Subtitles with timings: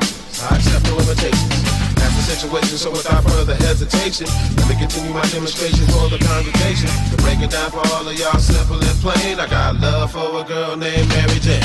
[0.00, 1.52] I accept no limitations.
[2.00, 4.26] That's the situation, so without further hesitation,
[4.56, 6.88] let me continue my demonstration for the congregation.
[7.10, 10.40] To break it down for all of y'all simple and plain, I got love for
[10.40, 11.60] a girl named Mary Jane.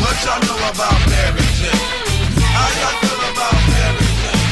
[0.00, 1.84] What y'all know about Mary Jane?
[2.48, 4.48] How y'all feel about Mary Jane?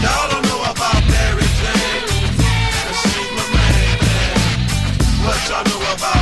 [0.00, 2.08] Y'all don't know about Mary Jane.
[2.88, 4.40] 'cause she's my thing.
[5.28, 6.17] What y'all know about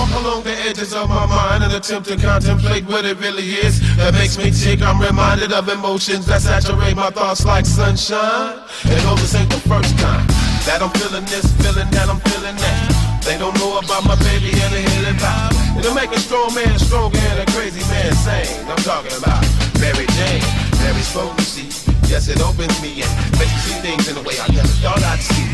[0.00, 3.80] walk along the edges of my mind and attempt to contemplate what it really is
[3.96, 8.58] that makes me tick, I'm reminded of emotions that saturate my thoughts like sunshine.
[8.88, 10.26] And though this ain't the first time
[10.64, 13.20] that I'm feeling this, feeling that I'm feeling that.
[13.24, 15.52] They don't know about my baby and the healing pop.
[15.76, 18.64] It'll make a strong man stronger and a crazy man sane.
[18.68, 19.44] I'm talking about
[19.80, 20.44] Mary Jane,
[20.80, 21.99] Mary's potency.
[22.10, 24.98] Yes, it opens me and makes me see things in a way I never thought
[24.98, 25.46] I'd see.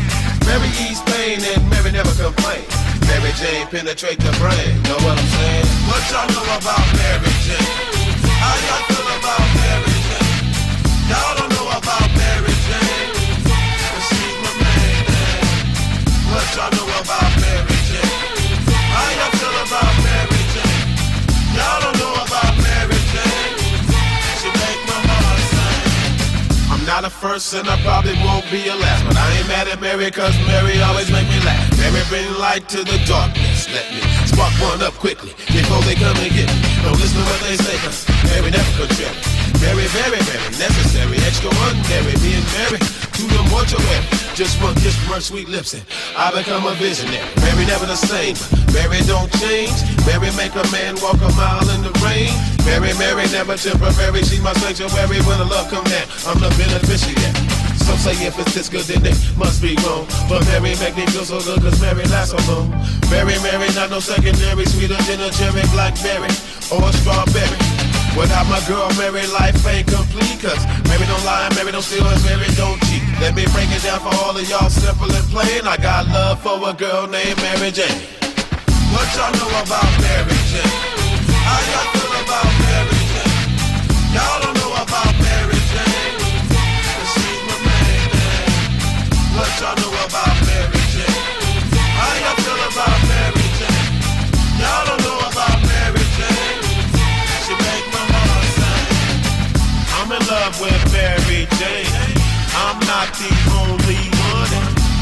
[0.49, 2.65] Mary ease pain and Mary never complain.
[3.05, 4.73] Mary Jane penetrate the brain.
[4.89, 5.67] Know what I'm saying?
[5.85, 7.61] What y'all know about Mary Jane?
[8.41, 10.33] How y'all feel about Mary Jane?
[11.05, 13.13] Y'all don't know about Mary Jane.
[13.45, 15.45] 'cause she's my main thing.
[16.33, 17.26] What y'all know about
[27.01, 29.05] not a first and I probably won't be a last.
[29.05, 31.77] But I ain't mad at Mary cause Mary always make me laugh.
[31.77, 33.69] Mary bring light to the darkness.
[33.69, 36.57] Let me spark one up quickly before they come and get me.
[36.81, 38.01] Don't listen to what they say cause
[38.33, 39.46] Mary never could trip.
[39.61, 41.17] Mary, very, very necessary.
[41.25, 42.13] Extraordinary.
[42.21, 42.79] being Mary
[43.17, 44.05] to the mortuary.
[44.37, 45.83] Just one kiss her sweet lips and
[46.15, 47.25] I become a visionary.
[47.41, 48.37] Mary never the same.
[48.69, 49.73] Mary don't change.
[50.05, 52.29] Mary make a man walk a mile in the rain.
[52.69, 54.21] Mary, Mary never temporary.
[54.21, 56.05] She's my sanctuary when the love come down.
[56.29, 57.33] I'm the beneficiary.
[57.81, 60.05] Some say if it's this good, then they must be wrong.
[60.29, 62.69] But Mary make me feel so good, cause Mary lasts so long.
[63.09, 66.29] Mary, Mary, not no secondary, sweeter than a cherry, blackberry,
[66.69, 67.76] or a strawberry.
[68.17, 72.23] Without my girl, Mary, life ain't complete, cause Mary don't lie, Mary don't steal, and
[72.25, 73.03] Mary don't cheat.
[73.21, 75.67] Let me break it down for all of y'all, simple and plain.
[75.67, 78.01] I got love for a girl named Mary Jane.
[78.89, 80.81] What y'all know about Mary Jane?
[81.45, 83.37] How y'all feel about Mary Jane?
[84.15, 86.17] Y'all don't know about Mary Jane.
[86.89, 89.37] 'cause she's my main thing.
[89.37, 90.36] What y'all know about
[100.47, 102.15] I'm with Mary Jane.
[102.55, 103.99] I'm not the only
[104.31, 104.55] one.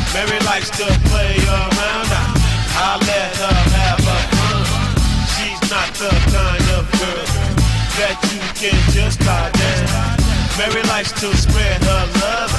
[0.10, 2.10] Mary likes to play around.
[2.10, 2.34] I,
[2.82, 4.66] I let her have her fun.
[5.38, 7.30] She's not the kind of girl
[8.02, 10.18] that you can just tie down.
[10.58, 12.54] Mary likes to spread her love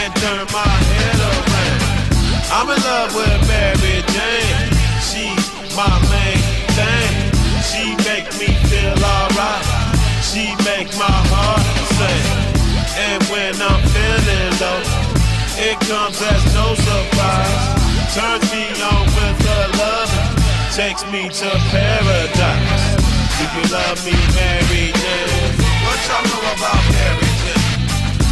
[0.00, 1.84] and turn my head around.
[2.48, 4.72] I'm in love with Mary Jane.
[5.04, 5.44] She's
[5.76, 6.40] my main
[6.80, 7.12] thing.
[7.60, 9.85] She make me feel alright.
[10.36, 11.64] She make my heart
[11.96, 12.28] sing.
[13.08, 14.84] And when I'm feeling low,
[15.56, 17.64] it comes as no surprise.
[18.12, 20.12] Turns me on with her love,
[20.76, 22.84] takes me to paradise.
[23.32, 25.56] Do you love me, Mary Jane?
[25.88, 27.80] What y'all know about Mary Jane?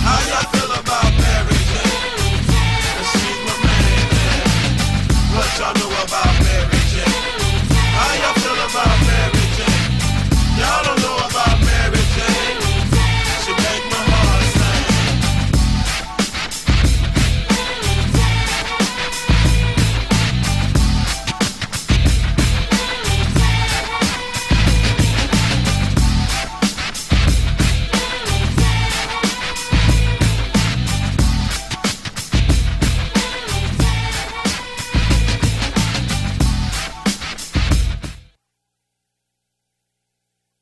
[0.04, 2.20] How y'all feel about Mary Jane?
[3.16, 4.12] she's my thing.
[5.32, 5.93] What y'all know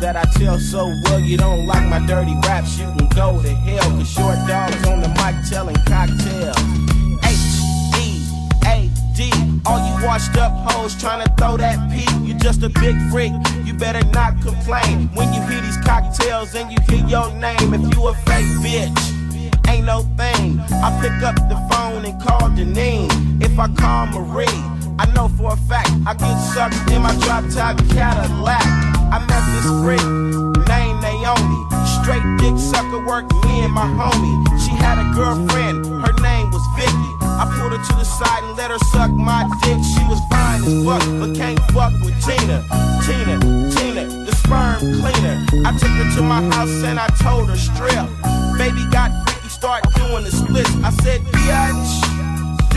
[0.00, 1.20] That I tell so well.
[1.20, 3.90] You don't like my dirty raps, you can go to hell.
[3.98, 6.56] Cause short dogs on the mic telling cocktails.
[7.24, 7.60] H
[7.96, 8.20] E
[8.66, 9.30] A D.
[9.66, 12.04] All you washed up hoes trying to throw that P.
[12.26, 13.32] You just a big freak.
[13.64, 17.74] You better not complain when you hear these cocktails and you hear your name.
[17.74, 20.60] If you a fake bitch, ain't no thing.
[20.70, 23.42] I pick up the phone and call Janine.
[23.42, 24.46] If I call Marie,
[24.98, 28.85] I know for a fact I get sucked in my drop top Cadillac.
[29.16, 30.04] I met this freak
[30.68, 31.60] name Naomi.
[32.04, 34.36] Straight dick sucker work me and my homie.
[34.60, 36.92] She had a girlfriend, her name was Vicky.
[37.24, 39.80] I pulled her to the side and let her suck my dick.
[39.80, 42.60] She was fine as fuck, but can't fuck with Tina.
[43.08, 43.40] Tina,
[43.72, 45.46] Tina, the sperm cleaner.
[45.64, 48.04] I took her to my house and I told her strip.
[48.58, 50.76] Baby got freaky, start doing the splits.
[50.84, 52.15] I said, bitch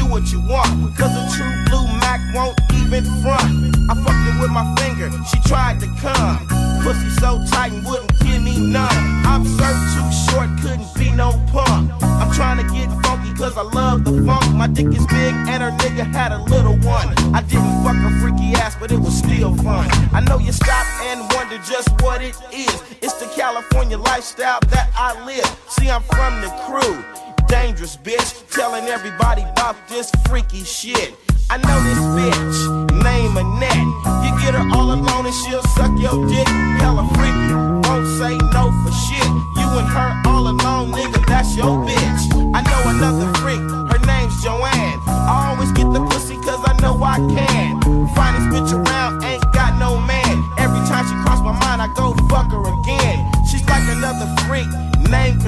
[0.10, 0.68] what you want.
[0.98, 3.76] Cause a true blue Mac won't even front.
[3.90, 6.48] I fucked it with my finger, she tried to come.
[6.84, 8.90] Pussy so tight and wouldn't give me none.
[9.26, 11.92] I'm served too short, couldn't be no punk.
[12.02, 14.56] I'm trying to get funky cause I love the funk.
[14.56, 17.08] My dick is big and her nigga had a little one.
[17.34, 19.88] I didn't fuck her freaky ass, but it was still fun.
[20.14, 22.84] I know you stop and wonder just what it is.
[23.02, 25.46] It's the California lifestyle that I live.
[25.70, 27.19] See, I'm from the crew
[27.50, 31.16] dangerous bitch, telling everybody about this freaky shit.
[31.50, 32.58] I know this bitch,
[33.02, 33.90] name Annette.
[34.24, 36.48] You get her all alone and she'll suck your dick.
[36.78, 37.54] Hella freaky,
[37.90, 39.30] won't say no for shit.
[39.58, 42.22] You and her all alone, nigga, that's your bitch.
[42.54, 43.60] I know another freak,
[43.90, 45.00] her name's Joanne.
[45.10, 47.82] I always get the pussy cause I know I can.
[48.14, 50.44] Finest bitch around, ain't got no man.
[50.60, 52.79] Every time she cross my mind, I go fuck her again.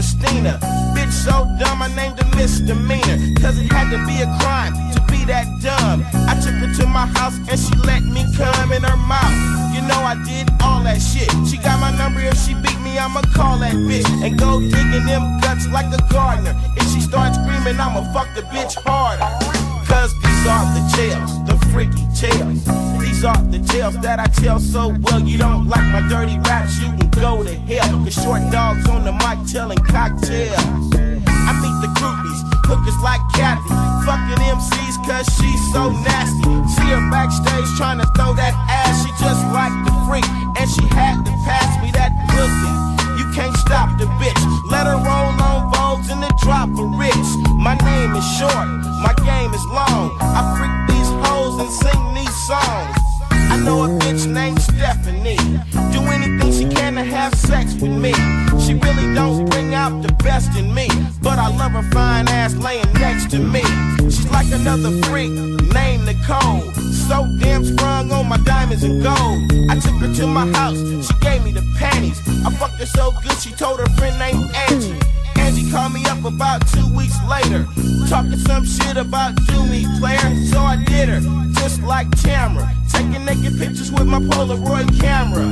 [0.01, 0.57] Christina.
[0.97, 3.21] Bitch so dumb, I named her misdemeanor.
[3.37, 6.01] Cause it had to be a crime to be that dumb.
[6.25, 9.37] I took her to my house and she let me come in her mouth.
[9.69, 11.29] You know I did all that shit.
[11.45, 14.09] She got my number, if she beat me, I'ma call that bitch.
[14.25, 16.57] And go digging them guts like a gardener.
[16.77, 19.29] If she starts screaming, I'ma fuck the bitch harder.
[19.91, 22.63] Cause these are the tales, the freaky tales.
[22.95, 25.19] These are the tales that I tell so well.
[25.19, 27.99] You don't like my dirty raps, you can go to hell.
[27.99, 30.55] Cause short dogs on the mic telling cocktails.
[31.27, 33.75] I meet the groupies, hookers like Kathy.
[34.07, 36.55] Fucking MCs cause she's so nasty.
[36.71, 39.03] See her backstage trying to throw that ass.
[39.03, 42.73] She just like the freak, and she had to pass me that pussy.
[43.19, 44.39] You can't stop the bitch.
[44.71, 45.40] Let her roll
[46.23, 47.29] and drop a rich.
[47.57, 48.67] My name is short,
[49.01, 50.17] my game is long.
[50.21, 52.97] I freak these hoes and sing these songs.
[53.51, 55.37] I know a bitch named Stephanie.
[55.91, 58.13] Do anything she can to have sex with me.
[58.63, 60.87] She really don't bring out the best in me.
[61.21, 63.61] But I love her fine ass laying next to me.
[63.99, 65.31] She's like another freak
[65.73, 66.71] named Nicole.
[67.07, 69.69] So damn sprung on my diamonds and gold.
[69.69, 72.19] I took her to my house, she gave me the panties.
[72.45, 75.20] I fucked her so good, she told her friend named Angie.
[75.51, 77.67] Angie called me up about two weeks later,
[78.07, 80.31] talking some shit about do me player.
[80.47, 81.19] So I did her,
[81.59, 85.43] just like Tamara, taking naked pictures with my Polaroid camera.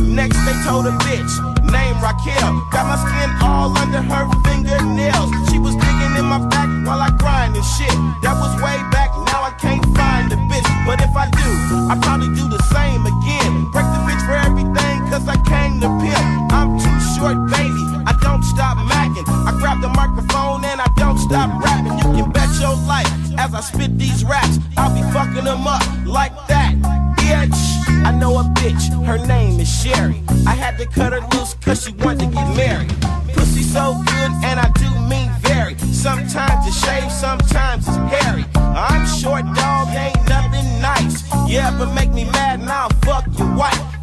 [0.00, 1.28] Next they told a bitch
[1.60, 5.28] named Raquel, got my skin all under her fingernails.
[5.52, 7.92] She was digging in my back while I grind and shit.
[8.24, 10.64] That was way back, now I can't find the bitch.
[10.88, 11.50] But if I do,
[11.92, 13.68] I probably do the same again.
[13.76, 16.24] Break the bitch for everything, cause I came to pimp.
[16.48, 17.84] I'm too short, baby.
[18.08, 18.78] I don't stop
[19.22, 21.96] I grab the microphone and I don't stop rapping.
[21.98, 23.06] You can bet your life
[23.38, 24.58] as I spit these raps.
[24.76, 26.74] I'll be fucking them up like that.
[27.16, 30.22] Bitch, I know a bitch, her name is Sherry.
[30.46, 32.94] I had to cut her loose cause she wanted to get married.
[33.34, 35.78] Pussy so good and I do mean very.
[35.78, 38.44] Sometimes it's shaved, sometimes it's hairy.
[38.56, 41.22] I'm short dog, ain't nothing nice.
[41.48, 43.93] Yeah, but make me mad and I'll fuck your wife.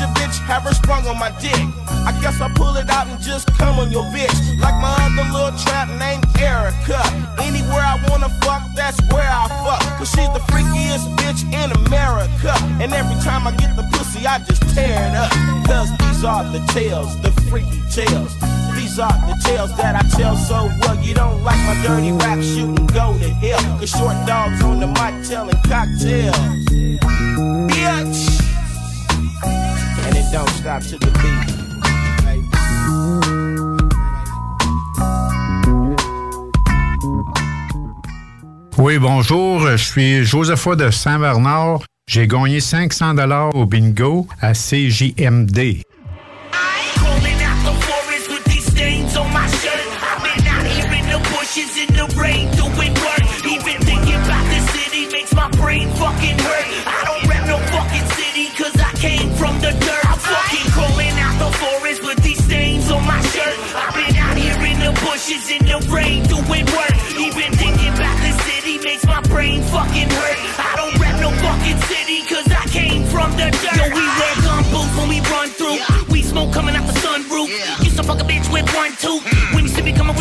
[0.00, 1.60] Your bitch, have her sprung on my dick.
[2.08, 4.32] I guess I pull it out and just come on your bitch.
[4.56, 7.04] Like my other little trap named Erica.
[7.36, 9.84] Anywhere I wanna fuck, that's where I fuck.
[9.98, 12.56] Cause she's the freakiest bitch in America.
[12.80, 15.30] And every time I get the pussy, I just tear it up.
[15.68, 18.32] Cause these are the tales, the freaky tales.
[18.72, 20.96] These are the tales that I tell so well.
[21.04, 23.60] You don't like my dirty rap, you go to hell.
[23.78, 26.40] Cause short dogs on the mic telling cocktails.
[27.68, 28.29] Bitch.
[38.78, 41.80] Oui, bonjour, je suis Josepha de Saint-Bernard.
[42.06, 45.82] J'ai gagné 500 dollars au bingo à CJMD.
[61.58, 63.56] Forest with these stains on my shirt.
[63.74, 66.94] I've been out here in the bushes in the rain doing work.
[67.18, 70.38] Even thinking about the city makes my brain fucking hurt.
[70.58, 73.76] I don't rap no fucking city cause I came from the dirt.
[73.76, 75.78] Yo, we wear gun boots when we run through.
[76.10, 77.48] We smoke coming out the sunroof.
[77.84, 79.24] Used to fuck a bitch with one tooth.
[79.54, 80.16] When you see me coming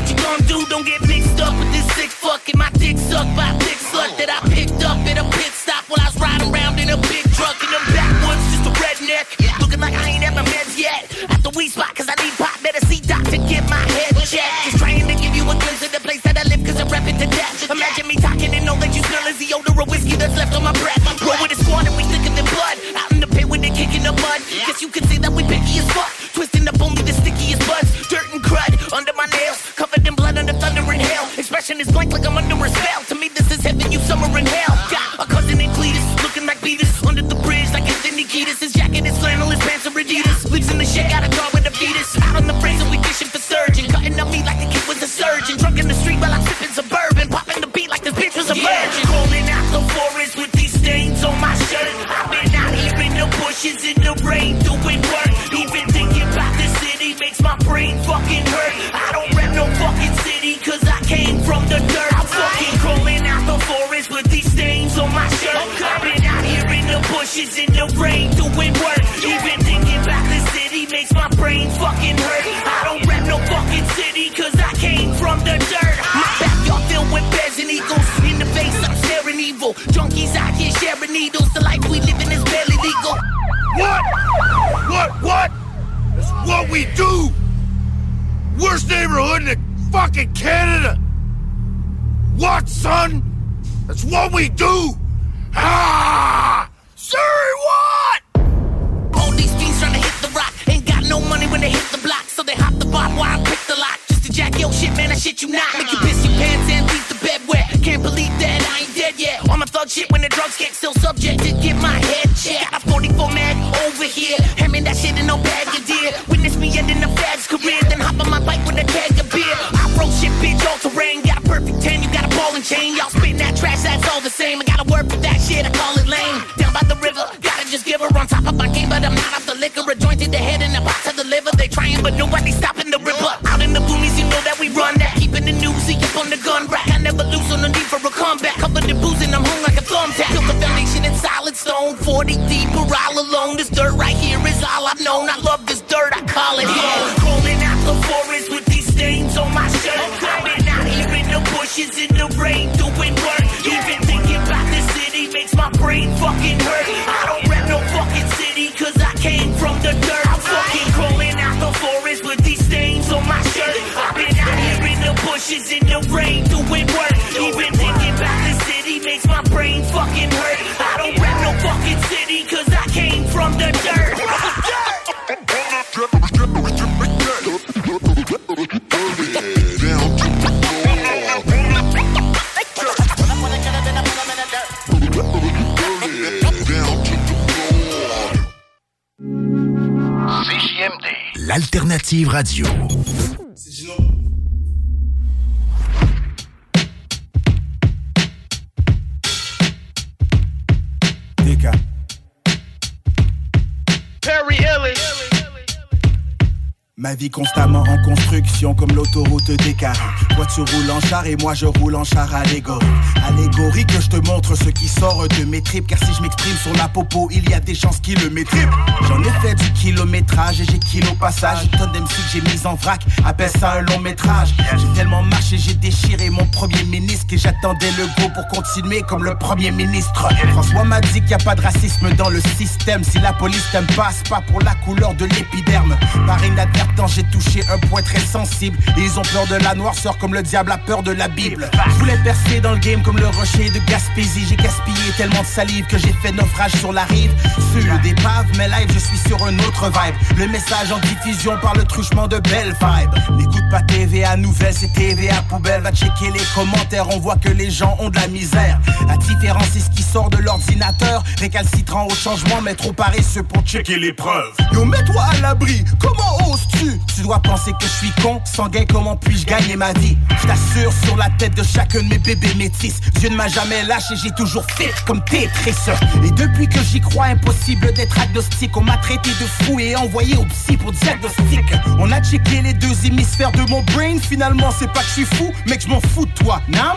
[211.50, 212.88] moi je roule en char allégorique.
[213.28, 215.88] Allégorique, je te montre ce qui sort de mes tripes
[216.20, 218.68] je m'exprime sur la popo, il y a des chances qu'il le maîtrise.
[219.08, 221.64] J'en ai fait du kilométrage et j'ai kilo passage.
[221.64, 224.54] Une tonne que j'ai mis en vrac, appelle ça un long métrage.
[224.78, 229.24] J'ai tellement marché, j'ai déchiré mon premier ministre et j'attendais le go pour continuer comme
[229.24, 230.28] le premier ministre.
[230.52, 233.04] François m'a dit qu'il n'y a pas de racisme dans le système.
[233.04, 235.98] Si la police t'aime pas, pas pour la couleur de l'épiderme.
[236.28, 238.78] Par inadvertance, j'ai touché un point très sensible.
[238.98, 241.70] Et ils ont peur de la noirceur comme le diable a peur de la Bible.
[241.86, 244.46] Je voulais percer dans le game comme le rocher de Gaspésie.
[244.50, 247.32] J'ai gaspillé tellement de salive que j'ai fait naufrage sur la rive
[247.74, 250.16] Sur des paves, mais live je suis sur un autre vibe.
[250.38, 253.38] Le message en diffusion par le truchement de belle vibe.
[253.38, 255.82] N'écoute pas TVA Nouvelle, c'est TVA Poubelle.
[255.82, 258.80] Va checker les commentaires, on voit que les gens ont de la misère.
[259.08, 261.24] La différence c'est ce qui sort de l'ordinateur.
[261.40, 266.38] Récalcitrant au changement mais trop paresseux pour checker les preuves Yo mets-toi à l'abri, comment
[266.80, 270.18] Tu dois penser que je suis con, sanguin comment puis-je gagner ma vie?
[270.42, 273.84] Je t'assure sur la tête de chacun de mes bébés métis Dieu ne m'a jamais
[273.84, 275.76] lâché, j'ai toujours fait comme Tetris.
[276.24, 278.78] Et depuis que j'y crois, impossible d'être agnostique.
[278.78, 281.66] On m'a traité de fou et envoyé au psy pour diagnostic.
[282.00, 284.18] On a checké les deux hémisphères de mon brain.
[284.20, 286.62] Finalement c'est pas que je suis fou, mais que je m'en fous de toi.
[286.70, 286.96] Nam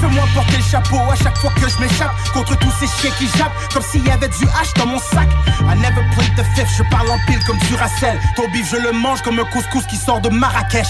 [0.00, 3.26] Fais-moi porter le chapeau à chaque fois que je m'échappe Contre tous ces chiens qui
[3.36, 5.28] jappent Comme s'il y avait du hache dans mon sac.
[5.60, 8.92] I never played the fifth, je parle en pile comme Duracell Ton bif je le
[8.92, 10.86] mange comme un couscous qui sort de Marrakech.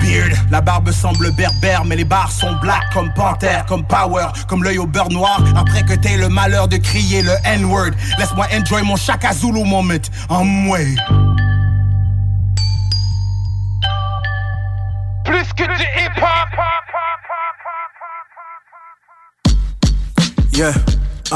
[0.00, 4.62] Beard, la barbe semble berbère Mais les barres sont black comme Panther, comme Power Comme
[4.62, 5.42] l'œil au beurre noir.
[5.56, 9.94] Après que t'aies le malheur de crier le N-word Laisse-moi enjoy mon Shaka Zulu moment
[10.28, 10.78] en moi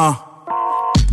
[0.01, 0.15] uh.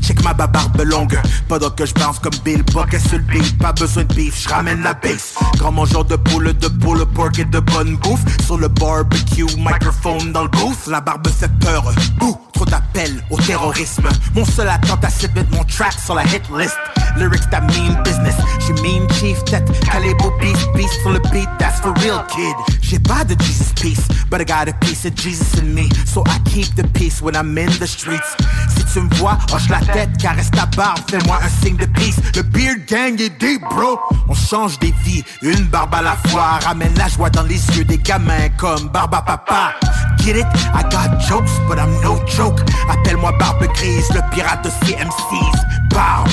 [0.01, 4.03] Check ma barbe longue, pendant que je bounce comme Bill Bucket sur le pas besoin
[4.06, 5.34] de beef, je ramène la base.
[5.58, 8.22] Grand mangeur de poule, de poule, pork et de bonne bouffe.
[8.46, 11.91] Sur le barbecue, microphone dans le booth, la barbe fait peur.
[12.20, 12.65] Bouh, trop
[12.98, 14.08] d'appels au terrorisme.
[14.34, 16.77] Mon seul attente à c'est de mettre mon track sur la hit list.
[17.18, 18.36] Lyrics that mean business,
[18.68, 22.56] je mean chief tête, calibre beast, beast sur le beat, that's for real kid.
[22.82, 26.24] J'ai pas de Jesus peace, but I got a piece of Jesus in me, so
[26.27, 28.36] I keep the peace when I'm in the streets.
[28.75, 32.18] Si tu me vois, hoche la tête, caresse ta barbe, fais-moi un signe de peace.
[32.36, 34.00] Le beard gang est deep, bro.
[34.30, 37.86] On change des vies, une barbe à la fois, ramène la joie dans les yeux
[37.86, 39.74] des gamins comme Barba Papa.
[40.20, 40.46] Get it?
[40.74, 42.60] I got jokes, but I'm no joke.
[42.90, 45.62] Appelle-moi Barbe Grise, le pirate de CMC's.
[45.90, 46.30] Barbe.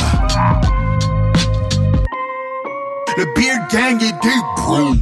[3.16, 4.94] Le beard gang est deep, bro.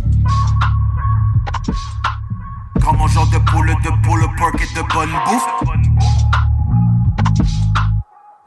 [2.78, 5.48] Grand mangeur de poule, de poule, pork et de bonne bouffe.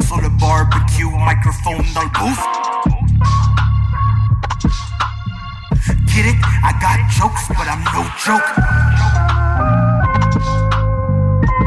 [0.06, 2.66] Sur le barbecue, microphone dans le booth.
[6.08, 6.38] Get it?
[6.64, 9.45] I got jokes, but I'm no joke.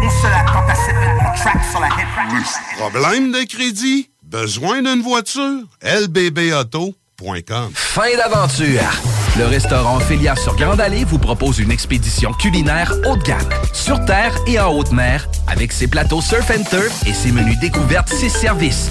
[0.01, 1.99] À mon track sur la hit.
[2.79, 4.11] Problème de crédit?
[4.23, 5.63] Besoin d'une voiture?
[5.83, 8.81] lbbauto.com Fin d'aventure!
[9.37, 14.05] Le restaurant Ophélia sur Grande Allée vous propose une expédition culinaire haut de gamme, sur
[14.05, 18.09] terre et en haute mer, avec ses plateaux surf and turf et ses menus découvertes,
[18.09, 18.91] ses services.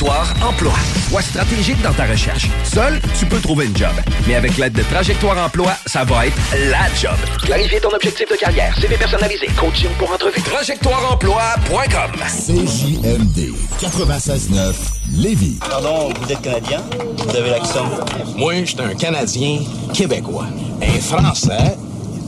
[0.00, 0.74] Emploi.
[1.08, 2.46] Sois stratégique dans ta recherche.
[2.62, 3.90] Seul, tu peux trouver une job.
[4.26, 6.36] Mais avec l'aide de Trajectoire Emploi, ça va être
[6.70, 7.16] la job.
[7.42, 10.40] Clarifier ton objectif de carrière, CV personnalisé, coaching pour entrevue.
[10.40, 12.20] TrajectoireEmploi.com.
[12.46, 14.74] CJMD 96.9
[15.16, 15.58] Lévis.
[15.68, 16.80] Pardon, vous êtes Canadien?
[17.16, 17.86] Vous avez l'accent?
[18.36, 19.60] Moi, je suis un Canadien
[19.92, 20.46] québécois.
[20.80, 21.76] Un Français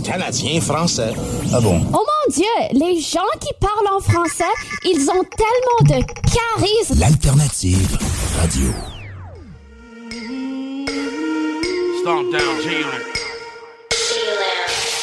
[0.02, 1.12] canadien-français.
[1.54, 1.80] Ah bon?
[1.92, 4.44] Oh mon Dieu, les gens qui parlent en français,
[4.84, 6.98] ils ont tellement de charisme.
[6.98, 7.98] L'alternative
[8.40, 8.68] radio.
[12.00, 13.10] Stomp down G-Unit.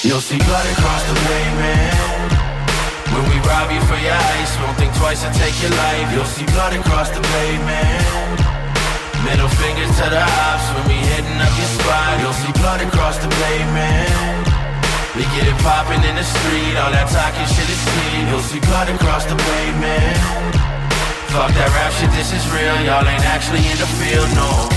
[0.04, 2.08] You'll see blood across the pavement.
[3.12, 6.14] When we rob you for your ice, won't think twice and take your life.
[6.14, 8.40] You'll see blood across the pavement.
[9.26, 12.20] Middle fingers to the ops when we hitting up your spot.
[12.22, 14.47] You'll see blood across the pavement.
[15.18, 18.30] We get it poppin' in the street, all that talking shit is sweet.
[18.30, 20.14] You'll see blood across the pavement.
[21.34, 22.78] Fuck that rap shit, this is real.
[22.86, 24.70] Y'all ain't actually in the field, no.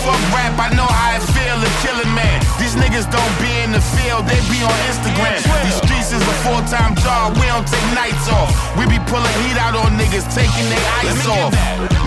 [0.00, 2.40] Fuck rap, I know how it feel to kill a man.
[2.56, 5.44] These niggas don't be in the field, they be on Instagram.
[5.68, 5.83] These
[6.14, 8.54] is a full-time job, we don't take nights off.
[8.78, 11.50] We be pulling heat out on niggas, taking their ice off.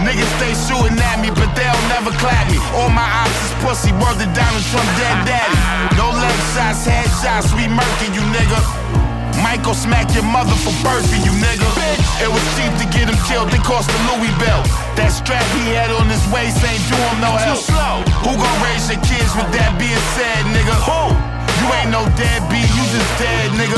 [0.08, 2.58] Niggas stay shooting at me, but they'll never clap me.
[2.80, 5.60] All my ops is pussy, to Donald Trump, dead daddy.
[6.00, 8.60] No leg shots, head shots, we murking you, nigga.
[9.44, 11.68] Michael smack your mother for birthing you, nigga.
[12.24, 14.66] It was cheap to get him killed, it cost a Louis belt.
[14.96, 17.62] That strap he had on his waist ain't do him no help.
[18.24, 20.74] Who gon' raise your kids with that being said, nigga?
[20.88, 21.37] Who?
[21.68, 23.76] You ain't no deadbeat, you just dead, nigga.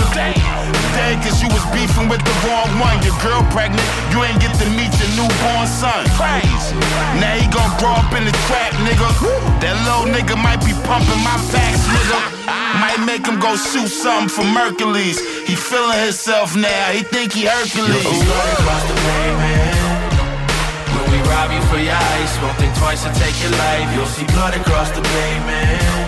[0.93, 3.02] Dead cause you was beefing with the wrong one.
[3.02, 3.82] Your girl pregnant,
[4.13, 6.06] you ain't get to meet your newborn son.
[6.13, 6.78] Crazy.
[7.17, 9.10] Now he gon' grow up in the trap, nigga.
[9.65, 12.19] That little nigga might be pumping my packs, nigga.
[12.78, 15.17] Might make him go shoot something for Mercules.
[15.49, 18.06] He feeling himself now, he think he Hercules.
[18.06, 20.13] across the pavement.
[20.93, 23.89] When we rob you for your ice, won't think twice and take your life.
[23.97, 25.98] You'll see blood across the pavement.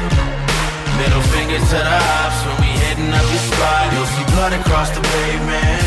[1.01, 3.89] Middle finger to the ops when we hitting up your spot.
[3.89, 5.81] You'll see blood across the pavement.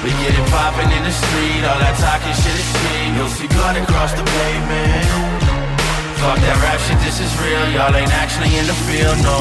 [0.00, 3.12] We get it poppin' in the street, all that talking shit is sweet.
[3.12, 5.04] You'll see blood across the pavement.
[6.16, 7.60] Fuck that rap shit, this is real.
[7.76, 9.36] Y'all ain't actually in the field, no.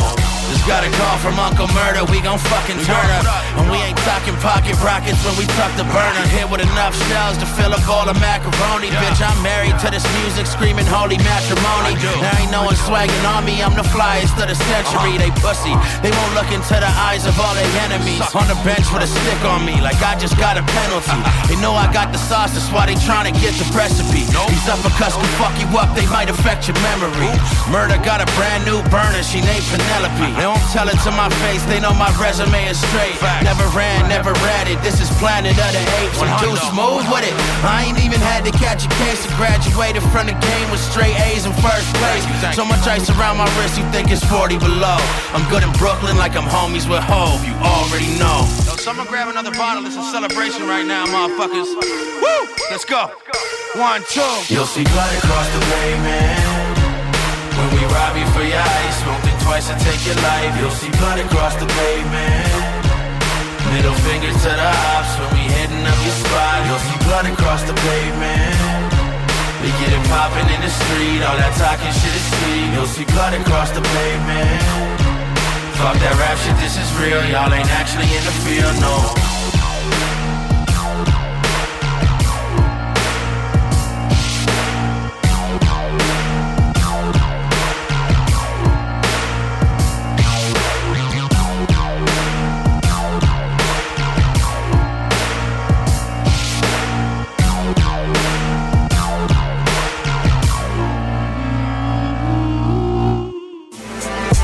[0.49, 3.25] Just got a call from Uncle Murder, we gon' fucking turn up.
[3.57, 6.25] And we ain't talking pocket rockets when we tuck the burner.
[6.29, 8.93] Hit with enough shells to fill a bowl of macaroni.
[8.93, 11.97] Bitch, I'm married to this music, screaming holy matrimony.
[11.97, 15.17] There ain't no one swagging on me, I'm the flyest of the century.
[15.17, 15.73] They pussy,
[16.05, 18.21] they won't look into the eyes of all their enemies.
[18.37, 21.17] On the bench with a stick on me, like I just got a penalty.
[21.45, 24.25] They know I got the sauce, that's why they trying to get the recipe.
[24.25, 27.29] These uppercuts can fuck you up, they might affect your memory.
[27.69, 30.34] Murder got a brand new burner, she named Penelope.
[30.35, 33.15] They don't tell it to my face, they know my resume is straight.
[33.39, 34.75] Never ran, never read it.
[34.83, 36.19] This is Planet of the Apes.
[36.19, 37.31] I'm too smooth with it.
[37.63, 39.23] I ain't even had to catch a case.
[39.23, 42.27] I graduated from the game with straight A's in first place.
[42.51, 44.99] So much ice around my wrist, you think it's 40 below.
[45.31, 47.39] I'm good in Brooklyn like I'm homies with Hove.
[47.47, 48.43] You already know.
[48.67, 49.87] Yo, someone grab another bottle.
[49.87, 51.71] It's a celebration right now, motherfuckers.
[51.71, 52.43] Woo!
[52.75, 53.07] Let's go.
[53.79, 54.35] One, two.
[54.51, 56.75] You'll see blood across the pavement.
[57.55, 60.51] When we rob you for your ice, think twice and take your life.
[60.57, 62.81] You'll see blood across the pavement.
[63.77, 66.57] Middle finger to the ops when we hitting up your spot.
[66.65, 68.57] You'll see blood across the pavement.
[69.61, 72.69] We get it poppin' in the street, all that talking shit is sweet.
[72.73, 74.61] You'll see blood across the pavement.
[75.81, 77.21] Fuck that rap shit, this is real.
[77.29, 79.44] Y'all ain't actually in the field, no.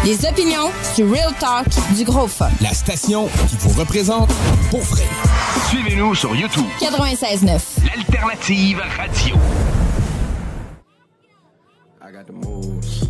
[0.04, 2.50] Les opinions, du real talk, du gros fun.
[2.60, 4.32] La station qui vous représente
[4.72, 5.04] pour vrai.
[5.70, 6.66] Suivez-nous sur YouTube.
[6.80, 7.60] 96.9.
[7.86, 9.36] L'alternative radio.
[12.02, 13.04] I got the moves.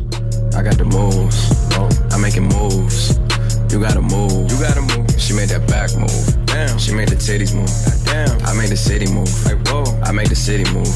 [0.53, 1.53] I got the moves.
[1.79, 3.17] Oh, I'm making moves.
[3.71, 4.51] You gotta move.
[4.51, 5.07] You gotta move.
[5.17, 6.45] She made that back move.
[6.45, 6.77] Damn.
[6.77, 7.71] She made the titties move.
[8.03, 8.37] Damn.
[8.45, 9.31] I made the city move.
[9.45, 9.85] Like whoa.
[10.03, 10.93] I made the city move.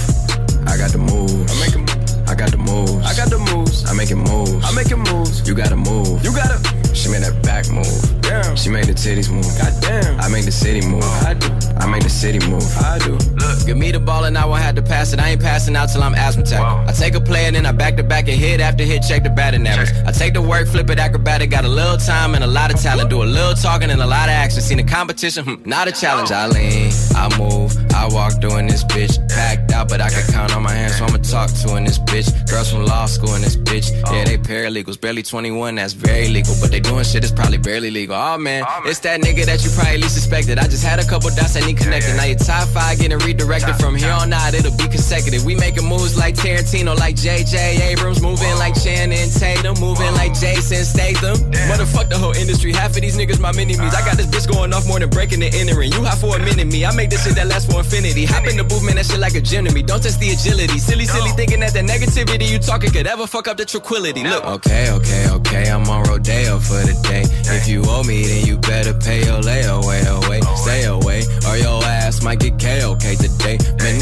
[0.67, 1.53] I got the moves.
[1.53, 2.04] I make moves.
[2.27, 3.05] I got the moves.
[3.05, 3.85] I got the moves.
[3.85, 4.65] I'm making moves.
[4.65, 5.47] I'm making moves.
[5.47, 6.23] You gotta move.
[6.23, 6.84] You gotta.
[6.95, 8.21] She made that back move.
[8.21, 8.55] Damn.
[8.55, 9.45] She made the titties move.
[9.57, 10.19] God damn.
[10.19, 11.03] I make the city move.
[11.03, 11.47] I do.
[11.77, 12.65] I make the city move.
[12.77, 13.13] I do.
[13.35, 13.65] Look.
[13.65, 15.19] Give me the ball and I won't have to pass it.
[15.19, 16.59] I ain't passing out till I'm asthmatic.
[16.59, 19.23] I take a play and then I back to back and hit after hit, check
[19.23, 19.91] the batting average.
[20.05, 21.49] I take the work, flip it acrobatic.
[21.49, 23.09] Got a little time and a lot of talent.
[23.09, 24.61] Do a little talking and a lot of action.
[24.61, 26.31] Seen the competition, hmm, not a challenge.
[26.31, 29.15] I lean, I move, I walk doing this bitch.
[29.29, 31.99] Packed out, but I can count on my hands, so I'ma talk to in this
[31.99, 32.29] bitch.
[32.49, 33.91] Girls from law school in this bitch.
[34.11, 36.55] Yeah, they paralegals, barely 21, that's very legal.
[36.61, 38.15] But they doing shit that's probably barely legal.
[38.15, 40.59] Oh, oh man, it's that nigga that you probably least suspected.
[40.59, 42.15] I just had a couple dots I need connected.
[42.15, 45.45] Now your top five getting redirected from here on out, it'll be consecutive.
[45.45, 50.85] We making moves like Tarantino, like JJ Abrams, moving like Channing Tatum, moving like Jason
[50.85, 51.37] Statham.
[51.69, 52.73] Motherfuck the whole industry.
[52.73, 53.93] Half of these niggas my mini me's.
[53.93, 55.91] I got this bitch going off more than breaking and entering.
[55.91, 56.85] You hot for a minute, me.
[56.85, 58.25] I make this shit that lasts for infinity.
[58.25, 59.81] Hop in the movement, that shit like a gym to me.
[59.81, 60.77] Don't test the agility.
[60.79, 64.23] Silly, silly thinking that the negativity you talking could ever fuck up the tranquility.
[64.23, 64.45] Look.
[64.45, 65.69] Okay, okay, okay.
[65.69, 67.23] I'm on Rodeo for the day.
[67.55, 70.41] If you owe me, then you better pay your layaway away.
[70.55, 73.57] Stay away, or your ass might get KOK today.
[73.79, 74.01] Man,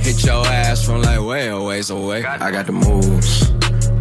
[0.00, 2.24] hit your ass from like way away, away.
[2.24, 3.50] I got the moves.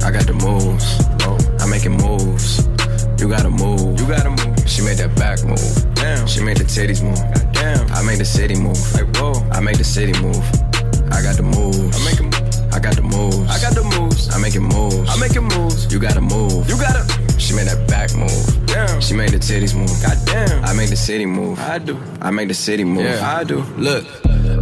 [0.03, 0.85] I got the moves.
[1.23, 2.67] Oh, I'm making moves.
[3.19, 3.99] You gotta move.
[3.99, 4.57] You gotta move.
[4.65, 5.95] She made that back move.
[5.95, 6.25] Damn.
[6.25, 7.19] She made the titties move.
[7.53, 7.91] Damn.
[7.91, 8.79] I made the city move.
[8.93, 9.33] Like whoa.
[9.51, 10.39] I make the city move.
[11.11, 11.97] I got the moves.
[11.97, 12.19] I make
[12.73, 13.49] I got the moves.
[13.49, 14.29] I got the moves.
[14.33, 15.09] I'm making moves.
[15.09, 15.91] I'm making moves.
[15.91, 16.69] You gotta move.
[16.69, 17.28] You gotta.
[17.49, 18.67] She made that back move.
[18.67, 19.01] Damn.
[19.01, 19.89] She made the titties move.
[20.03, 20.63] Goddamn.
[20.63, 21.57] I make the city move.
[21.57, 21.99] I do.
[22.21, 23.05] I make the city move.
[23.05, 23.61] Yeah, I do.
[23.75, 24.05] Look.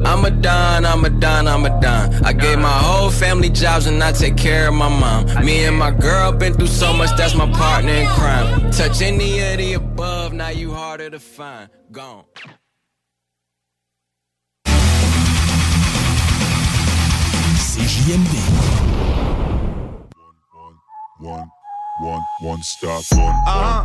[0.05, 2.13] I'm a don, I'm a don, I'm a don.
[2.23, 5.25] I gave my whole family jobs and I take care of my mom.
[5.43, 8.71] Me and my girl been through so much, that's my partner in crime.
[8.71, 11.69] Touch any of the above, now you harder to find.
[11.91, 12.23] Gone.
[17.67, 18.33] CJMD.
[20.15, 20.75] One, one,
[21.19, 21.51] one stop, one,
[23.47, 23.83] Ah.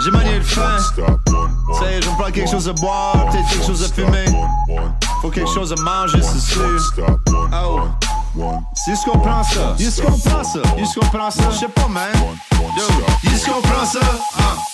[0.00, 0.78] J'ai manié le fin.
[0.78, 3.82] Stop, one, Tu sais, je vais me prendre quelque chose à boire, peut-être quelque chose
[3.82, 4.24] à fumer.
[5.20, 6.80] Faut quelque chose à manger, c'est sûr.
[7.52, 7.80] Oh.
[8.74, 12.08] Si comprends ça, il se comprend ça, il se comprend ça, je sais pas, man.
[12.76, 14.00] Yo, comprend ça.
[14.38, 14.71] Ah.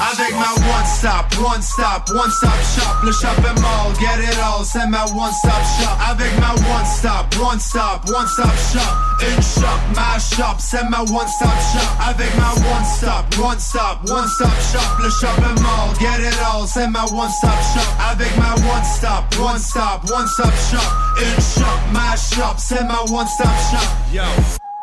[0.00, 4.64] Avec ma one stop, one stop, one stop shop, le shopping mall, get it all,
[4.64, 5.96] c'est ma one stop shop.
[6.10, 11.00] Avec ma one stop, one stop, one stop shop, une shop, ma shop, c'est ma
[11.00, 12.08] one stop shop.
[12.08, 16.66] Avec ma one stop, one stop, one stop shop, le shopping mall, get it all,
[16.66, 17.88] c'est ma one stop shop.
[18.10, 23.02] Avec ma one stop, one stop, one stop shop, une shop, ma shop, c'est ma
[23.10, 23.88] one stop shop.
[24.12, 24.22] Yo.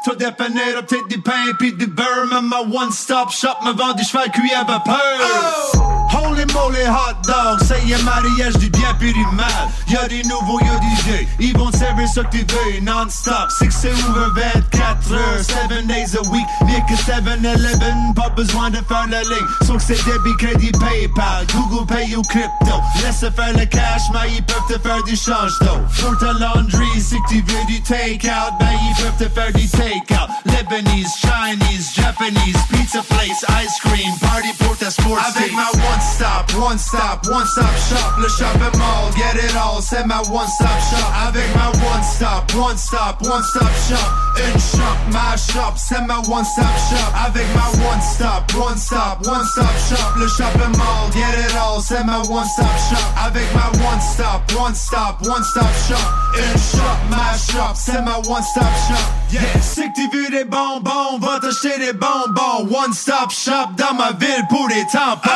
[0.03, 4.03] Tout dépanneur, peut-être du pain pis du beurre, mais ma one-stop shop me vend des
[4.03, 5.98] chevals cuits à vapeur.
[6.11, 9.47] Holy moly hot dog, ça y est mariage du bien pis du mal.
[9.87, 13.49] Y'a des nouveaux, y'a des ils vont te servir ce que tu veux, non-stop.
[13.57, 14.29] Six c'est ouvert
[14.71, 16.45] 24 heures, 7 days a week.
[16.87, 19.47] Que 7-Eleven, pas besoin de faire la ligne.
[19.67, 22.81] Sauf que c'est débit, crédit, PayPal, Google Pay ou crypto.
[23.03, 25.77] Laisse faire le cash, mais ils peuvent te faire du change d'eau.
[26.01, 30.29] Pour ta laundry, si tu veux du take-out, ben ils peuvent te faire du take-out.
[30.45, 36.51] Lebanese, Chinese, Japanese, pizza place, ice cream, party pour ta sports Avec ma one stop,
[36.55, 40.79] one stop, one stop shop, le shopping mall, get it all, c'est ma one stop
[40.89, 41.27] shop.
[41.27, 46.17] Avec ma one stop, one stop, one stop shop, une shop, ma shop, c'est ma
[46.19, 47.09] one stop shop.
[47.25, 51.81] Avec ma one stop, one stop, one stop shop, le shopping mall, get it all,
[51.81, 53.25] c'est ma one stop shop.
[53.25, 55.97] Avec ma one stop, one stop, one stop shop,
[56.35, 59.05] une shop, ma shop, c'est ma one stop shop.
[59.31, 62.67] Yeah, c'est que tu veux des bonbons, va t'acheter des bonbons.
[62.75, 65.29] One stop shop dans ma ville pour des tampons.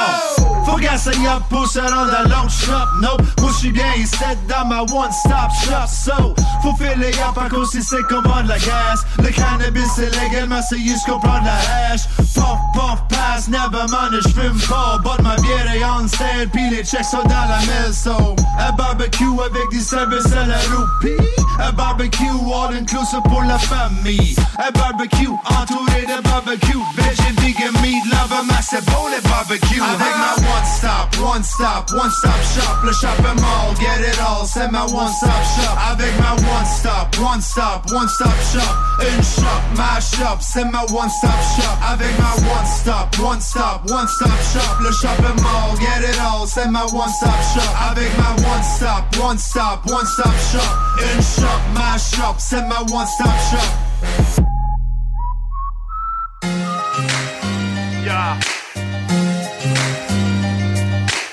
[0.66, 2.88] Faut gasser up pour se rendre à l'autre shop.
[3.02, 5.88] No, moi j'suis bien ici dans ma one stop shop.
[5.88, 8.58] So, faut filer up à cause c'est qu'on vend la
[8.94, 9.06] gaz.
[9.20, 12.02] Le cannabis c'est légalement, c'est juste qu'on prend hash.
[12.18, 15.00] Puff, puff, pass, never mind, j'fume pas.
[15.04, 17.94] But bière est on sale, pis les checks sont dans la mail.
[17.94, 21.24] So, un barbecue avec des services à la roupie.
[21.60, 24.36] Un barbecue all inclusive pour la famille.
[24.58, 26.80] A barbecue entouré de barbecue.
[26.98, 29.82] Vegan, vegan meat, lover, mais c'est bon les barbecues.
[29.82, 32.84] Avec ma one stop, one stop, one stop shop.
[32.84, 35.78] Le shopping mall, get it all, c'est ma one stop shop.
[35.78, 38.73] I Avec ma one stop, one stop, one stop shop.
[39.02, 41.78] Une shop, ma shop, c'est ma one stop shop.
[41.92, 44.80] Avec ma one stop, one stop, one stop shop.
[44.82, 47.74] Le shopping mall, get it all, c'est ma one stop shop.
[47.92, 50.78] Avec ma one stop, one stop, one stop shop.
[51.00, 54.44] Une shop, ma shop, c'est ma one stop shop.
[58.06, 58.40] Yeah.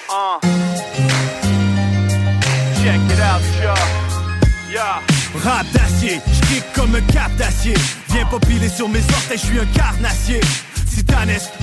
[0.08, 0.40] Uh.
[2.82, 3.74] Check it out, yeah.
[4.72, 5.00] Yeah.
[5.44, 6.20] Rap d'acier,
[6.74, 7.74] comme un cap d'acier.
[8.10, 10.40] Viens pas sur mes orteils, je suis un carnassier.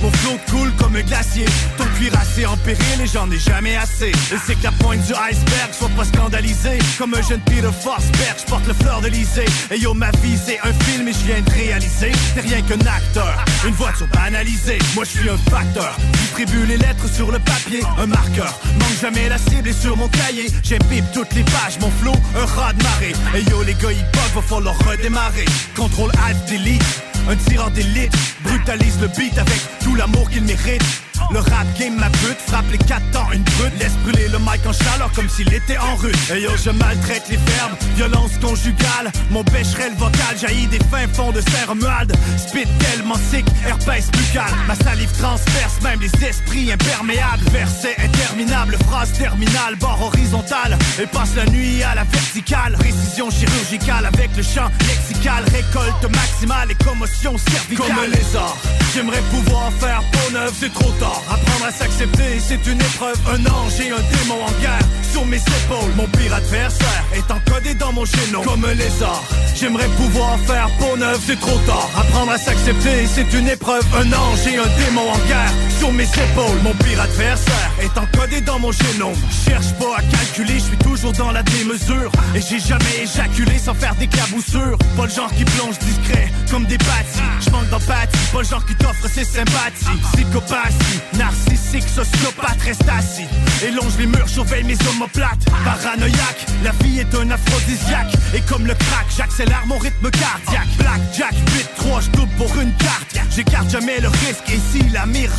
[0.00, 1.44] Mon flot coule comme un glacier.
[1.76, 4.10] Ton cuirassé en péril et j'en ai jamais assez.
[4.10, 6.78] Et c'est que la pointe du iceberg soit pas scandalisé.
[6.96, 9.46] Comme un jeune Peter Forsberg, je porte le fleur de l'Elysée.
[9.72, 12.12] Et yo, ma vie un film et je viens de réaliser.
[12.34, 14.78] T'es rien qu'un acteur, une voiture banalisée.
[14.94, 15.96] Moi je suis un facteur.
[16.12, 18.58] Distribue les lettres sur le papier, un marqueur.
[18.78, 20.46] Manque jamais la cible et sur mon cahier.
[20.62, 23.12] J'imbibe toutes les pages, mon flow, un rat de marée.
[23.34, 25.46] Et yo, les gars, ils bug, va falloir redémarrer.
[25.74, 27.07] Contrôle Alt Delete.
[27.28, 30.82] Un tireur d'élite brutalise le beat avec tout l'amour qu'il mérite.
[31.30, 33.78] Le rap game, ma pute, frappe les quatre temps, une brute.
[33.78, 36.12] Laisse brûler le mic en chaleur comme s'il était en rue.
[36.34, 39.12] Et yo, je maltraite les verbes, violence conjugale.
[39.30, 44.50] Mon bécherel vocal jaillit des fins fonds de Saint-Romuald Spit tellement sick, herpès buccal.
[44.66, 47.44] Ma salive transperce même les esprits imperméables.
[47.52, 50.78] Verset interminable, phrase terminale, bord horizontal.
[51.00, 52.72] Et passe la nuit à la verticale.
[52.78, 55.44] Précision chirurgicale avec le champ lexical.
[55.52, 57.86] Récolte maximale et commotion cervicale.
[57.86, 58.56] Comme un lézard,
[58.94, 63.40] j'aimerais pouvoir faire peau neuve, c'est trop tard Apprendre à s'accepter, c'est une épreuve Un
[63.46, 64.86] ange et un démon en guerre.
[65.12, 68.44] Sur mes épaules, mon pire adversaire Est encodé dans mon génome.
[68.44, 69.22] Comme un lézard
[69.54, 71.88] J'aimerais pouvoir faire peau neuve, c'est trop tard.
[71.96, 75.52] Apprendre à s'accepter, c'est une épreuve Un ange et un démon en guerre.
[75.78, 79.16] Sur mes épaules, mon pire adversaire Est encodé dans mon génome.
[79.46, 82.12] Cherche pas à calculer, je suis toujours dans la démesure.
[82.34, 84.78] Et j'ai jamais éjaculé sans faire des caboussures.
[84.96, 87.20] Pas le genre qui plonge discret comme des bâtis.
[87.40, 89.86] Je manque d'empathie, pas le genre qui t'offre ses sympathies.
[90.12, 93.26] Psychopathie Narcissique, sociopathe, reste assis.
[93.64, 95.44] Et longe les murs, surveille mes omoplates.
[95.64, 98.14] Paranoïaque, la vie est un aphrodisiaque.
[98.34, 100.68] Et comme le crack, j'accélère mon rythme cardiaque.
[100.78, 101.34] Black Jack,
[101.80, 103.18] 8-3, je double pour une carte.
[103.34, 105.30] J'écarte jamais le risque, et si la mire,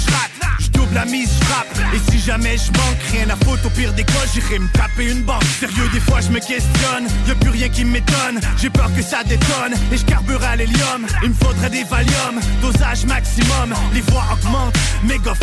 [0.59, 1.67] je double la mise, frappe.
[1.93, 5.11] Et si jamais je manque, rien à foutre Au pire des cas, j'irai me taper
[5.11, 7.07] une banque Sérieux, des fois je me questionne.
[7.27, 8.39] Y'a plus rien qui m'étonne.
[8.57, 11.05] J'ai peur que ça détonne Et je carbure à l'hélium.
[11.23, 13.73] Il me faudrait des Valium Dosage maximum.
[13.93, 14.77] Les voix augmentent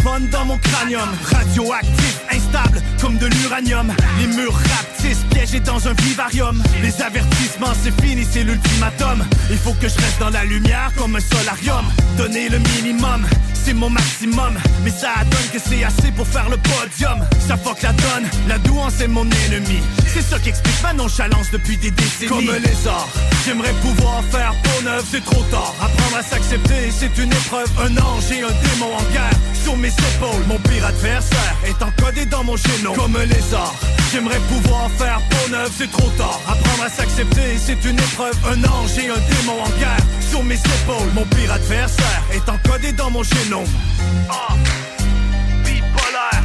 [0.06, 3.92] Dans mon cranium Radioactif, instable comme de l'uranium.
[4.20, 6.62] Les murs rapetissent, piégés dans un vivarium.
[6.80, 9.24] Les avertissements c'est fini, c'est l'ultimatum.
[9.50, 11.84] Il faut que je reste dans la lumière comme un solarium.
[12.16, 14.56] Donner le minimum, c'est mon maximum.
[14.84, 17.26] Mais ça donne que c'est assez pour faire le podium.
[17.46, 19.80] Ça fuck la donne, la douance est mon ennemi.
[20.06, 22.28] C'est ça qui explique ma nonchalance depuis des décennies.
[22.28, 23.08] Comme un lézard,
[23.44, 25.74] j'aimerais pouvoir faire peau neuve, c'est trop tard.
[25.82, 27.68] Apprendre à s'accepter, c'est une épreuve.
[27.80, 29.38] Un ange et un démon en guerre.
[29.62, 29.90] Sur mes
[30.48, 33.74] Mon pire adversaire est encodé dans mon génome Comme un lézard
[34.12, 36.40] J'aimerais pouvoir faire peau neuve, c'est trop tard.
[36.48, 39.96] Apprendre à s'accepter, c'est une épreuve Un ange et un démon en guerre.
[40.30, 43.66] Sur mes épaules Mon pire adversaire est encodé dans mon génome
[44.30, 44.54] Ah,
[45.64, 46.42] bipolaire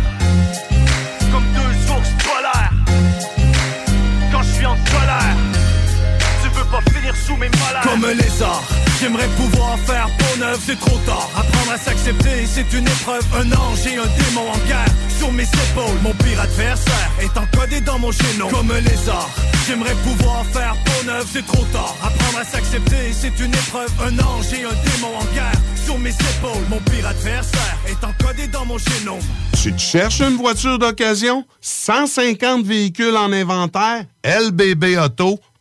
[6.72, 7.50] pas finir sous mes
[7.84, 8.64] Comme un lézard
[9.00, 11.30] J'aimerais pouvoir faire peau neuve, c'est trop tard.
[11.36, 13.24] Apprendre à s'accepter, c'est une épreuve.
[13.36, 14.94] Un ange et un démon en guerre.
[15.18, 19.30] Sur mes épaules, mon pire adversaire Est encodé dans mon génome Comme un lézard
[19.68, 21.96] J'aimerais pouvoir faire peau neuve, c'est trop tard.
[22.04, 23.92] Apprendre à s'accepter, c'est une épreuve.
[24.04, 25.62] Un ange et un démon en guerre.
[25.86, 29.20] Sur mes épaules, mon pire adversaire Est encodé dans mon génome
[29.62, 31.44] Tu te cherches une voiture d'occasion?
[31.60, 34.06] 150 véhicules en inventaire?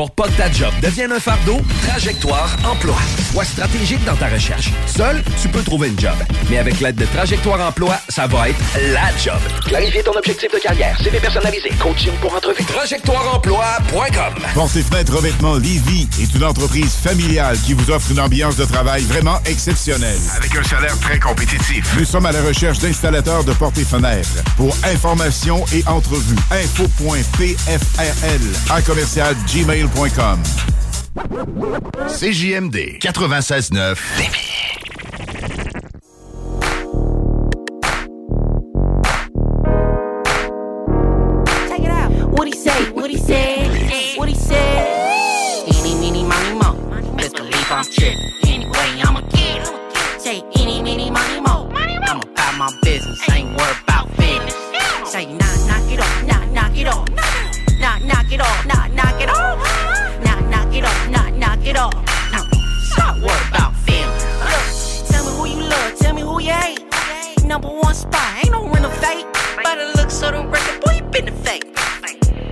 [0.00, 2.96] Pour pas que ta job devienne un fardeau, Trajectoire Emploi.
[3.30, 4.70] Sois stratégique dans ta recherche.
[4.86, 6.14] Seul, tu peux trouver une job.
[6.48, 8.58] Mais avec l'aide de Trajectoire Emploi, ça va être
[8.94, 9.38] la job.
[9.66, 12.64] Clarifier ton objectif de carrière, CV personnalisé, coaching pour entrevue.
[12.64, 18.56] TrajectoireEmploi.com Porte et fenêtres revêtement Lévis est une entreprise familiale qui vous offre une ambiance
[18.56, 20.16] de travail vraiment exceptionnelle.
[20.34, 21.94] Avec un salaire très compétitif.
[21.98, 24.42] Nous sommes à la recherche d'installateurs de portes et fenêtres.
[24.56, 28.40] Pour information et entrevue, info.pfrl
[28.70, 29.36] à commercial
[32.08, 33.96] CJMD 96.9
[41.68, 42.10] Check it out.
[42.30, 42.90] What he say?
[42.92, 43.49] What he say?
[67.62, 69.26] Number one spot, ain't no renovate.
[69.62, 71.66] By the looks of the record, boy, you been the fake.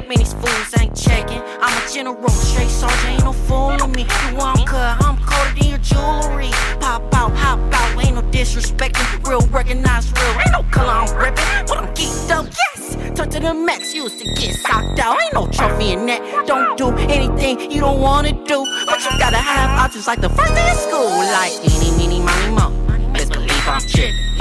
[0.06, 1.40] Man, these fools ain't checking.
[1.62, 4.02] I'm a general, straight soldier, ain't no fooling me.
[4.02, 6.50] You want cut, I'm colder than your jewelry.
[6.80, 9.26] Pop out, hop out, ain't no disrespecting.
[9.26, 11.44] Real, recognize real, ain't no color I'm ripping.
[11.66, 12.44] But I'm geeked up,
[12.76, 13.16] yes.
[13.16, 15.16] Turn to the max, used to get socked out.
[15.22, 16.20] Ain't no trophy in that.
[16.46, 18.58] Don't do anything you don't wanna do.
[18.84, 21.08] But you gotta have options like the first day of school.
[21.08, 22.68] Like, eeny, meeny, money, mo.
[23.14, 24.37] Best believe I'm tripping.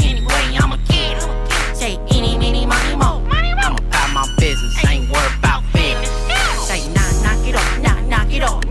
[4.86, 6.10] Ain't worried about business.
[6.68, 8.64] Say, knock, knock it off, knock, knock it off.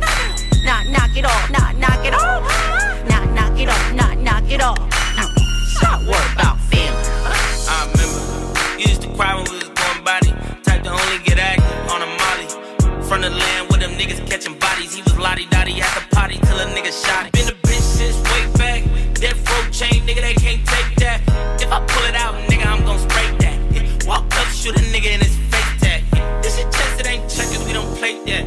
[0.65, 2.43] Knock, knock it off, knock, knock it off.
[3.09, 4.79] Knock, knock it off, knock, knock it off.
[5.77, 7.09] Stop worried about feelings.
[7.69, 8.21] I remember
[8.79, 10.33] you used to cry when we was going body.
[10.63, 12.49] Type to only get active on a molly.
[13.07, 14.95] From the land where them niggas catching bodies.
[14.95, 17.33] He was lottie dotty at the potty till a nigga shot it.
[17.33, 18.83] Been a bitch since way back.
[19.15, 21.23] Death row chain, nigga, they can't take that.
[21.61, 24.05] If I pull it out, nigga, I'm gon' spray that.
[24.07, 25.37] Walk up, shoot a nigga in his
[28.07, 28.45] play that.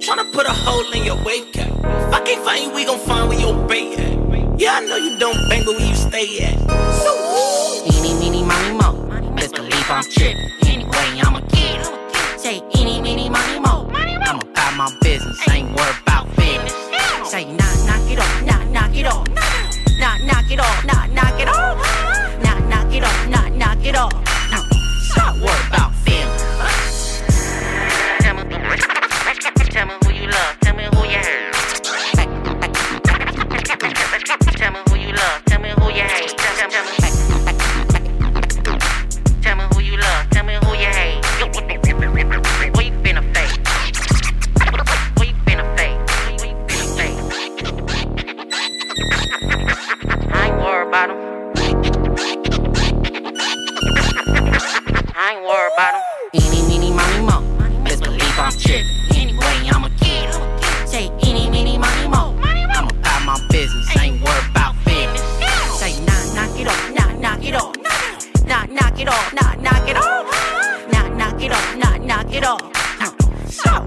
[0.00, 1.70] Tryna put a hole in your wave cap.
[1.70, 4.60] If I can't find you, we gon' find where your bait at.
[4.60, 6.58] Yeah, I know you don't bang, but where you stay at.
[7.02, 7.12] So
[7.92, 8.90] Eeny, meeny, money, mo.
[9.36, 10.50] Best believe I'm tripping.
[10.66, 12.40] Anyway, I'ma get it.
[12.40, 13.88] Say, eeny, meeny, money, mo.
[13.94, 16.74] I'm about my business, ain't worried about business.
[17.30, 19.26] Say, knock, knock it off, knock, knock it off.
[19.98, 21.76] Knock, knock it off, knock, knock it off.
[22.44, 24.21] Knock, knock it off, knock, knock it off.
[55.32, 56.02] Ain't worried about him.
[56.34, 57.40] Eeny, meeny, money, mo.
[57.84, 58.84] Best believe I'm tripping.
[59.14, 60.86] Anyway, I'ma get it.
[60.86, 62.36] Say, eeny, meeny, money, mo.
[62.42, 65.22] I'm about my business, ain't worried about business.
[65.80, 67.74] Say, knock, knock it off, knock, knock it off.
[68.44, 70.92] Knock, knock it off, knock, knock it off.
[70.92, 72.60] Knock, knock it off, knock, knock it off.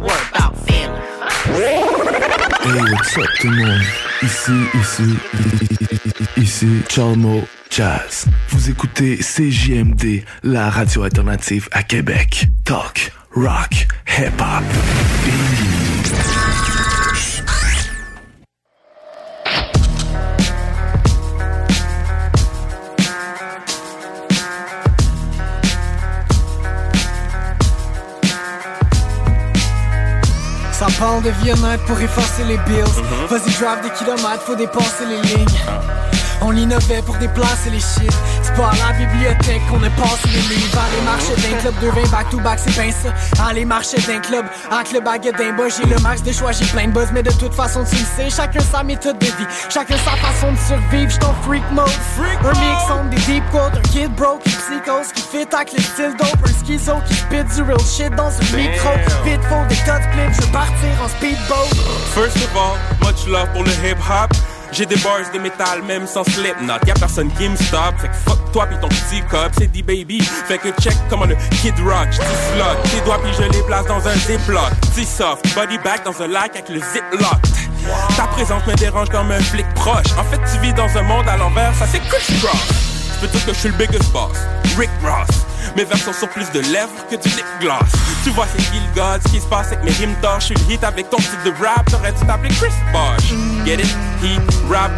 [0.01, 0.97] Worried about feelings.
[1.45, 1.83] Hey,
[2.91, 3.85] what's up tout le monde?
[4.23, 5.19] Ici, ici,
[6.37, 8.26] ici Chalmo Jazz.
[8.51, 12.47] Vous écoutez CJMD, la radio alternative à Québec.
[12.63, 14.63] Talk, rock, hip-hop.
[30.99, 32.84] parle de vie honnête pour effacer les bills.
[33.30, 35.45] Vas-y, drive des kilomètres, faut dépasser les lignes.
[36.41, 38.11] On l'innovait pour déplacer les shit
[38.41, 40.77] C'est pas à la bibliothèque qu'on a passé les livres.
[40.77, 43.43] Aller marcher d'un club de 20 back to back c'est bien ça.
[43.47, 46.65] Aller marcher d'un club avec le baguette d'un bas J'ai le max de choix, j'ai
[46.65, 49.47] plein de buzz Mais de toute façon tu le sais Chacun sa méthode de vie.
[49.69, 51.89] Chacun sa façon de survivre J'suis en freak mode.
[52.43, 55.81] Un mix entre des deep quotes Un kid broke, une psychose Qui fit avec le
[55.81, 58.89] style dope Un schizo qui spit du real shit dans un micro.
[59.23, 61.69] Vite faux des tas de clips Je veux partir en speedboat.
[62.13, 64.31] First of all, much love pour le hip-hop.
[64.76, 66.73] J'ai des bars de métal, même sans slipknot.
[66.86, 67.95] Y'a personne qui me stop.
[67.97, 70.21] Fait que fuck toi pis ton petit cop, c'est dit baby.
[70.21, 72.11] Fait que check comment le kid rock.
[72.11, 72.82] Slot.
[72.84, 74.69] Tes doigts pis je les place dans un ziploc.
[74.82, 77.41] Petit soft, body back dans un lac avec le ziplock.
[78.17, 80.11] Ta présence me dérange comme un flic proche.
[80.19, 82.94] En fait, tu vis dans un monde à l'envers, ça c'est Chris Cross.
[83.16, 84.38] Je peux dire que je suis le biggest boss,
[84.78, 85.45] Rick Ross.
[85.78, 87.80] Mes vers sont sur plus de lèvres que du lip gloss.
[88.24, 90.39] Tu vois, c'est Kill God, ce qui se passe avec mes rimes d'or.
[90.39, 93.34] Je suis hit avec ton style de rap, t'aurais dû t'appeler Chris Bosh.
[93.66, 93.95] Get it?
[94.22, 94.91] Heat, rap,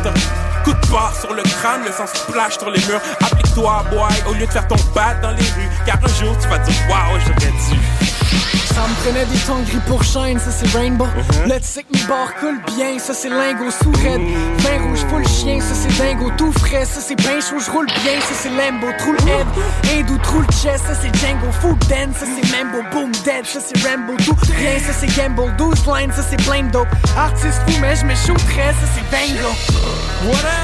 [0.64, 3.02] Coup de barre sur le crâne, le sang splash sur les murs.
[3.22, 5.70] Applique-toi, boy, au lieu de faire ton bat dans les rues.
[5.86, 8.67] Car un jour, tu vas dire, waouh, j'aurais dû.
[8.78, 11.08] Ça me prenait des tons gris pour shine, ça c'est Rainbow.
[11.64, 14.22] Sais que mes barres coulent bien, ça c'est lingot sous raide.
[14.60, 18.22] Vin rouge full chien, ça c'est dingo tout frais, ça c'est ben chaud, j'roule bien,
[18.22, 19.48] ça c'est Lambo, trou le head.
[19.92, 23.60] Hindou, trou le chest, ça c'est Django, food den, ça c'est Mambo, boom dead, ça
[23.66, 26.88] c'est Rambo, tout rien, ça c'est Gamble, 12 lines, ça c'est plein de dope.
[27.18, 29.50] Artiste fou, mais j'me shooterais, ça c'est Bango.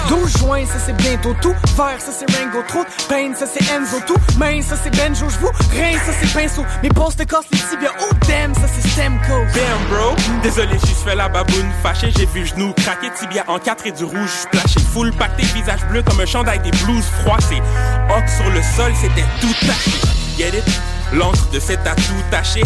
[0.09, 1.55] 12 juin, ça c'est bientôt tout.
[1.75, 4.21] Vert, ça c'est Rango, trop de pain, ça c'est Enzo, tout.
[4.37, 6.63] Main, ça c'est Benjo, j'vous, rien, ça c'est pinceau.
[6.83, 9.33] Mes postes te cassent les tibias, oh damn, ça c'est Stemco.
[9.53, 12.11] Damn bro, désolé j'ai fait la baboune fâchée.
[12.17, 14.79] J'ai vu genou craquer, tibia en quatre et du rouge splashé.
[14.93, 17.61] Full pacté, visage bleu comme un chandail des blues froissés
[18.09, 19.91] Hawk sur le sol, c'était tout taché.
[20.37, 20.81] Get it?
[21.13, 22.61] L'encre de cet atout taché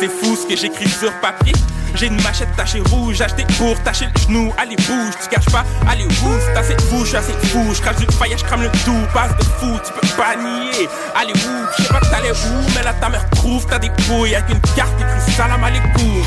[0.00, 1.52] C'est fou ce que j'écris sur papier
[1.94, 4.52] j'ai une machette tachée rouge, achetée pour tacher le genou.
[4.56, 5.64] Allez, bouge, tu caches pas.
[5.88, 7.74] Allez, bouge, t'as assez fou, je suis assez fou.
[7.74, 9.06] Je crache du faillage, crame le tout.
[9.12, 10.88] Passe de fou, tu peux pas nier.
[11.14, 13.90] Allez, bouge, je sais pas que t'allais où, mais là ta mère trouve, t'as des
[14.06, 16.22] couilles avec une carte écrite salam alaikum.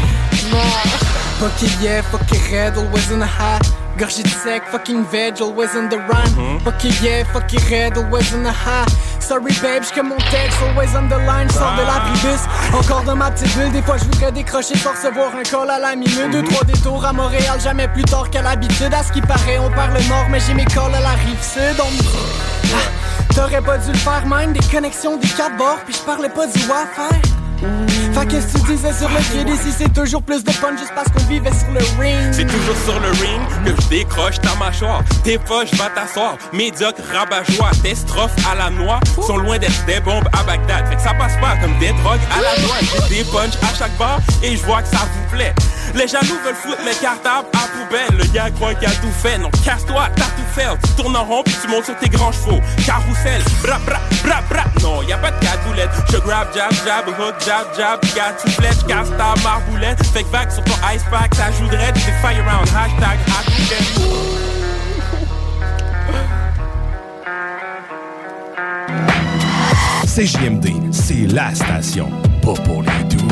[1.82, 3.83] Yeah, fuck high.
[3.98, 6.60] Gorgé de sec, fucking veg, always in the rhyme.
[6.64, 8.86] Fuck it, yeah, fuck red, always in the high.
[9.20, 11.50] Sorry, babe, j'que mon texte, always on the line.
[11.50, 12.42] Sors de la bribus,
[12.74, 13.72] encore dans ma petite bulle.
[13.72, 16.32] Des fois, je voudrais décrocher pour recevoir un call à la minute.
[16.32, 18.94] Deux, trois détours à Montréal, jamais plus tard qu'à l'habitude.
[18.94, 21.80] À ce qui paraît, on parle nord, mais j'ai mes calls à la rive sud.
[21.80, 21.88] On
[22.76, 24.54] ah, t'aurais pas dû le faire, même.
[24.54, 27.43] Des connexions, des quatre bords, puis je parlais pas du Wi-Fi.
[28.14, 30.72] Fait que ce que tu disais sur le pied d'ici, c'est toujours plus de fun
[30.78, 32.32] juste parce qu'on vivait sur le ring.
[32.32, 35.02] C'est toujours sur le ring que je décroche ta mâchoire.
[35.24, 36.38] Tes poches, va t'asseoir.
[36.52, 37.72] Médiocre, rabat-joie.
[37.82, 40.88] Tes strophes à la noix sont loin d'être des bombes à Bagdad.
[40.88, 42.78] Fait que ça passe pas comme des drogues à la noix.
[43.10, 45.54] J'ai des punch à chaque bar et je vois que ça vous plaît.
[45.96, 48.18] Les jaloux veulent foutre mes cartables à poubelle.
[48.18, 49.38] Le gars croit qu'il a tout fait.
[49.38, 50.68] Non, casse-toi, t'as tout fait.
[50.84, 52.60] Tu tournes en rond puis tu montes sur tes grands chevaux.
[52.86, 54.64] Carrousel, bra bra bra bra.
[54.82, 55.92] Non, y a pas de cadoulette.
[56.12, 58.00] Je grab, jab, jab, hook, jab, jab.
[58.16, 60.04] Gars, tu flèches, casse ta marboulette.
[60.14, 61.96] Fait que vague sur ton ice pack, ça joue de raid.
[61.96, 62.68] C'est fire round.
[62.70, 63.20] Hashtag
[70.16, 72.12] CJMD, c'est la station,
[72.44, 73.28] pas pour les doux.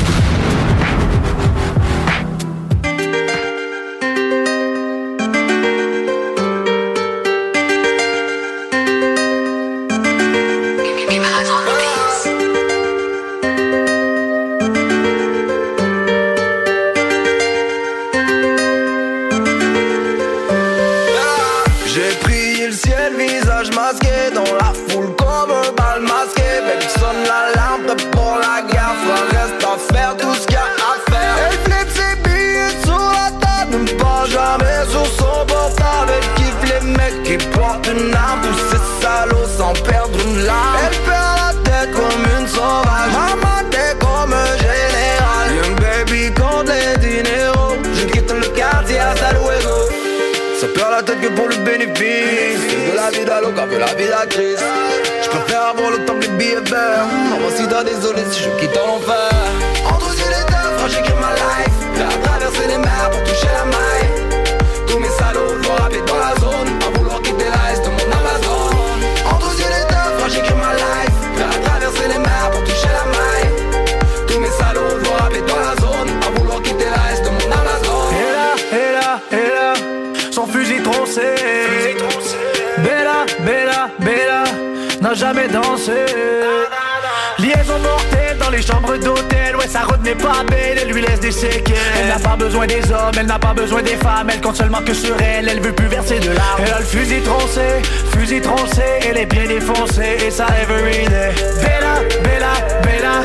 [53.02, 54.62] La vie d'Aloca, de la vie d'actrice.
[55.24, 57.06] Je préfère avoir le temps que les billets verts.
[57.56, 58.98] Si t'as désolé si je quitte en
[85.22, 85.92] jamais dansé.
[87.38, 91.30] Liaison mortelle dans les chambres d'hôtel, ouais ça retenait pas belle, elle lui laisse des
[91.30, 91.76] séquelles.
[92.00, 94.82] Elle n'a pas besoin des hommes, elle n'a pas besoin des femmes, elle compte seulement
[94.84, 96.60] que sur elle, elle veut plus verser de larmes.
[96.64, 97.66] Elle a le fusil troncé,
[98.12, 101.30] fusil troncé, elle est bien défoncée et ça everyday.
[101.62, 101.94] Bella,
[102.24, 103.16] Bella, Bella,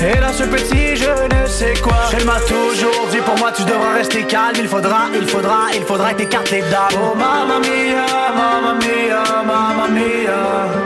[0.00, 1.98] elle a ce petit je ne sais quoi.
[2.16, 5.82] Elle m'a toujours dit pour moi tu devras rester calme, il faudra, il faudra, il
[5.82, 6.94] faudra t'écarter d'âme.
[6.94, 8.06] Oh mamma mia,
[8.36, 10.83] mamma mia, mamma mia.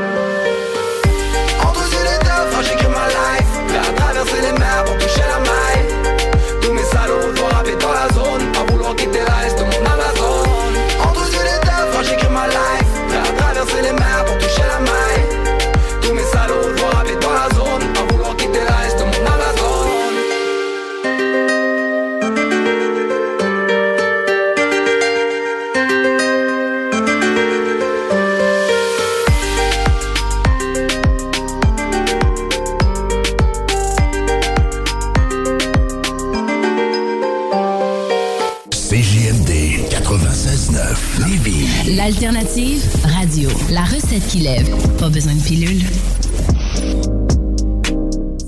[44.40, 44.68] lève.
[44.98, 45.82] Pas besoin de pilule.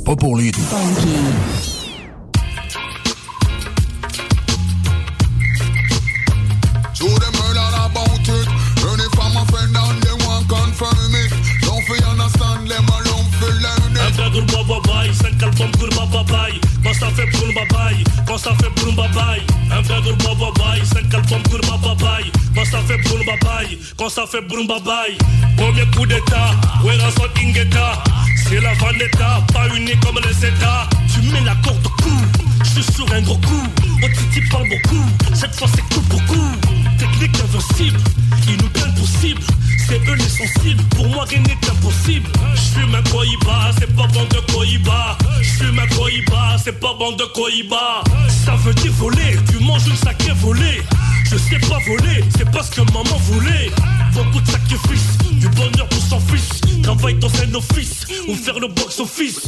[0.05, 0.51] Pas pour lui.
[24.01, 25.19] quand ça fait brum babaye.
[25.59, 28.03] Premier coup d'état, Wera son ingeta?
[28.49, 30.89] C'est la vendetta, pas unie comme les états.
[31.13, 32.17] Tu mets la corde au cou,
[32.65, 33.67] je suis sur un gros coup.
[34.03, 36.51] Otiti parle beaucoup, cette fois c'est coup pour coup.
[36.99, 38.01] Technique invincible,
[38.49, 39.43] il nous prennent pour cible.
[39.87, 42.31] C'est eux les sensibles, pour moi rien n'est impossible.
[42.55, 45.19] Je suis un Koiba, c'est pas bon de Koiba.
[45.43, 48.03] Je suis un Koiba, c'est pas bon de Koiba.
[48.47, 50.70] Ça veut dire voler, tu manges une sacrée volée.
[51.31, 53.70] Je sais pas voler, c'est pas ce que maman voulait.
[54.12, 56.61] Beaucoup de sacrifices, du bonheur pour son fils.
[56.83, 59.47] Travaille dans un office ou faire le box-office.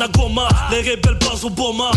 [0.00, 1.90] la goma, les rebelles pas sous boma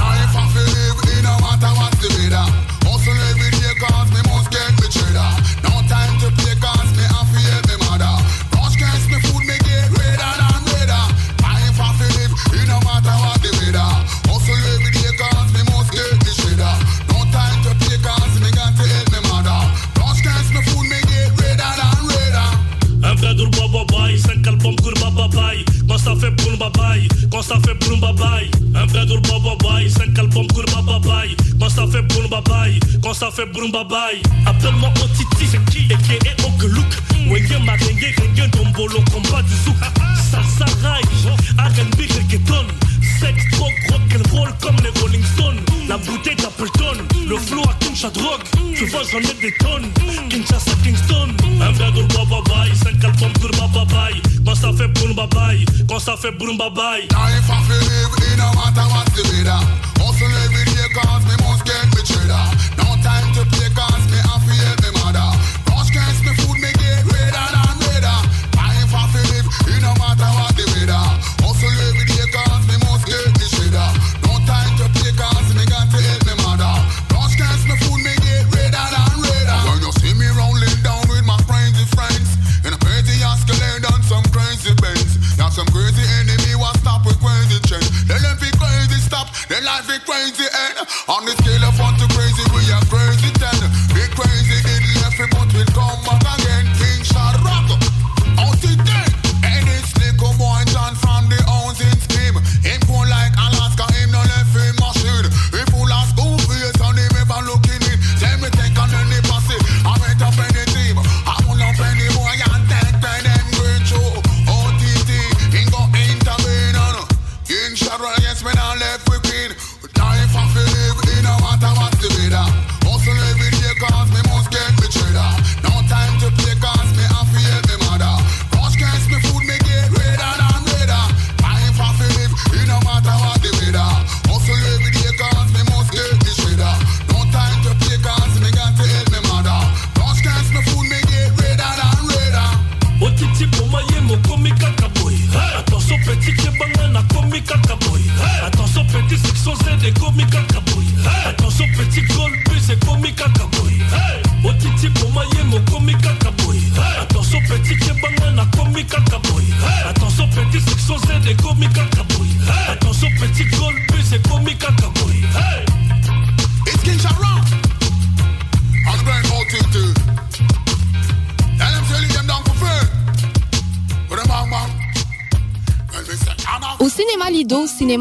[56.24, 57.13] fe é burumbabai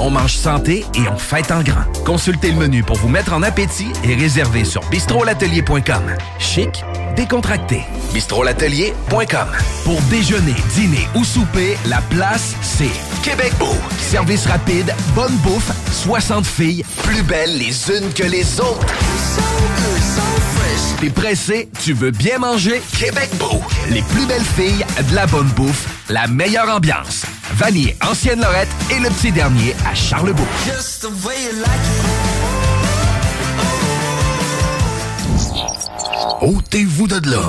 [0.00, 1.84] On mange santé et on fête en grand.
[2.04, 6.02] Consultez le menu pour vous mettre en appétit et réservez sur bistrolatelier.com.
[6.38, 6.84] Chic,
[7.16, 7.82] décontracté.
[8.12, 9.48] bistrolatelier.com.
[9.84, 12.90] Pour déjeuner, dîner ou souper, la place, c'est
[13.22, 13.74] Québec Beau.
[13.98, 18.86] Service rapide, bonne bouffe, 60 filles, plus belles les unes que les autres.
[21.00, 22.82] T'es pressé, tu veux bien manger?
[22.98, 23.62] Québec Beau.
[23.90, 27.24] Les plus belles filles, de la bonne bouffe, la meilleure ambiance.
[27.54, 30.46] Vanier, Ancienne Lorette et le petit dernier à Charlebourg.
[36.40, 37.42] Ôtez-vous de là.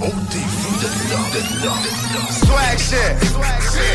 [0.00, 2.20] Ôtez-vous de là, de là, de là.
[2.30, 3.30] Swag shit.
[3.30, 3.94] Swag shit.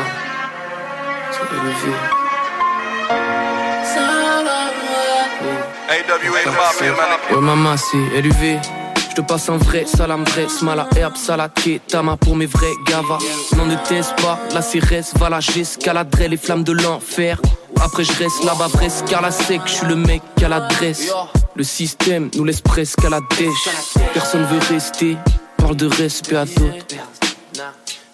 [1.31, 1.97] c'est élevé.
[5.89, 6.97] AWA Mafia, man.
[7.31, 8.59] Ouais, maman, c'est élevé.
[9.09, 11.51] Je te passe un vrai salam, vrai smala, herbe, salade,
[11.87, 13.17] tama pour mes vrais gavas.
[13.57, 17.41] Non, ne taise pas, la CRS va la j'escaladerai les flammes de l'enfer.
[17.81, 21.11] Après, je reste là-bas, vrai, car la sec, je suis le mec à l'adresse.
[21.55, 23.69] Le système nous laisse presque à la dèche.
[24.13, 25.17] Personne veut rester,
[25.57, 26.85] parle de respect à d'autres.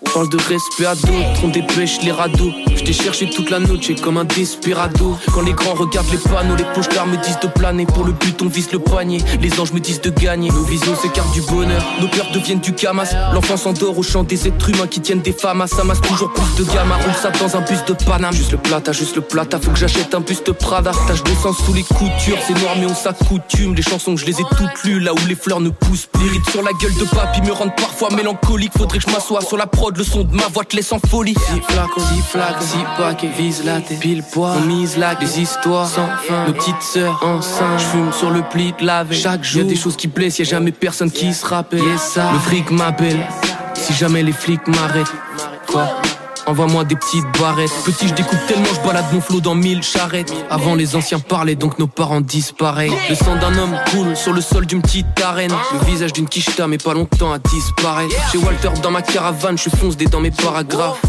[0.05, 2.51] Parle de respect à d'autres, on dépêche les radeaux.
[2.75, 5.17] Je t'ai cherché toute la noche comme un desperado.
[5.33, 7.85] Quand les grands regardent les panneaux, les pochards me disent de planer.
[7.85, 9.19] Pour le but, on vise le poignet.
[9.39, 10.49] Les anges me disent de gagner.
[10.49, 11.81] Nos visions s'écartent du bonheur.
[12.01, 13.13] Nos peurs deviennent du camas.
[13.33, 15.61] L'enfant s'endort au chant des êtres humains qui tiennent des femmes.
[15.61, 16.97] À ça masse toujours plus de gamma.
[16.97, 18.33] Roule ça dans un bus de Paname.
[18.33, 19.59] Juste le plata, juste le plata.
[19.59, 20.91] Faut que j'achète un buste Prada.
[21.07, 22.37] Tache de sang sous les coutures.
[22.45, 23.75] C'est noir, mais on s'accoutume.
[23.75, 24.99] Les chansons, je les ai toutes lues.
[24.99, 26.41] Là où les fleurs ne poussent plus.
[26.51, 28.73] Sur la gueule de papy me rendent parfois mélancolique.
[28.77, 29.90] Faudrait que je m'assoie sur la prod.
[29.95, 31.35] Le son de ma voix te laisse en folie.
[31.35, 34.55] Si flacon, si flaque, si paquet, vise la tête, pile poids.
[34.57, 36.47] On mise là des histoires sans fin.
[36.47, 39.13] Nos petites sœurs enceintes, je fume sur le pli de lave.
[39.13, 41.83] Chaque jour, y a des choses qui blessent, y a jamais personne qui se rappelle.
[41.83, 43.27] Le fric m'appelle,
[43.73, 45.13] si jamais les flics m'arrêtent.
[45.67, 46.01] Quoi?
[46.47, 47.71] Envoie-moi des petites barrettes.
[47.85, 50.33] Petit, je découpe tellement, je balade mon flot dans mille charrettes.
[50.49, 52.91] Avant, les anciens parlaient, donc nos parents disparaissent.
[53.09, 55.53] Le sang d'un homme coule sur le sol d'une petite arène.
[55.73, 58.15] Le visage d'une quicheta, mais pas longtemps à disparaître.
[58.31, 61.01] Chez Walter, dans ma caravane, je fonce des dans mes paragraphes.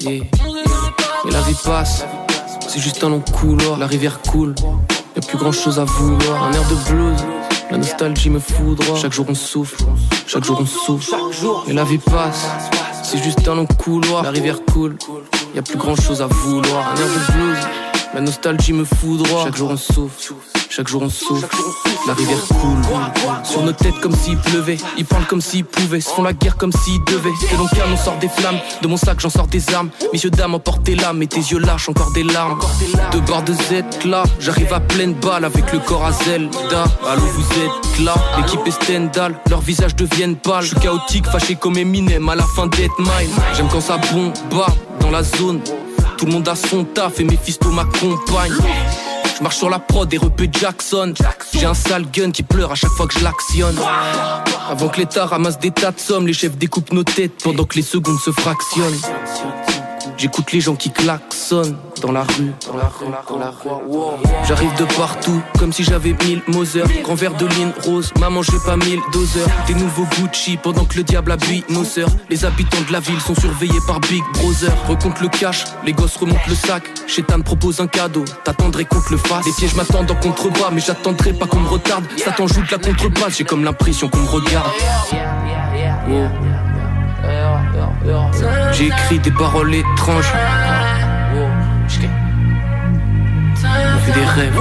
[0.00, 0.24] Yeah.
[1.24, 2.04] Mais la vie passe,
[2.66, 3.78] c'est juste un long couloir.
[3.78, 4.54] La rivière coule,
[5.14, 6.44] y'a plus grand chose à vouloir.
[6.44, 7.18] Un air de blues,
[7.70, 8.96] la nostalgie me foudroie.
[8.96, 9.84] Chaque jour on souffle,
[10.26, 11.14] chaque jour on souffle.
[11.68, 12.46] Et la vie passe,
[13.10, 14.22] c'est juste un long couloir.
[14.22, 14.96] La rivière coule,
[15.54, 16.92] y'a plus grand chose à vouloir.
[16.92, 17.58] Un air de blues,
[18.14, 19.44] la nostalgie me foudroie.
[19.44, 20.34] Chaque jour on souffle.
[20.68, 21.48] Chaque jour on souffle,
[22.06, 22.78] la rivière coule.
[23.44, 24.78] Sur nos têtes comme s'il pleuvait.
[24.96, 27.30] Ils parlent comme s'ils pouvaient, se font la guerre comme s'ils devaient.
[27.52, 29.90] De mon on sort des flammes, de mon sac j'en sors des armes.
[30.12, 31.22] Messieurs dames emportez l'âme.
[31.22, 32.60] Et tes yeux lâchent encore des larmes.
[33.12, 37.22] De bord de Z là, j'arrive à pleine balle Avec le corps à Zelda, allô
[37.22, 38.14] vous êtes là.
[38.36, 40.62] L'équipe est Stendhal, leurs visages deviennent pâles.
[40.62, 44.32] Je suis chaotique, fâché comme Eminem à la fin d'être mile J'aime quand ça bombe
[45.00, 45.60] dans la zone
[46.20, 48.52] Tout le monde a son taf et Mephisto m'accompagne
[49.40, 51.14] je marche sur la prod et repé Jackson.
[51.54, 53.74] J'ai un sale gun qui pleure à chaque fois que je l'actionne.
[54.68, 57.76] Avant que l'État ramasse des tas de sommes, les chefs découpent nos têtes pendant que
[57.76, 59.00] les secondes se fractionnent.
[60.20, 62.52] J'écoute les gens qui klaxonnent dans la rue.
[64.46, 66.82] J'arrive de partout, comme si j'avais mille Moser.
[67.02, 69.48] Grand verre de ligne rose, maman j'ai pas mille doseurs.
[69.66, 72.10] Des nouveaux Gucci pendant que le diable habille nos sœurs.
[72.28, 74.70] Les habitants de la ville sont surveillés par Big Brother.
[74.88, 76.82] Recompte le cash, les gosses remontent le sac.
[77.06, 79.46] Chétan propose un cadeau, t'attendrais qu'on te le fasse.
[79.46, 82.04] Les pièges m'attendent en contrebas, mais j'attendrai pas qu'on me retarde.
[82.18, 84.70] Satan joue de la contrebasse, j'ai comme l'impression qu'on me regarde.
[88.72, 90.32] J'ai écrit des paroles étranges.
[93.62, 94.58] On fait des rêves,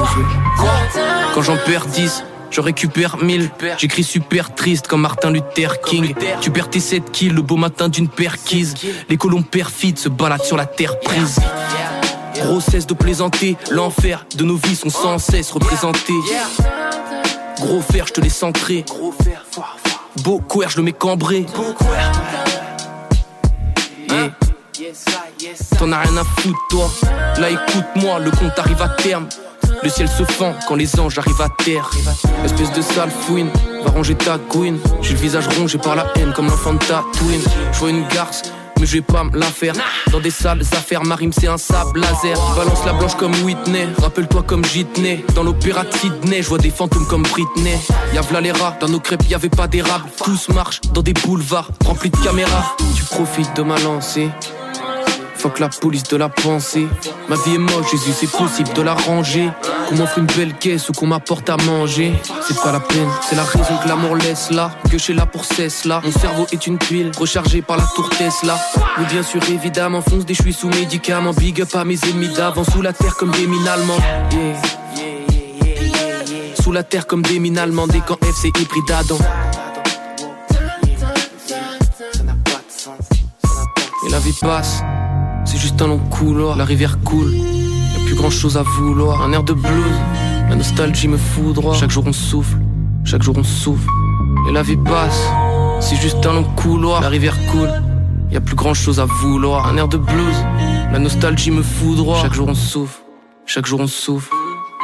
[1.33, 3.49] Quand j'en perds 10, je récupère 1000.
[3.77, 6.13] J'écris super triste comme Martin Luther King.
[6.41, 8.75] Tu perds tes 7 kills le beau matin d'une perquise.
[9.09, 11.39] Les colons perfides se baladent sur la terre prise.
[12.35, 16.13] Grossesse de plaisanter, l'enfer de nos vies sont sans cesse représentés.
[17.59, 18.85] Gros fer, je te laisse entrer.
[20.23, 21.45] Beau couer, je le mets cambré.
[25.77, 26.89] T'en as rien à foutre, toi.
[27.37, 29.27] Là, écoute-moi, le compte arrive à terme.
[29.83, 31.89] Le ciel se fend quand les anges arrivent à terre.
[32.43, 33.49] Espèce de sale fouine,
[33.83, 34.79] va ranger ta couine.
[35.01, 37.39] J'ai le visage rongé par la haine comme l'enfant de ta twin.
[37.71, 38.41] Je vois une garce,
[38.79, 39.73] mais je vais pas me la faire.
[40.11, 42.37] Dans des sales affaires, ma rime c'est un sable laser.
[42.55, 45.23] Balance la blanche comme Whitney, rappelle-toi comme Jitney.
[45.33, 47.77] Dans l'opéra de Sydney, je vois des fantômes comme Britney.
[48.13, 50.09] Y'a v'là les rats, dans nos crêpes y avait pas d'érable.
[50.23, 52.75] Tous marchent dans des boulevards remplis de caméras.
[52.95, 54.29] Tu profites de ma lancée.
[55.39, 56.85] Fuck la police de la pensée.
[57.29, 59.49] Ma vie est moche, Jésus, c'est possible de la ranger.
[59.87, 62.11] Qu'on m'offre une belle caisse ou qu'on m'apporte à manger.
[62.45, 64.71] C'est pas la peine, c'est la raison que l'amour laisse là.
[64.91, 66.01] Que suis là pour cesse là.
[66.03, 68.59] Mon cerveau est une tuile rechargée par la tour Tesla.
[68.97, 71.31] Oui, bien sûr, évidemment, fonce des suis sous médicaments.
[71.31, 73.99] Big up à mes ennemis d'avant, sous la terre comme des mines allemands.
[76.61, 79.17] Sous la terre comme des mines allemandes, des camps FC hybride d'Adam.
[84.05, 84.81] Et la vie passe.
[85.51, 87.33] C'est juste un long couloir, la rivière coule.
[87.33, 89.23] Y'a plus grand chose à vouloir.
[89.23, 89.95] Un air de blues,
[90.47, 91.73] la nostalgie me foudroie.
[91.73, 92.59] Chaque jour on souffle,
[93.03, 93.89] chaque jour on souffle.
[94.47, 95.19] Et la vie passe,
[95.79, 97.71] c'est juste un long couloir, la rivière coule.
[98.29, 99.65] Y'a plus grand chose à vouloir.
[99.65, 100.45] Un air de blues,
[100.91, 102.21] la nostalgie me foudroie.
[102.21, 103.01] Chaque jour on souffle,
[103.47, 104.31] chaque jour on souffle.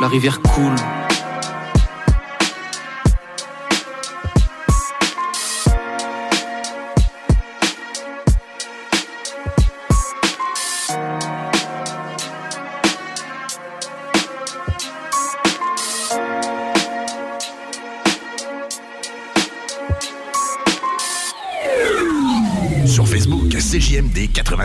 [0.01, 0.73] La rivière coule.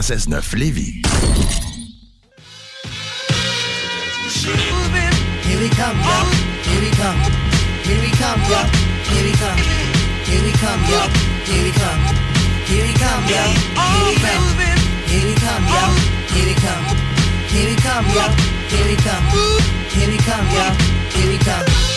[0.00, 1.02] 96.9 Lévis.
[5.44, 5.98] Here we come.
[6.62, 7.20] Here we come.
[20.50, 20.72] Here.
[21.12, 21.89] Here we come.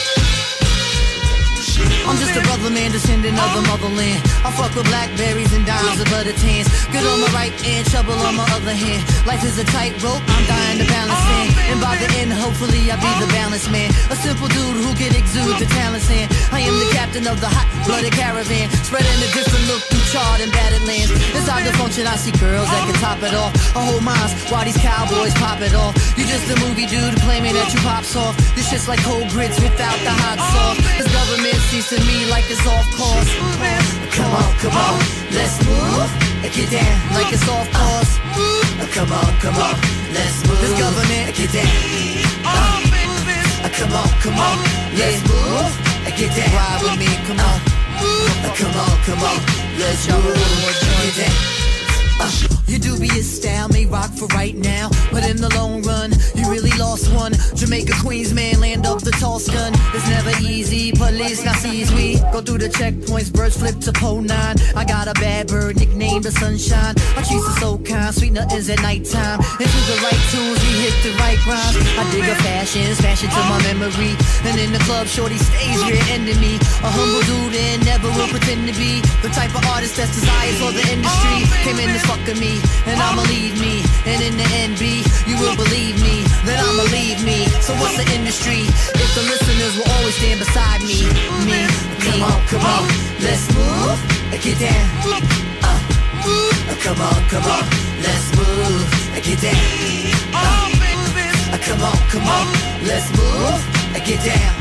[2.08, 4.20] I'm just a brother man, descendant of the motherland.
[4.44, 6.68] I fuck with blackberries and dimes of butter tans.
[6.92, 9.02] Good on my right hand, trouble on my other hand.
[9.26, 11.48] Life is a tightrope, I'm dying to balance in.
[11.72, 13.90] And by the end, hopefully I'll be the balanced man.
[14.12, 16.28] A simple dude who can exude the talents in.
[16.52, 18.70] I am the captain of the hot-blooded caravan.
[18.84, 21.10] Spreading a different look through charred and battered lands.
[21.34, 23.50] Inside the function, I see girls that can top it off.
[23.74, 25.98] I hold minds while these cowboys pop it off.
[26.14, 28.38] You just a movie dude claiming that you pop soft.
[28.54, 30.78] This shit's like cold grits without the hot sauce.
[31.02, 33.30] This government sees to me like it's off course.
[34.14, 35.02] Come on, come on,
[35.34, 36.10] let's move.
[36.54, 38.14] Get down like it's off course.
[38.94, 39.74] Come on, come on,
[40.14, 40.62] let's move.
[40.62, 41.74] This government, get down.
[43.74, 44.58] Come on, come on,
[44.94, 45.74] let's move.
[46.14, 46.54] Get down.
[46.54, 47.58] Ride with me, come on.
[48.54, 51.63] Come on, come on, Let's go.
[52.20, 52.32] Uh,
[52.68, 56.72] your dubious style may rock for right now, but in the long run, you really
[56.78, 57.34] lost one.
[57.56, 59.74] Jamaica, Queens, man, land of the tall stun.
[59.94, 64.22] It's never easy, police now sees we go through the checkpoints, birds flip to pole
[64.22, 64.56] nine.
[64.76, 66.96] I got a bad bird, nicknamed the sunshine.
[67.18, 69.40] I treat her so kind, sweet nothings at nighttime.
[69.60, 71.78] Into the right tunes, we hit the right rhymes.
[71.98, 74.16] I dig a fashion, it to my memory.
[74.44, 76.56] And in the club, shorty stays rear ending me.
[76.84, 80.56] A humble dude and never will pretend to be the type of artist that's desired
[80.60, 81.48] for the industry.
[81.64, 83.84] Came in to fuck with me, and I'ma leave me.
[84.06, 87.48] And in the end, B, you will believe me, that I'ma leave me.
[87.64, 88.68] So what's the industry?
[88.96, 91.08] If the listeners will always stand beside me,
[91.48, 91.60] me,
[92.04, 92.84] Come on, come on,
[93.24, 94.00] let's move.
[94.32, 94.86] And get down.
[95.64, 95.80] Uh,
[96.84, 97.64] come on, come on,
[98.04, 98.88] let's move.
[99.16, 99.60] And get down.
[100.34, 102.46] Uh, come on, come on,
[102.84, 103.62] let's move.
[103.96, 104.54] And get down.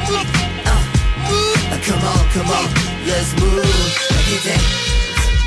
[0.64, 2.68] Uh, come on, come on,
[3.07, 4.12] let's move.
[4.30, 4.82] Get down.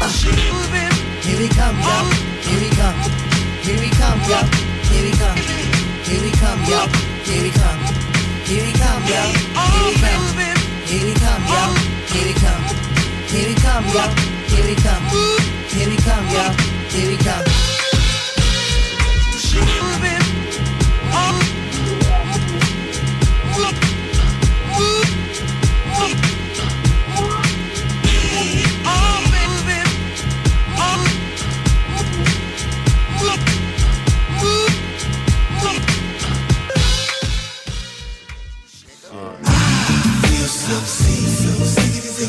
[0.01, 0.94] Uh,
[1.25, 1.97] here we come, yo.
[2.45, 2.99] Here we come.
[3.65, 4.39] Here we come, yo.
[4.89, 5.37] Here we come.
[6.05, 6.85] Here we come, yo.
[7.25, 7.79] Here we come.
[8.45, 9.21] Here we come, yo.
[9.65, 10.21] Here we come.
[10.85, 11.63] Here we come, yo.
[12.13, 12.63] Here we come.
[13.27, 14.05] Here we come, yo.
[14.53, 15.05] Here we come.
[15.73, 16.45] Here we come, yo.
[16.93, 17.45] Here we come.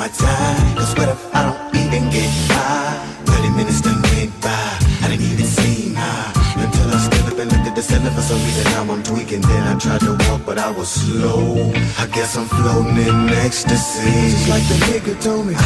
[0.00, 0.76] my time.
[0.78, 2.96] Cause what if I don't even get high?
[3.26, 4.64] 30 minutes done went by,
[5.04, 6.32] I didn't even see high.
[6.56, 9.42] Until I stood up and looked at the ceiling for some reason now I'm tweaking.
[9.42, 11.70] Then I tried to walk, but I was slow.
[12.02, 14.16] I guess I'm floating in ecstasy.
[14.32, 15.54] Just like the nigga told me.
[15.58, 15.62] I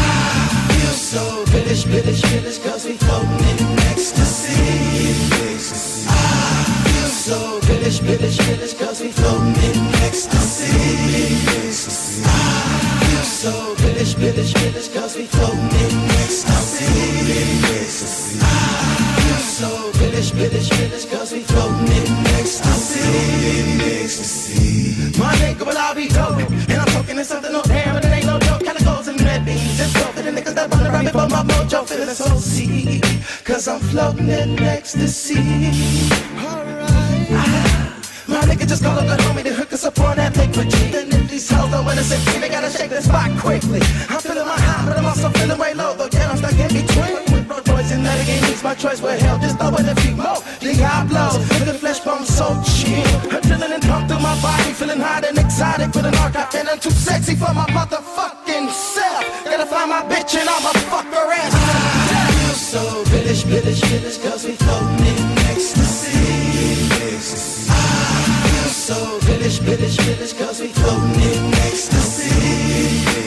[0.75, 4.59] feel so British, British, British, cause we floating in ecstasy.
[6.11, 6.27] I
[6.91, 10.75] feel so British, British, British, cause we floating in ecstasy.
[11.69, 12.84] ecstasy.
[13.45, 16.87] I so British, British, British, cause we floating in ecstasy.
[18.41, 23.05] I feel so British, British, British, cause we floating in ecstasy.
[25.19, 26.39] My nigga, well, I'll be dope.
[26.41, 28.63] And I'm talking to something no damn, but it ain't no joke.
[28.65, 29.77] Kinda goes in red beans.
[29.77, 33.05] Just go for the niggas that run around before my mojo feeling so sick.
[33.45, 35.37] Cause I'm floating in ecstasy.
[36.39, 40.71] Ah, My nigga just call up the homie to hook us up on that liquid
[40.71, 41.04] G.
[41.35, 43.83] These hoes don't wanna sit free, they gotta shake this spot quickly.
[44.09, 45.93] I'm feeling my high, but I'm also feeling way low.
[45.97, 47.27] Though, yeah, I'm stuck in between.
[47.35, 49.03] With no choice, and that again is my choice.
[49.03, 50.39] Well, hell, just throw it a few more.
[50.61, 53.03] Diablo, with the flesh bone so chill.
[53.35, 56.53] Adrenaline pump through my body, feeling hot and exotic with an archive.
[56.55, 59.27] Feeling too sexy for my motherfucking self.
[59.43, 61.51] Gotta find my bitch and I'ma fuck her ass.
[61.51, 64.84] I feel so British, British, British, cause we floating
[69.85, 72.31] British, British, cause we floating in ecstasy.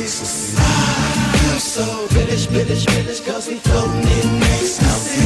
[0.01, 0.57] ecstasy.
[0.57, 5.21] I feel so British, British, British, cause we floating in ecstasy.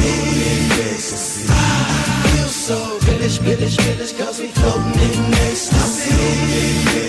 [0.92, 1.48] ecstasy.
[1.48, 6.12] I feel so British, British, British, cause we floating in ecstasy.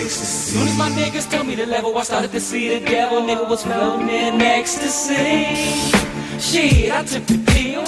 [0.07, 3.19] Soon as my niggas told me the level, I started to see the devil.
[3.23, 5.83] Nigga was floating in ecstasy.
[6.39, 7.83] Shit, I took the pill.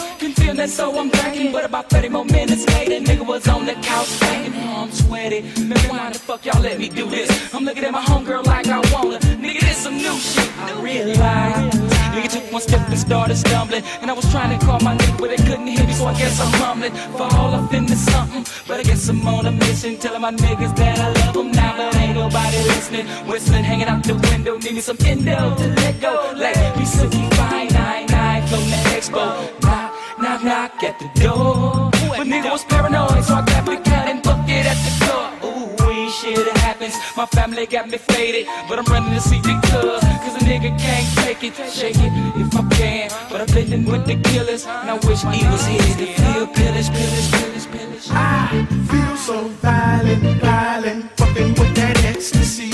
[0.45, 1.51] Can feel so I'm drinking.
[1.51, 4.53] But about 30 more minutes later, nigga was on the couch banging.
[4.55, 5.41] Oh, I'm sweaty.
[5.59, 7.29] Man, why the fuck y'all let me do this?
[7.53, 9.17] I'm looking at my homegirl like I wanna.
[9.41, 10.51] Nigga, this some new shit.
[10.59, 11.73] I realize.
[12.13, 13.83] Nigga took one step and started stumbling.
[14.01, 16.13] And I was trying to call my nigga, but they couldn't hear me, so I
[16.13, 16.93] guess I'm mumbling.
[17.17, 18.45] For all into something.
[18.67, 19.97] But I guess I'm on a mission.
[19.97, 23.07] Telling my niggas that I love them now, but ain't nobody listening.
[23.27, 24.59] Whistling, hanging out the window.
[24.59, 26.33] Need me some endo to let go.
[26.35, 29.84] Like, be silky fine, nine, nine, from the expo.
[30.19, 31.91] Knock, knock at the door.
[32.17, 35.27] But nigga was paranoid, so I grabbed the gun and booked it at the door.
[35.49, 36.95] Ooh, we shit it happens.
[37.17, 40.01] My family got me faded, but I'm running to see the cuz.
[40.23, 43.09] Cause a nigga can't take it, shake it if I can.
[43.29, 46.89] But I'm in with the killers, and I wish he was here to feel pillage,
[46.89, 48.07] pillage, pillage, pillage.
[48.11, 52.71] I feel so violent, violent, fucking with that ecstasy.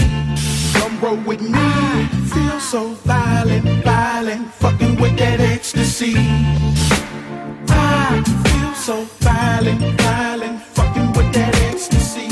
[0.79, 1.49] Come roll with me.
[1.53, 6.13] I feel so violent, violent, fucking with that ecstasy.
[7.91, 12.27] I feel so violent, violent, fucking with that ecstasy.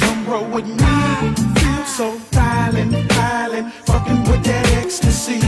[0.00, 0.96] Come roll with me.
[1.60, 5.40] Feel so violent, violent, fucking with that ecstasy.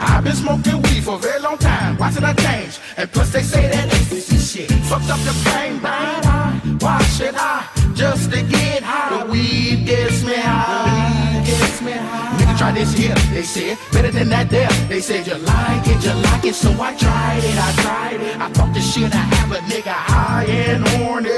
[0.00, 1.96] I've been smoking weed for a very long time.
[1.96, 2.78] Why should I change?
[2.96, 6.78] And plus they say that ecstasy shit fucked up the brain, brain.
[6.80, 9.24] Why should I just to get high?
[9.24, 11.32] The weed gets me high.
[11.34, 12.27] The weed Gets me high.
[12.58, 14.68] Try this here, they said better than that there.
[14.88, 18.40] They said you like it, you like it, so I tried it, I tried it.
[18.40, 21.30] I thought this shit I have a nigga high and horny.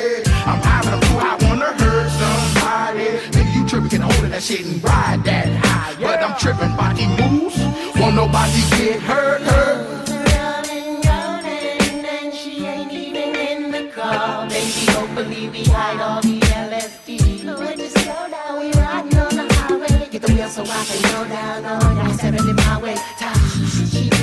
[0.49, 3.21] I'm having a fool, I wanna hurt somebody.
[3.37, 5.93] Nigga, you tripping, get hold it, that shit and ride that high.
[6.01, 7.13] But I'm tripping by these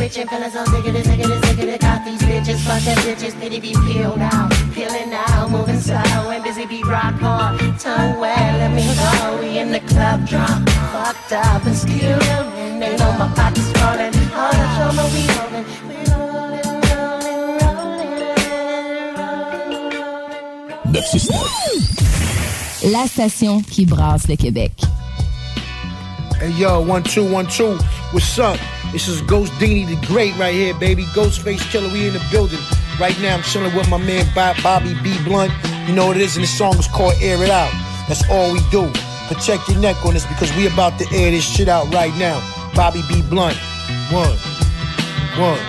[0.08, 1.78] She twitching, feeling so sick of this, sick of this, sick of this.
[1.80, 6.42] Got these bitches, fuck them bitches, pity be peeled out, peeling out, moving slow and
[6.46, 7.60] busy be rock hard.
[7.78, 9.38] Tongue wet, let me go.
[9.42, 12.80] We in the club, drunk, fucked up and still rolling.
[12.80, 14.16] They know my pockets falling.
[14.32, 15.66] All the show me we rolling.
[15.90, 18.08] We rolling, rolling, rolling.
[20.94, 22.94] 969.
[22.94, 24.72] La station qui brasse le Québec.
[26.40, 27.78] Hey yo, one two one two.
[28.14, 28.58] What's up?
[28.92, 31.04] This is Ghost Dini the Great right here, baby.
[31.14, 32.60] Ghostface Killer, we in the building.
[33.00, 35.52] Right now, I'm chilling with my man Bob, Bobby B Blunt.
[35.88, 37.72] You know what it is, and this song is called Air It Out.
[38.08, 38.90] That's all we do.
[39.28, 42.40] Protect your neck on this because we about to air this shit out right now.
[42.74, 43.58] Bobby B Blunt.
[44.10, 44.38] One.
[45.38, 45.60] One.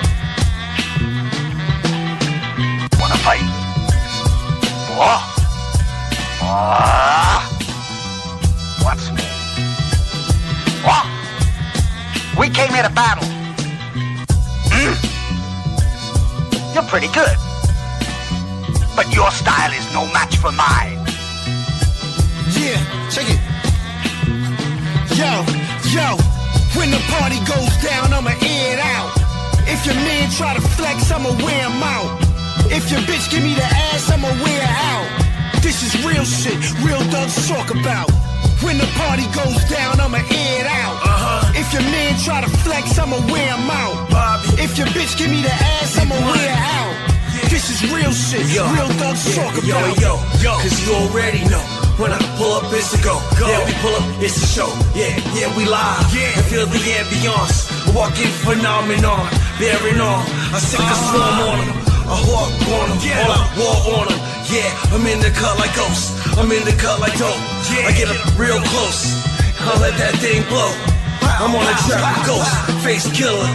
[2.98, 3.42] Wanna fight?
[4.96, 5.20] What?
[6.40, 7.37] Ah!
[12.38, 13.26] We came here to battle.
[14.70, 14.94] Hmm?
[16.72, 17.34] You're pretty good.
[18.94, 21.02] But your style is no match for mine.
[22.54, 22.78] Yeah,
[23.10, 23.40] check it.
[25.18, 25.42] Yo,
[25.90, 26.14] yo,
[26.78, 29.10] when the party goes down, I'ma air it out.
[29.66, 32.20] If your man try to flex, I'ma wear him out.
[32.70, 35.27] If your bitch give me the ass, I'ma wear out.
[35.62, 38.10] This is real shit, real thugs talk about.
[38.62, 40.96] When the party goes down, I'ma air it out.
[41.02, 41.52] Uh-huh.
[41.54, 44.10] If your man try to flex, I'ma wear him out.
[44.10, 44.62] Bobby.
[44.62, 46.94] If your bitch give me the ass, I'ma wear her out.
[47.50, 49.98] This is real shit, yo, real thugs talk yo, about.
[50.00, 51.62] Yo, yo, cause you already know.
[51.98, 53.18] When I pull up, it's a go.
[53.40, 54.70] Yeah, we pull up, it's a show.
[54.94, 56.06] Yeah, yeah, we live.
[56.14, 57.66] Yeah, and feel the ambiance.
[57.88, 59.26] A walking phenomenon,
[59.58, 60.22] bearing on.
[60.54, 61.78] I sink a swarm on them.
[62.06, 64.27] A hawk on them, all out war on them.
[64.50, 66.16] Yeah, I'm in the cut like ghost.
[66.38, 67.36] I'm in the cut like dope.
[67.84, 69.12] I get up real close.
[69.60, 70.97] I'll let that thing blow.
[71.36, 72.52] I'm on a track ghost,
[72.84, 73.46] face killer,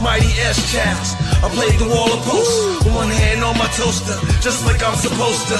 [0.00, 1.16] mighty S chaps.
[1.42, 5.48] I played the wall of posts one hand on my toaster, just like I'm supposed
[5.48, 5.58] to.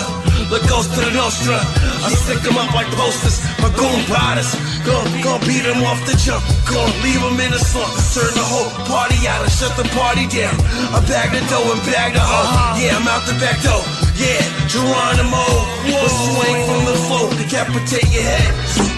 [0.53, 1.59] Look ghost to the Nostra.
[1.59, 3.41] I stick them up like posters.
[3.59, 4.53] My goon riders,
[4.85, 6.45] gon' gon' beat them off the jump.
[6.69, 7.91] Gon' leave them in the slump.
[8.13, 10.55] Turn the whole party out and shut the party down.
[10.93, 12.79] I bag the dough and bag the hoe.
[12.79, 13.83] Yeah, I'm out the back door.
[14.15, 15.47] Yeah, Geronimo.
[15.89, 18.92] A swing from the floor, decapitate your head.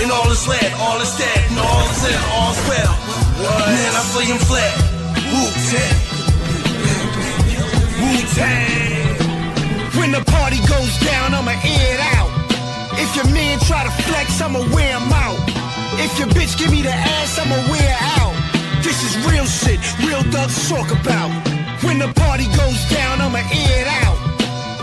[0.00, 2.94] And all is lead, all is dead, and all is in, all's well.
[3.66, 4.74] Man, I feel him flat.
[5.26, 5.98] Wu-Tang.
[7.98, 9.18] Wu-Tang.
[9.98, 12.30] When the party goes down, I'ma air it out.
[12.94, 15.38] If your man try to flex, I'ma wear him out.
[15.98, 18.34] If your bitch give me the ass, I'ma wear out.
[18.84, 21.30] This is real shit, real thugs talk about.
[21.82, 24.18] When the party goes down, I'ma air it out.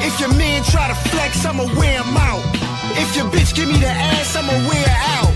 [0.03, 2.64] If your man try to flex, I'ma wear him out.
[2.97, 5.33] If your bitch give me the ass, I'ma wear out.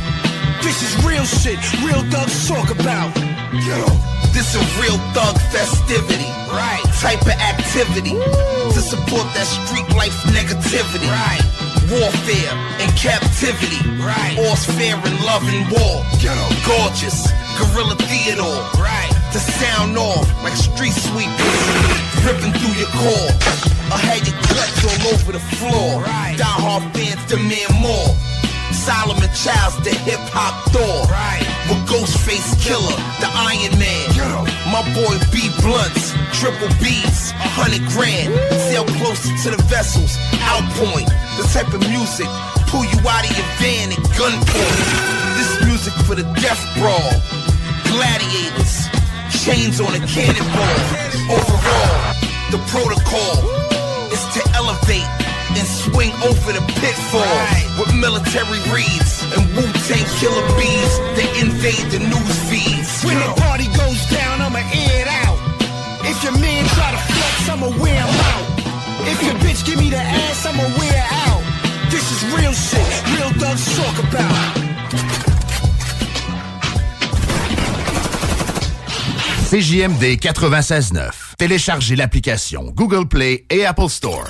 [0.64, 3.16] This is real shit, real thugs talk about.
[3.54, 4.10] Yo.
[4.34, 6.30] This a real thug festivity.
[6.54, 6.82] Right.
[7.02, 11.10] Type of activity to support that street life negativity.
[11.10, 11.42] Right.
[11.90, 13.82] Warfare and captivity.
[13.98, 14.38] Right.
[14.38, 16.06] All's fair in love and war.
[16.22, 16.54] Get up.
[16.64, 17.28] Gorgeous.
[17.58, 18.64] Gorilla Theodore.
[18.78, 19.19] Right.
[19.30, 21.60] To sound off like street sweepers.
[22.26, 23.30] Ripping through your core.
[23.94, 26.02] I had your guts all over the floor.
[26.02, 26.34] Right.
[26.34, 28.10] Die hard fans demand more.
[28.74, 31.06] Solomon Childs, the hip hop Thor.
[31.14, 31.46] Right.
[31.70, 34.10] With Ghostface Killer, the Iron Man.
[34.74, 38.34] My boy B Blunts, triple B's, a hundred grand.
[38.66, 40.18] Sail closer to the vessels,
[40.50, 41.06] outpoint.
[41.38, 42.26] The type of music
[42.66, 44.78] pull you out of your van at gunpoint.
[45.38, 47.14] This music for the death brawl.
[47.94, 48.90] Gladiators,
[49.46, 50.80] chains on a cannonball.
[51.32, 51.96] Overall,
[52.52, 53.40] the protocol
[54.12, 55.08] is to elevate
[55.56, 57.48] and swing over the pitfalls
[57.80, 63.04] with military reads and Wu-Tang killer bees that invade the news feeds.
[63.04, 65.40] When the party goes down, I'ma air it out.
[66.04, 68.46] If your man try to flex, I'ma wear him out.
[69.08, 71.44] If your bitch give me the ass, I'ma wear out.
[71.90, 74.69] This is real shit, real thugs talk about.
[79.50, 81.10] CJMD 96.9.
[81.40, 84.28] Téléchargez l'application Google Play et Apple Store.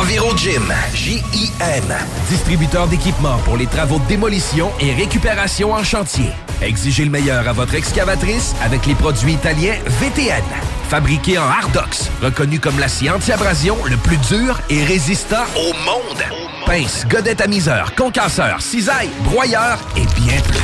[0.00, 0.64] Enviro Gym,
[0.94, 1.94] J-I-M.
[2.28, 6.32] Distributeur d'équipements pour les travaux de démolition et récupération en chantier.
[6.60, 10.42] Exigez le meilleur à votre excavatrice avec les produits italiens VTN.
[10.88, 16.41] Fabriqué en Hardox, reconnu comme l'acier anti-abrasion le plus dur et résistant au monde.
[16.66, 20.60] Pince, godette amiseur, concasseur, cisaille, broyeur et bien plus.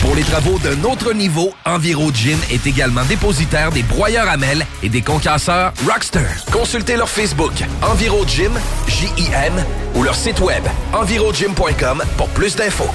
[0.00, 4.64] Pour les travaux d'un autre niveau, Enviro Gym est également dépositaire des broyeurs à mêles
[4.82, 6.20] et des concasseurs Rockster.
[6.52, 7.52] Consultez leur Facebook
[7.82, 8.52] Enviro Gym,
[8.86, 9.64] J-I-M,
[9.94, 12.90] ou leur site web envirogym.com pour plus d'infos.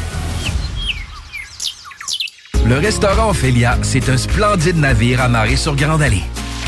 [2.65, 6.23] Le restaurant Ophélia, c'est un splendide navire amarré sur Grande Allée.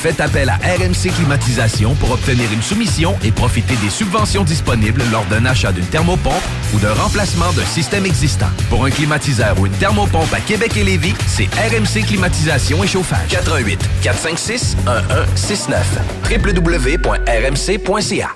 [0.00, 5.26] Faites appel à RMC Climatisation pour obtenir une soumission et profiter des subventions disponibles lors
[5.26, 6.42] d'un achat d'une thermopompe
[6.74, 8.48] ou d'un remplacement d'un système existant.
[8.70, 13.28] Pour un climatiseur ou une thermopompe à Québec et Lévis, c'est RMC Climatisation et Chauffage.
[13.28, 15.98] 88 456 1169
[16.30, 18.28] www.rmc.ca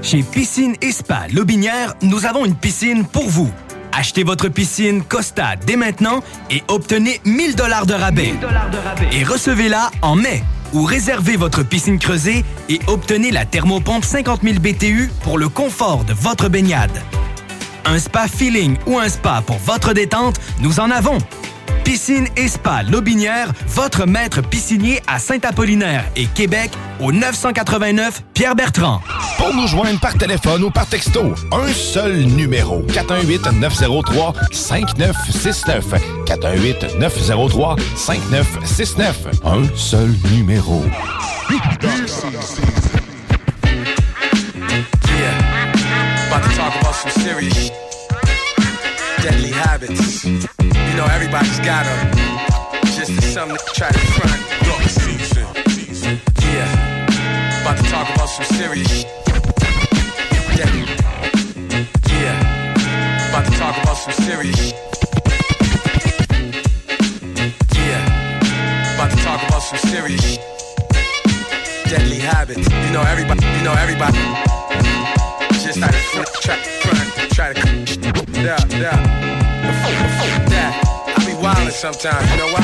[0.00, 3.50] Chez Piscine et Spa Lobinière, nous avons une piscine pour vous.
[3.90, 6.22] Achetez votre piscine Costa dès maintenant
[6.52, 8.32] et obtenez 1000 dollars de rabais.
[9.10, 10.44] Et recevez-la en mai.
[10.74, 16.04] Ou réservez votre piscine creusée et obtenez la thermopompe 50 000 BTU pour le confort
[16.04, 17.02] de votre baignade.
[17.84, 21.18] Un spa feeling ou un spa pour votre détente, nous en avons.
[21.84, 26.70] Piscine et Spa Lobinière, votre maître piscinier à Saint-Apollinaire et Québec
[27.00, 29.00] au 989 Pierre-Bertrand.
[29.36, 32.82] Pour nous joindre par téléphone ou par texto, un seul numéro.
[32.88, 35.82] 418-903-5969.
[36.26, 39.12] 418-903-5969.
[39.44, 40.82] Un seul numéro.
[45.18, 47.70] Yeah, about to talk about some serious
[49.30, 50.24] deadly habits.
[50.24, 52.00] You know, everybody's got them.
[52.96, 54.40] Just as some to try to front.
[56.54, 59.04] Yeah, about to talk about some serious sh-
[60.56, 60.84] deadly.
[62.08, 64.72] Yeah, about to talk about some serious sh-
[67.76, 70.38] Yeah, about to talk about some serious sh-
[71.90, 72.66] deadly habits.
[72.70, 74.18] You know, everybody, you know, everybody.
[75.62, 78.62] Just try to front, try, front, try to, That,
[81.16, 82.60] I be wildin' sometimes, you know why?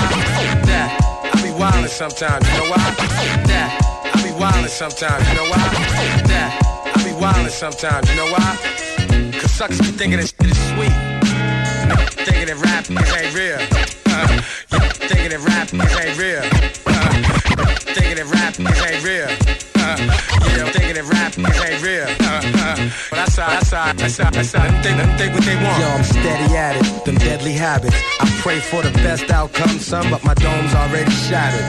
[0.71, 1.03] That,
[1.35, 2.79] I be wildin' sometimes, you know why?
[3.51, 3.75] That,
[4.15, 5.59] I be wildin' sometimes, you know why?
[6.31, 6.55] That,
[6.95, 8.57] I be wildin' sometimes, you know why?
[9.41, 10.95] Cause suckers be thinking this shit is sweet.
[12.23, 13.59] Thinking that rap ain't real.
[14.07, 16.45] Uh, yeah, thinking that rap ain't real.
[16.87, 19.74] Uh, thinking that rap ain't real.
[19.85, 22.09] Uh, yeah, I'm thinking that real.
[22.25, 24.65] Uh, uh, but that's how, that's how, that's how, that's how.
[24.65, 25.79] Them think, them think what they want.
[25.81, 27.97] Yo, I'm steady at it, them deadly habits.
[28.21, 31.67] I pray for the best outcome, son, but my dome's already shattered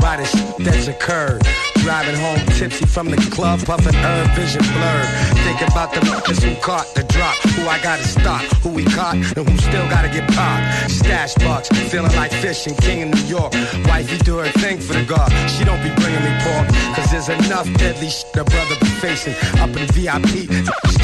[0.00, 1.42] by the shit that's occurred.
[1.78, 5.08] Driving home tipsy from the club, puffing herb, vision blurred.
[5.46, 9.14] Thinking about the bitches who caught the drop, who I gotta stop, who we caught,
[9.14, 10.90] and who still gotta get popped.
[10.90, 13.52] Stash bucks, feeling like fishing, king in New York.
[13.86, 15.32] Wifey do her thing for the guard.
[15.48, 19.34] She don't be bringing me pork, cause there's enough deadly shit a brother be facing.
[19.60, 20.46] Up in the VIP,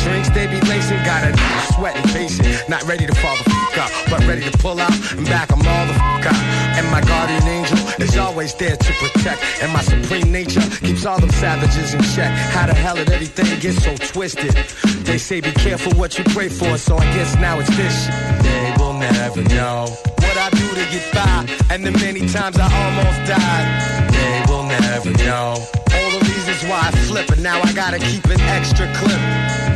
[0.04, 1.32] drinks they be lacing, got a
[1.72, 2.46] sweating, pacing.
[2.68, 5.66] Not ready to fall the fuck out, but ready to pull out and back 'em
[5.66, 6.40] all the fuck out.
[6.78, 9.40] And my guardian angel is always there to protect.
[9.62, 12.30] And my supreme nature keeps all them savages in check.
[12.54, 14.54] How the hell did everything get so twisted?
[15.04, 18.14] They say be careful what you pray for, so I guess now it's this shit.
[18.42, 19.86] They will never know
[20.24, 23.66] what I do to get by, and the many times I almost died.
[24.12, 24.43] They
[24.74, 25.54] will never know
[25.92, 29.20] all the reasons why I flip, and now I gotta keep an extra clip.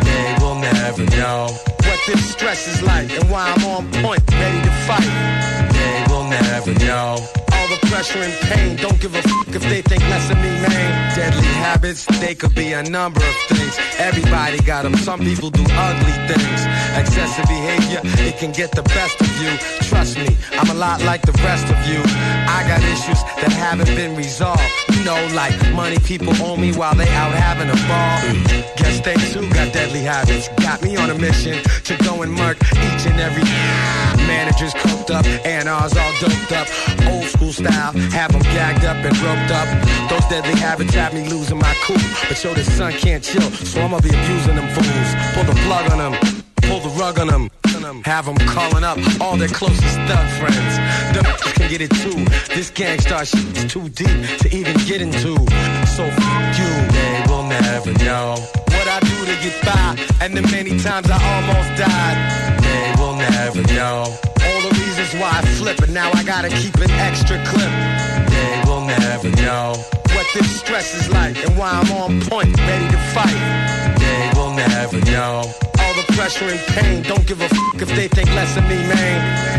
[0.05, 4.61] They will never know what this stress is like, and why I'm on point, ready
[4.63, 5.73] to fight.
[5.73, 7.48] They will never know.
[7.59, 10.51] All the pressure and pain, don't give a fuck if they think less of me,
[10.63, 11.17] man.
[11.17, 13.77] Deadly habits, they could be a number of things.
[13.99, 16.61] Everybody got them, some people do ugly things.
[16.95, 19.51] Excessive behavior, it can get the best of you.
[19.89, 22.01] Trust me, I'm a lot like the rest of you.
[22.47, 24.63] I got issues that haven't been resolved.
[24.95, 28.19] You know, like money people owe me while they out having a ball.
[28.77, 30.49] Guess they too got deadly habits.
[30.61, 33.43] Got me on a mission to go and murk each and every
[34.29, 36.69] managers coked up, and ours all doped up.
[37.09, 39.69] Old school style, have them gagged up and roped up.
[40.11, 41.97] Those deadly habits have me losing my cool.
[42.29, 45.11] But yo, the sun can't chill, so I'ma be abusing them fools.
[45.35, 46.15] Pull the plug on them,
[46.63, 47.51] pull the rug on them.
[48.05, 50.73] Have them calling up all their closest thug friends.
[51.15, 52.25] Them can get it too.
[52.55, 55.35] This gangstar shit's too deep to even get into.
[55.97, 60.43] So f you, they will never know what I do to get by, and the
[60.43, 62.63] many times I almost died.
[62.63, 66.75] They will never know all the reasons why I flip, and now I gotta keep
[66.77, 67.71] an extra clip.
[68.31, 69.75] They will never know
[70.15, 73.39] what this stress is like, and why I'm on point, ready to fight.
[73.99, 75.45] They will never know
[75.79, 77.03] all the pressure and pain.
[77.03, 79.59] Don't give a fuck if they think less of me, man.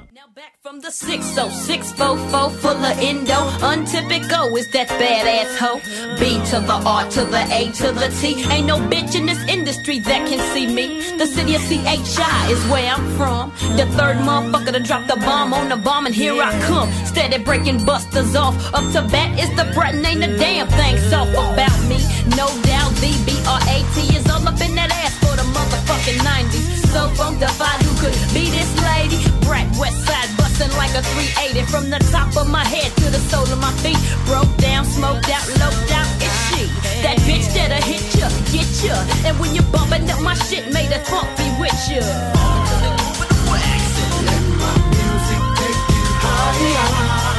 [0.61, 3.33] From the 60644 full of endo.
[3.65, 5.81] Untypical is that badass hoe.
[6.19, 8.45] B to the R to the A to the T.
[8.45, 11.17] Ain't no bitch in this industry that can see me.
[11.17, 13.49] The city of CHI is where I'm from.
[13.75, 16.91] The third motherfucker to drop the bomb on the bomb, and here I come.
[17.07, 18.53] Steady breaking busters off.
[18.71, 21.97] Up to bat is the button, ain't a damn thing soft about me.
[22.37, 26.87] No doubt, the B-R-A-T is all up in that ass for the motherfucking 90s.
[26.93, 29.19] So funkified, who could be this lady?
[29.45, 33.09] Brat West Side, bust bustin' like a 380 from the top of my head to
[33.09, 33.97] the sole of my feet.
[34.25, 36.07] Broke down, smoked out, loped out.
[36.21, 36.65] It's she,
[37.01, 38.95] that bitch that'll hit ya, get ya.
[39.25, 42.01] And when you bumpin' up my shit, made a funk be with ya.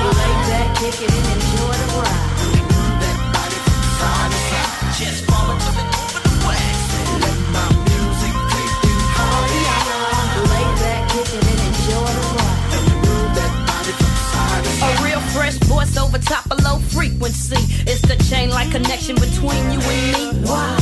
[0.02, 2.32] Lay back, kick it and enjoy the ride.
[4.98, 5.31] Just fall into the
[16.32, 17.60] top of low frequency.
[17.84, 20.24] It's the chain like connection between you and me.
[20.48, 20.72] Why?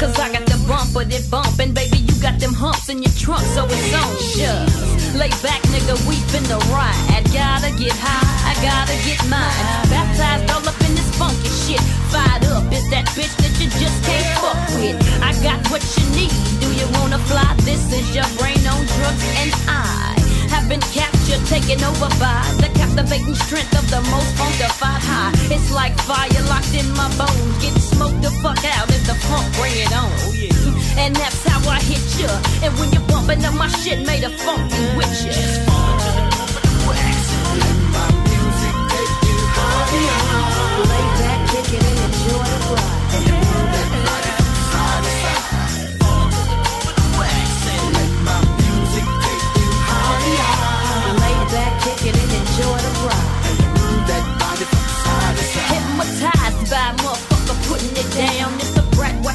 [0.00, 3.12] Cause I got the bumper that bump, and baby, you got them humps in your
[3.12, 5.14] trunk, so it's on just.
[5.20, 6.96] Lay back, nigga, we finna ride.
[7.34, 9.64] Gotta get high, I gotta get mine.
[9.92, 11.82] Baptized all up in this funky shit.
[12.08, 14.96] Fired up, is that bitch that you just can't fuck with.
[15.20, 16.32] I got what you need.
[16.64, 17.52] Do you wanna fly?
[17.68, 20.23] This is your brain on drugs, and I
[20.64, 25.32] have been captured, taken over by the captivating strength of the most funkified high.
[25.52, 27.58] It's like fire locked in my bones.
[27.60, 30.12] Get smoked the fuck out as the funk bring it on.
[30.96, 32.30] And that's how I hit ya.
[32.64, 35.32] And when you're bumping up my shit, made a funky with ya.
[40.90, 43.43] Lay back, kick it, and enjoy the ride.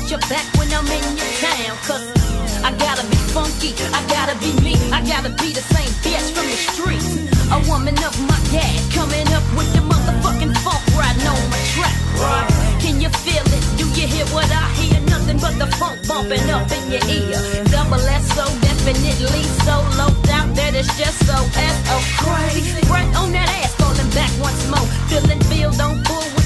[0.10, 1.78] Your back when I'm in your town.
[1.86, 2.02] Cause
[2.66, 6.50] I gotta be funky, I gotta be me, I gotta be the same bitch from
[6.50, 7.06] the street.
[7.54, 11.94] A woman of my dad, coming up with the motherfucking funk riding on my track.
[12.18, 12.50] Right?
[12.82, 13.64] Can you feel it?
[13.78, 15.00] Do you hear what I hear?
[15.14, 17.38] Nothing but the funk bumping up in your ear.
[17.70, 22.82] Double S so definitely so low down that it's just so S O crazy.
[22.90, 24.90] Right on that ass, falling back once more.
[25.06, 26.39] Feeling feel don't fool with that shit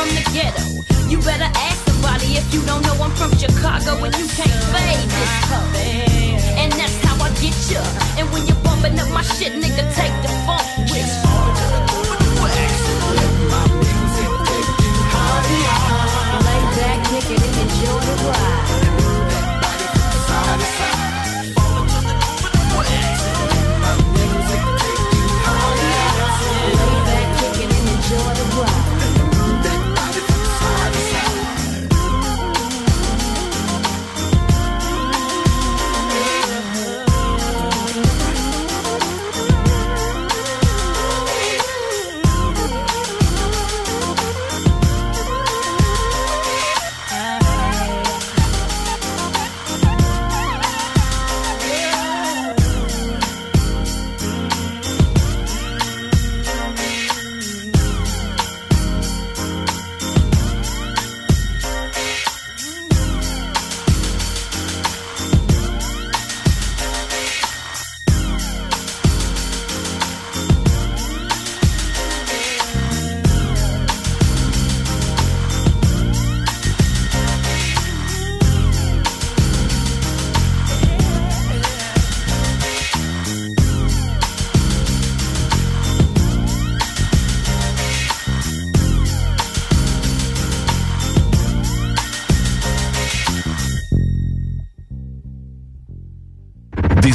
[0.00, 0.64] from the ghetto.
[1.10, 5.08] You better ask somebody if you don't know I'm from Chicago and you can't fade
[5.16, 5.76] this hoe.
[6.60, 7.82] And that's how I get ya.
[8.16, 11.29] And when you're bumping up my shit, nigga, take the funk with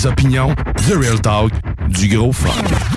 [0.06, 0.56] opinions,
[0.88, 1.52] The Real Talk,
[1.90, 2.95] du gros fun.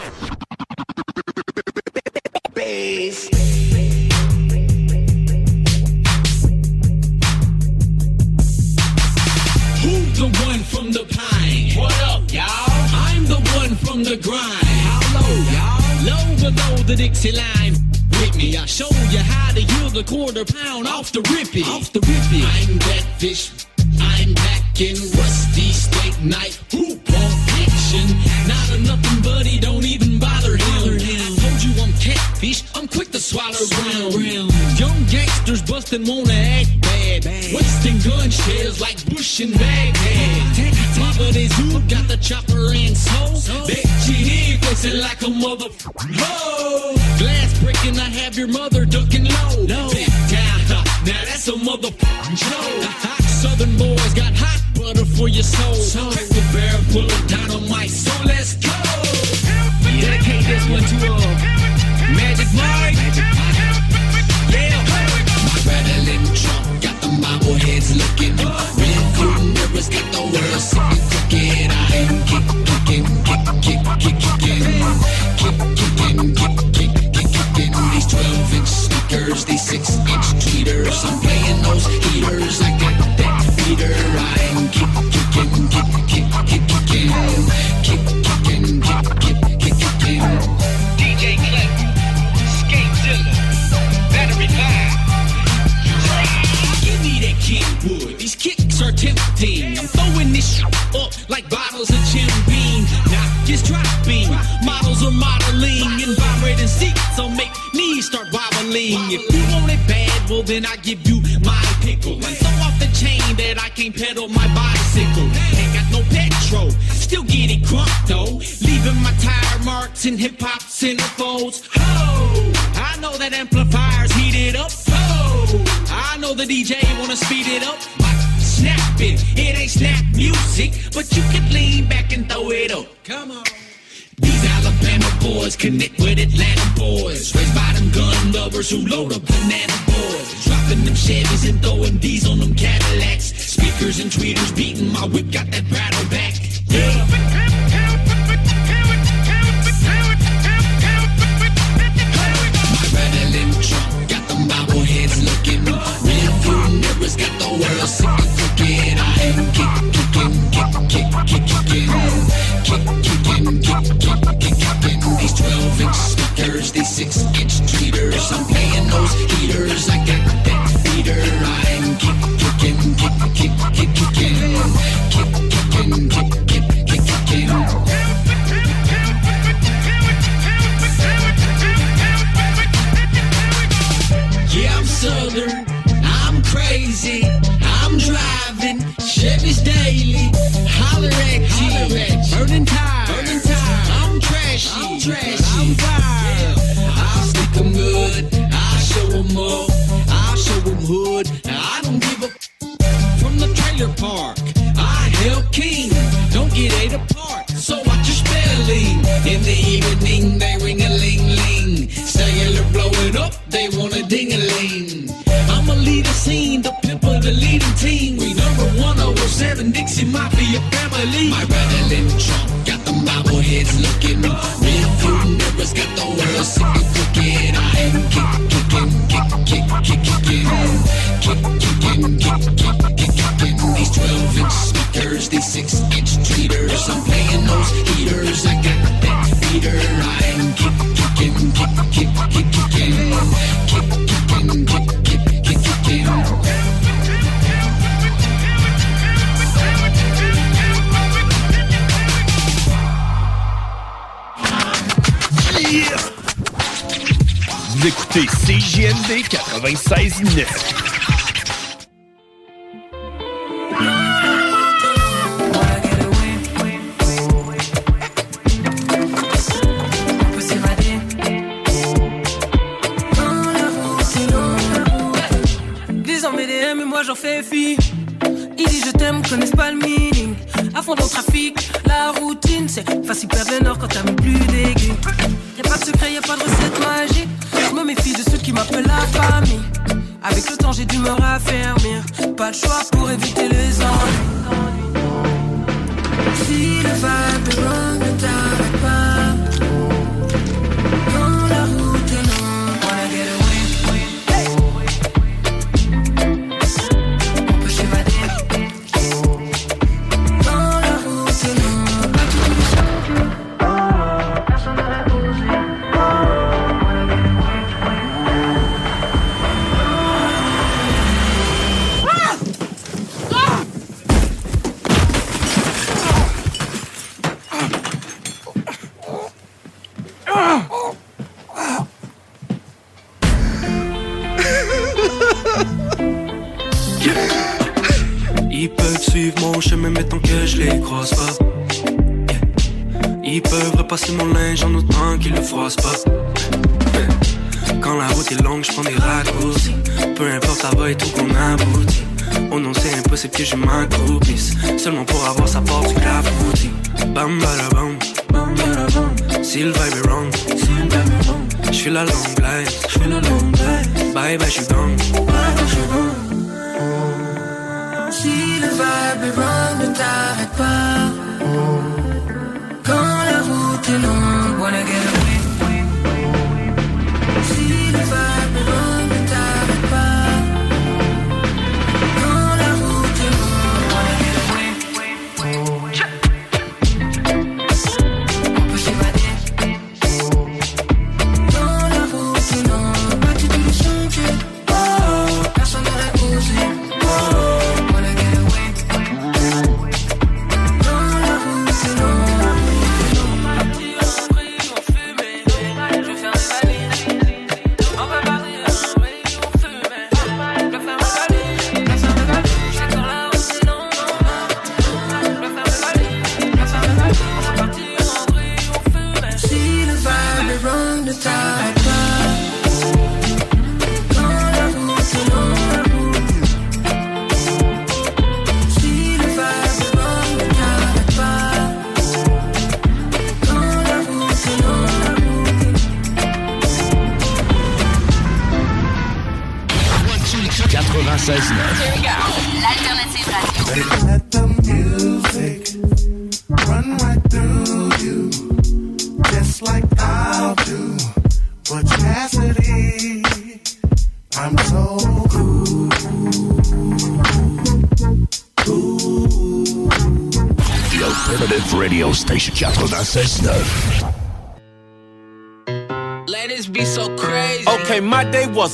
[35.99, 37.25] Bustin' wanna act bad.
[37.53, 40.75] Wasting gun shells like Bush and Baghdad.
[40.99, 43.67] Papa they zoo got the chopper and soul.
[44.07, 45.69] You here flexing like a mother.
[45.97, 46.95] Ho!
[47.19, 48.78] Glass breaking, I have your mother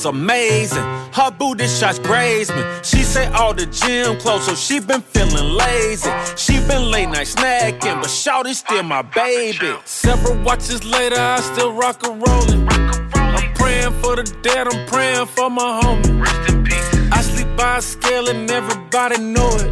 [0.04, 0.82] was amazing.
[1.12, 2.62] Her booty shots grazed me.
[2.82, 6.10] She say all the gym clothes, so she been feeling lazy.
[6.36, 9.74] She been late night snacking, but Shawty's still my baby.
[9.84, 12.68] Several watches later, I still rock and rollin'.
[13.14, 17.12] I'm praying for the dead, I'm praying for my homie.
[17.12, 19.70] I sleep by a scale and everybody know it.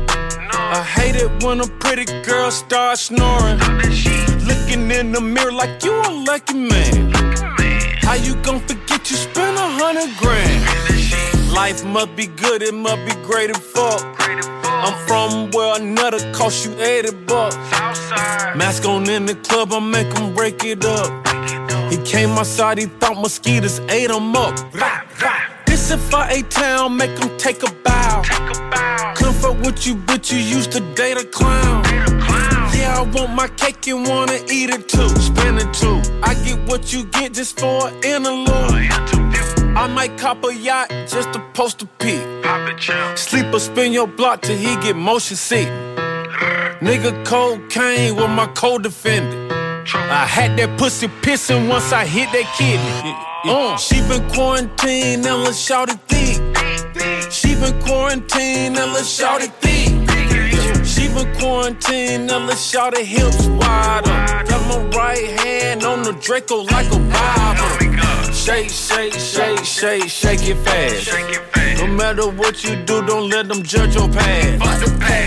[0.78, 3.59] I hate it when a pretty girl starts snoring.
[4.48, 7.12] Looking in the mirror like you a lucky man.
[8.02, 8.81] How you gon' forget
[11.73, 14.03] Life must be good, it must be great and fuck.
[14.20, 17.57] I'm from where another cost you 80 bucks.
[18.55, 21.11] Mask on in the club, I make him break it up.
[21.90, 24.55] He came outside, he thought mosquitoes ate him up.
[25.65, 28.23] This if I A town, make him take a bow.
[29.15, 31.85] Comfort with you, but you used to date a clown.
[32.77, 35.09] Yeah, I want my cake and wanna eat it too.
[35.09, 36.03] Spend it too.
[36.23, 38.93] I get what you get just for an interlude.
[39.74, 42.22] I might cop a yacht just to post a pic.
[43.16, 45.68] Sleep or spin your block till he get motion sick.
[46.80, 49.52] Nigga cocaine with my co-defendant.
[49.94, 53.14] I had that pussy pissing once I hit that kidney.
[53.44, 57.32] Uh, she been quarantined and let's shout it thick.
[57.32, 59.91] She been quarantined and let's shout it thick.
[61.02, 64.46] She been quarantined and let's shout it hips wide up.
[64.46, 68.32] Got my right hand on the Draco like a Bible.
[68.32, 71.10] Shake, shake, shake, shake, shake it fast.
[71.78, 74.62] No matter what you do, don't let them judge your past.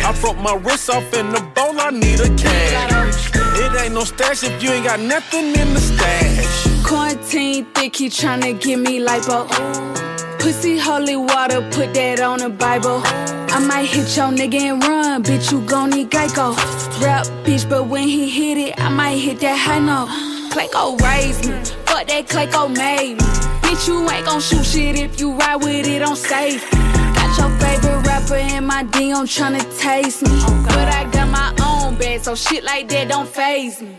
[0.06, 3.32] I broke my wrist off in the bowl, I need a cash.
[3.36, 6.75] It ain't no stash if you ain't got nothing in the stash.
[6.86, 9.48] Quarantine thick, he tryna give me lipo.
[9.50, 10.38] Oh.
[10.40, 13.02] Pussy holy water, put that on the Bible.
[13.04, 16.56] I might hit your nigga and run, bitch, you gon' need Geico.
[17.02, 20.10] Rap, bitch, but when he hit it, I might hit that high note.
[20.54, 21.56] Clayco raised me,
[21.88, 23.26] fuck that Clayco made me.
[23.66, 26.70] Bitch, you ain't gon' shoot shit if you ride with it on safe.
[26.70, 30.40] Got your favorite rapper in my DM tryna taste me.
[30.68, 33.98] But I got my own bag, so shit like that don't phase me.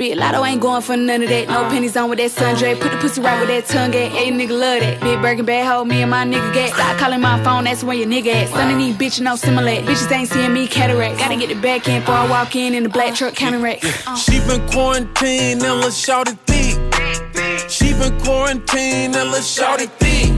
[0.00, 1.46] Big Lotto ain't going for none of that.
[1.48, 1.68] No uh-uh.
[1.68, 2.74] pennies on with that sundre.
[2.80, 4.14] Put the pussy right with that tongue at.
[4.26, 4.98] You nigga love that.
[5.02, 6.72] Big Birkin bad hoe, me and my nigga get.
[6.72, 8.48] Stop calling my phone, that's where your nigga at.
[8.48, 9.72] Son of these bitches no similar.
[9.72, 11.18] Bitches ain't seeing me cataract.
[11.18, 13.80] Gotta get the back in before I walk in in the black truck counting rack.
[14.06, 14.16] Uh.
[14.16, 17.70] She been quarantined and let's shout it thick.
[17.70, 20.32] She been quarantined and let's shout it thick.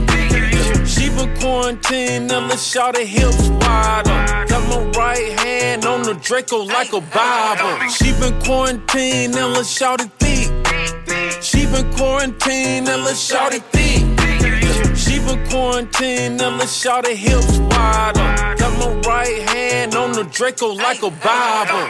[0.85, 4.12] She been quarantined and let's shout it hips wide.
[4.47, 7.89] Got my right hand on the Draco like a Bible.
[7.89, 10.49] She been quarantined and let's shout it thick.
[11.43, 14.03] She been quarantined and let's shout it thick.
[14.95, 18.57] She been quarantined and let's shout it hips wide up.
[18.57, 21.89] Got my right hand on the Draco like a Bible.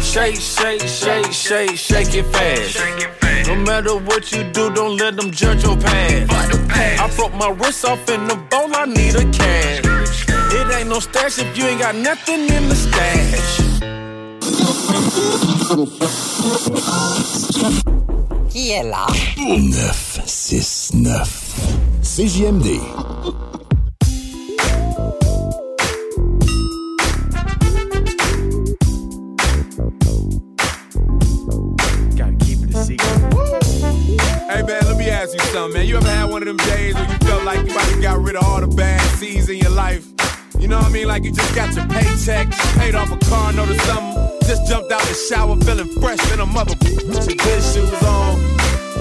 [0.00, 3.46] Shake, shake, shake, shake, shake it fast.
[3.46, 6.32] No matter what you do, don't let them judge your past.
[7.00, 9.89] I broke my wrist off in the bowl, I need a cash.
[10.90, 13.60] It no stash if you ain't got nothing in the stash.
[18.50, 19.06] Qui est là?
[19.36, 21.28] 969.
[22.02, 22.80] CJMD.
[32.16, 33.34] Gotta keep it a secret.
[34.50, 35.86] Hey man, let me ask you something, man.
[35.86, 38.20] You ever had one of them days where you felt like you might have got
[38.20, 40.04] rid of all the bad seeds in your life?
[40.60, 41.08] You know what I mean?
[41.08, 44.92] Like you just got your paycheck, paid off a car note or something, just jumped
[44.92, 48.36] out the shower feeling fresh in a mother with your good shoes on.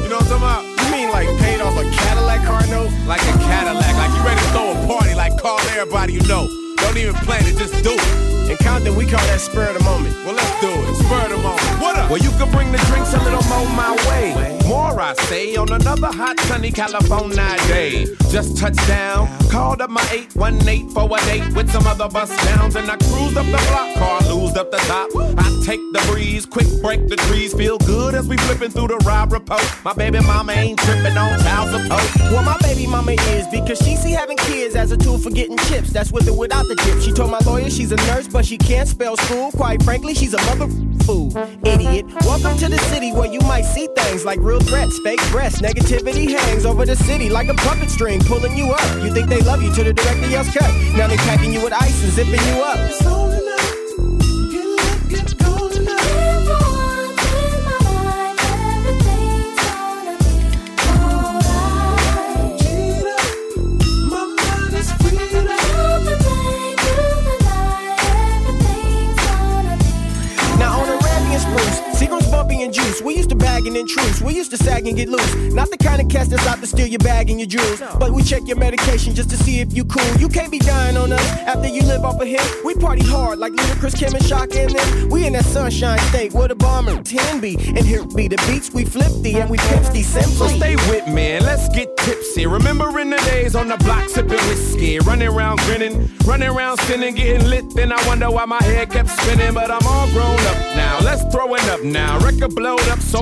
[0.01, 0.63] You know what I'm talking about?
[0.63, 2.91] You mean like paid off a Cadillac car note?
[3.05, 6.68] Like a Cadillac, like you ready to throw a party, like call everybody you know.
[6.81, 8.29] Don't even plan it, just do it.
[8.49, 10.15] In Compton, we call that spur of the moment.
[10.25, 10.95] Well, let's do it.
[11.05, 11.81] Spur of the moment.
[11.81, 12.09] What up?
[12.09, 14.57] Well, you can bring the drinks a little more my way.
[14.67, 18.05] More, I say, on another hot, sunny California day.
[18.31, 22.75] Just touched down, called up my 818 for a date with some other bus downs,
[22.75, 25.09] and I cruised up the block, car loosed up the top.
[25.37, 28.97] I take the breeze, quick break the trees, feel good as we flipping through the
[29.05, 29.61] ride report.
[29.83, 32.31] My baby mama ain't tripping on child support.
[32.31, 35.57] Well, my baby mama is because she see having kids as a tool for getting
[35.69, 35.91] chips.
[35.91, 37.01] That's with or without the.
[37.01, 39.51] She told my lawyer she's a nurse, but she can't spell school.
[39.51, 40.67] Quite frankly, she's a mother
[41.03, 41.35] fool.
[41.65, 42.05] Idiot.
[42.21, 45.61] Welcome to the city where you might see things like real threats, fake breasts.
[45.61, 49.03] Negativity hangs over the city like a puppet string pulling you up.
[49.03, 50.71] You think they love you till the director yells cut.
[50.95, 53.38] Now they're packing you with ice and zipping you up.
[73.09, 74.21] We used to bag and intrude.
[74.21, 75.35] We used to sag and get loose.
[75.53, 77.81] Not the kind of cats that's out to steal your bag and your jewels.
[77.97, 80.17] But we check your medication just to see if you cool.
[80.17, 82.41] You can't be dying on us after you live off a hit.
[82.63, 85.09] We party hard like Ludacris, Kim, and Shaka and them.
[85.09, 87.55] We in that sunshine state where the bomber 10 be.
[87.55, 91.07] And here be the beats we flip thee and we pimp thee So stay with
[91.07, 92.45] me and let's get tipsy.
[92.45, 97.47] Remembering the days on the block sipping whiskey, running around grinning, running around sinning, getting
[97.47, 97.65] lit.
[97.75, 100.99] Then I wonder why my head kept spinning, but I'm all grown up now.
[101.01, 102.19] Let's throw it up now.
[102.19, 103.21] Record blowed up, so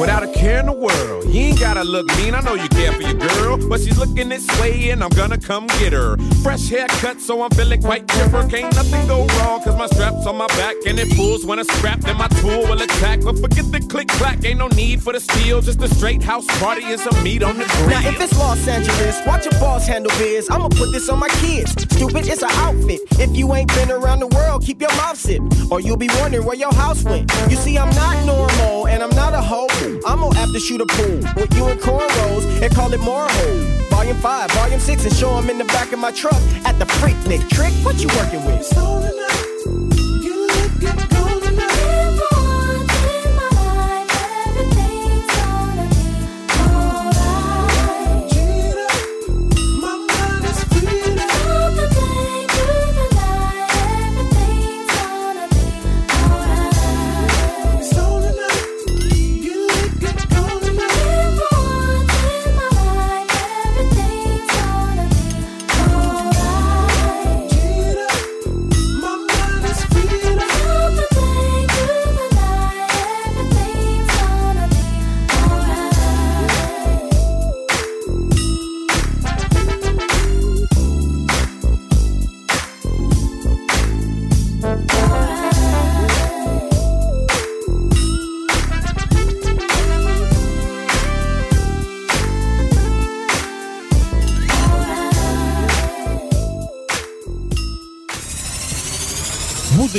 [0.00, 1.26] without a care in the world.
[1.26, 4.30] You ain't gotta look mean, I know you care for your girl, but she's looking
[4.30, 6.16] this way and I'm gonna come get her.
[6.42, 8.48] Fresh haircut, so I'm feeling quite chipper.
[8.48, 11.64] Can't nothing go wrong, cause my strap's on my back and it pulls when I
[11.64, 13.20] strapped and my tool will attack.
[13.20, 16.46] But forget the click clack, ain't no need for the steel, just a straight house
[16.58, 17.90] party and some meat on the grill.
[17.90, 20.48] Now, if it's Los Angeles, watch your boss handle biz.
[20.50, 21.72] I'ma put this on my kids.
[21.72, 23.00] Stupid, it's an outfit.
[23.18, 25.44] If you ain't been around the world, keep your mouth zipped.
[25.70, 27.30] Or you'll be wondering where your house went.
[27.50, 29.89] You see, I'm not normal, and I'm not a hoe.
[30.06, 33.88] I'm gonna have to shoot a pool with you and cornrows and call it hoe.
[33.90, 36.86] Volume 5, Volume 6, and show 'em in the back of my truck at the
[36.86, 37.48] Freaknik.
[37.50, 39.49] Trick, what you working with?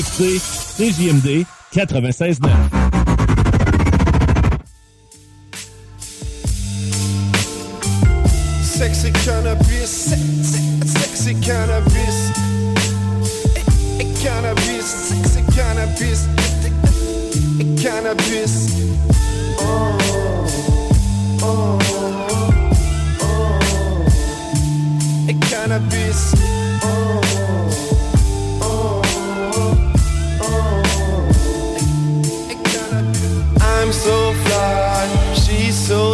[0.01, 2.49] Écoutez CJMD 96.9.
[8.63, 12.31] Sexy cannabis, se- se- sexy cannabis,
[13.99, 16.27] eh, cannabis, sexy cannabis,
[17.81, 18.53] cannabis.
[19.59, 19.97] Oh,
[21.43, 21.79] oh,
[23.23, 23.41] oh.
[25.49, 26.60] Cannabis.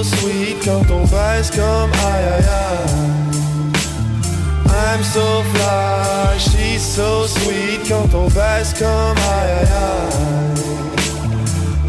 [0.03, 3.07] Sweet quand on baisse comme aïe aïe aïe.
[4.69, 9.67] I'm so fly, she's so sweet quand on baisse comme aïe.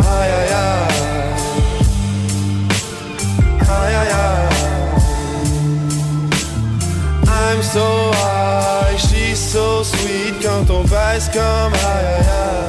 [0.01, 0.89] Aïe aïe aïe.
[3.69, 4.49] Aïe aïe aïe.
[7.27, 12.68] I'm so high, she's so sweet quand on baisse comme aïe aïe aïe.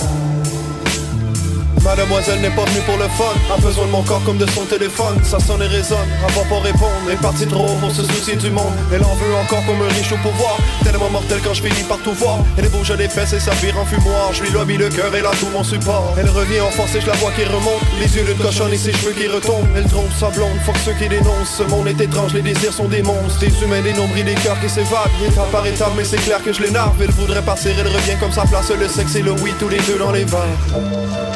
[1.90, 3.34] Mademoiselle n'est pas venue pour le fun.
[3.52, 5.18] A besoin de mon corps comme de son téléphone.
[5.24, 7.10] Ça sonne et résonne, elle va pas répondre.
[7.12, 8.74] Est partie trop pour se soucier du monde.
[8.94, 10.58] Elle en veut encore comme un riche au pouvoir.
[10.84, 12.38] Tellement mortel quand je finis par tout voir.
[12.60, 15.22] Elle bouge les fesses et ça vire en fumoir Je lui lobby le cœur et
[15.22, 16.14] là tout mon support.
[16.16, 17.82] Elle revient en force et je la vois qui remonte.
[18.00, 19.68] Les yeux d'une cochonne et ses cheveux qui retombent.
[19.76, 21.56] Elle trompe sa blonde, fuck ceux qui dénoncent.
[21.58, 23.40] Ce monde est étrange, les désirs sont des monstres.
[23.40, 25.10] Des humains, des nombres et des cœurs qui s'évadent.
[25.28, 27.02] Étape par étape mais c'est clair que je l'énerve.
[27.02, 28.70] Elle voudrait passer, elle revient comme sa place.
[28.70, 31.29] Le sexe et le oui, tous les deux dans les verres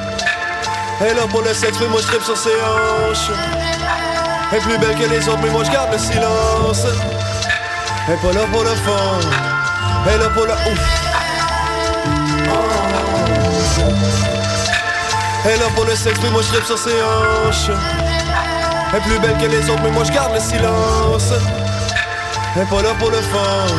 [1.01, 3.31] Elle là pour le sexe mais moi je tripe sur ses hanches.
[4.51, 6.85] Elle est plus belle que les autres mais moi je garde le silence.
[8.07, 9.19] Elle est pas là pour le fun
[10.11, 10.79] Elle là pour le ouf.
[15.45, 17.71] Elle est là pour le sexe mais moi je tripe sur ses hanches.
[18.91, 21.33] Elle est plus belle que les autres mais moi je garde le silence.
[22.55, 23.75] Elle est pas là pour le fun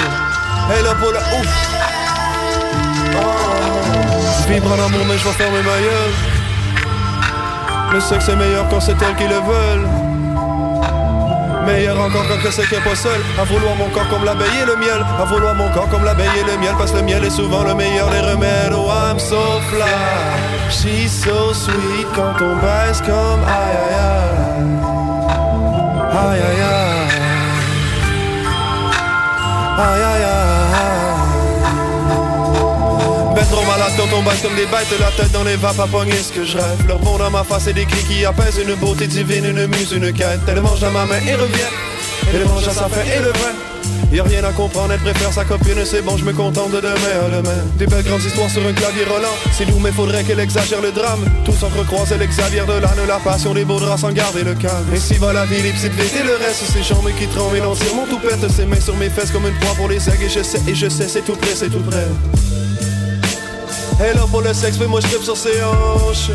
[0.77, 1.49] Elle là pour le ouf.
[4.49, 6.34] Vivre en amour mais je vais fermer ma gueule
[7.95, 9.89] Le sexe est meilleur quand c'est elles qui le veulent.
[11.65, 14.67] Meilleur encore quand c'est qu'elle est pas seule À vouloir mon corps comme l'abeille et
[14.67, 15.01] le miel.
[15.21, 16.75] À vouloir mon corps comme l'abeille et le miel.
[16.77, 18.73] Parce que le miel est souvent le meilleur des remèdes.
[18.73, 19.87] Oh I'm so fly.
[20.71, 24.65] She's so sweet Quand on baisse comme aïe aïe.
[26.11, 27.11] Aïe Aïe aïe.
[29.79, 30.94] Aïe Aïe aïe aïe
[33.55, 36.17] trop malade quand on baisse comme des bêtes La tête dans les vapes à pogner
[36.17, 36.87] ce que je rêve.
[36.89, 39.93] Leur bon dans ma face et des cris qui apaisent Une beauté divine, une muse,
[39.93, 40.41] une quête.
[40.49, 41.73] Elle mange à ma main et revient.
[42.33, 43.55] Elle mange à sa faim et le vin.
[44.13, 47.15] Y'a rien à comprendre, elle préfère sa copine C'est bon, je me contente de demain
[47.27, 47.59] à demain.
[47.77, 49.37] Des belles grandes histoires sur un clavier Roland.
[49.53, 51.25] C'est doux mais faudrait qu'elle exagère le drame.
[51.45, 54.87] Tous s'entrecroisent, elle exagère de l'âne La passion des beaux draps sans garder le calme.
[54.95, 56.65] Et si va la vie, les petites et le reste.
[56.73, 59.75] Ces jambes qui tremblent et mon toupette Ses mains sur mes fesses comme une poire
[59.75, 62.07] pour les aigues Et je sais, et je sais, c'est tout près, c'est tout près
[64.01, 66.31] elle là pour le sexe, mais moi je tripe sur ses hanches.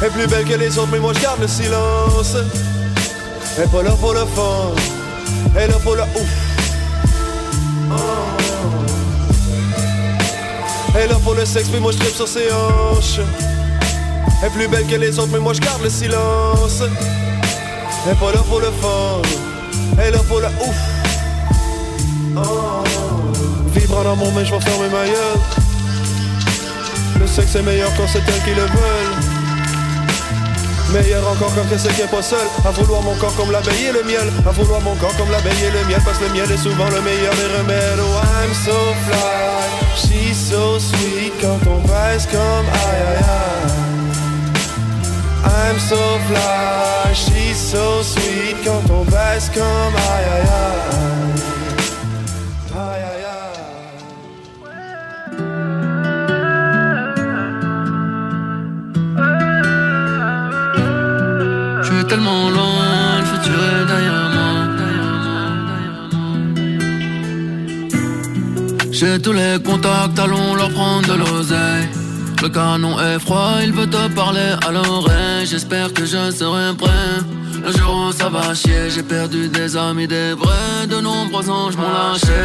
[0.00, 2.36] Elle est plus belle que les autres, mais moi je garde le silence.
[3.56, 4.72] Elle est pas pour le fun,
[5.56, 6.28] elle est pour le ouf.
[10.96, 13.20] Elle est pour le sexe, mais moi je tripe sur ses hanches.
[14.42, 16.82] Elle est plus belle que les autres, mais moi je garde le silence.
[18.06, 19.22] Elle est pas pour le fun,
[19.98, 20.76] elle est pour le ouf.
[23.72, 25.63] Vibre en amour, mais je vais fermer ma.
[27.24, 29.16] Le sexe est meilleur quand c'est elles qui le veulent
[30.92, 33.92] Meilleur encore quand c'est qu'elle est pas seule À vouloir mon corps comme l'abeille et
[33.92, 34.30] le miel.
[34.46, 36.02] À vouloir mon corps comme l'abeille et le miel.
[36.04, 37.98] Parce que le miel est souvent le meilleur des remèdes.
[37.98, 38.76] Oh I'm so
[39.06, 39.64] fly.
[39.96, 43.72] She's so sweet Quand on baisse comme aïe aïe aïe.
[45.46, 45.96] I'm so
[46.28, 47.14] fly.
[47.14, 51.13] She's so sweet Quand on baisse comme aïe aïe aïe
[68.94, 71.88] J'ai tous les contacts, allons leur prendre de l'oseille.
[72.40, 75.44] Le canon est froid, il veut te parler à l'oreille.
[75.44, 77.18] J'espère que je serai prêt.
[77.66, 80.86] Le jour où ça va chier, j'ai perdu des amis, des vrais.
[80.88, 82.44] De nombreux anges m'ont lâché.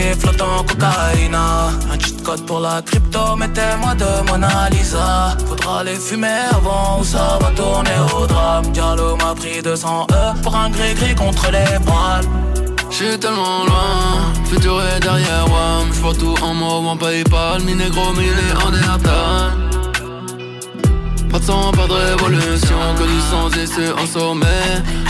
[0.19, 1.69] flottant cocaïna.
[1.91, 5.37] Un cheat code pour la crypto, mettez-moi de Mona Lisa.
[5.47, 8.65] Faudra les fumer avant ou ça va tourner au drame.
[8.71, 12.25] Diallo m'a pris 200 E pour un gris-gris contre les poils
[12.89, 18.11] J'suis tellement loin, futur est derrière moi J'vois tout en mauve, en Paypal, mi négro,
[18.13, 19.70] mi néandertal
[21.31, 24.45] Pas de sang, pas de révolution, que du sang et en sommet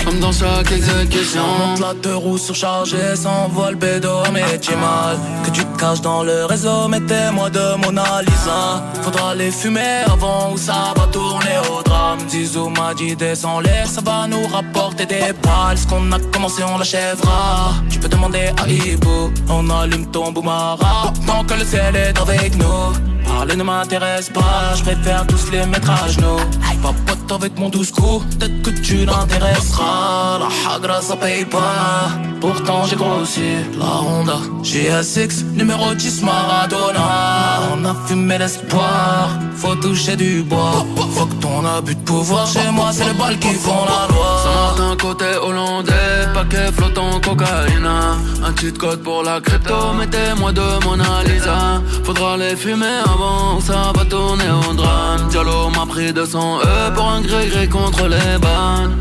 [0.05, 5.65] Comme dans chaque exécution la deux roues surchargée, s'envole bédo, mais tu mal Que tu
[5.65, 10.93] te caches dans le réseau, mettez-moi de Mona Lisa Faudra les fumer avant ou ça
[10.95, 12.29] va tourner au drap rame.
[12.29, 15.77] Zizou m'a dit descends l'air, ça va nous rapporter des balles.
[15.77, 17.73] Ce qu'on a commencé, on l'achèvera.
[17.89, 21.13] Tu peux demander à Ibo, on allume ton boumara.
[21.27, 23.11] Tant que le ciel est avec nous.
[23.25, 26.39] Parler ne m'intéresse pas, je préfère tous les mettre à genoux.
[26.81, 30.39] Papote avec mon douce coup, peut-être que tu l'intéresseras.
[30.39, 32.09] La hagra ça paye pas,
[32.39, 33.51] pourtant j'ai grossi.
[33.77, 37.69] La Honda, GSX, numéro 10 Maradona.
[37.71, 40.83] On a fumé l'espoir, faut toucher du bois.
[41.13, 44.41] Faut que ton abus de pouvoir chez moi, c'est les balles qui font la loi.
[44.43, 47.85] Saint-Martin côté hollandais, paquet flottant cocaïne.
[48.43, 51.79] Un cheat code pour la crypto, mettez-moi de Mona Lisa.
[52.03, 55.27] Faudra les fumer avant, ça va tourner au drame.
[55.29, 58.97] Diallo m'a pris 200 E pour un gré-gré contre les bannes.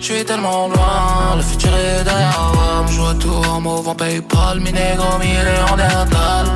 [0.00, 2.84] Je suis tellement loin, le futur est derrière moi.
[2.88, 6.46] Je tout en mouvant PayPal, mi négro, mi néandertal.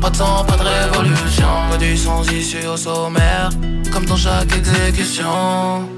[0.00, 3.50] Pas de sang, pas de révolution, que du sans issue au sommaire,
[3.92, 5.88] comme dans chaque exécution.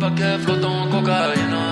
[0.00, 1.71] Paquet flottant cocaïne.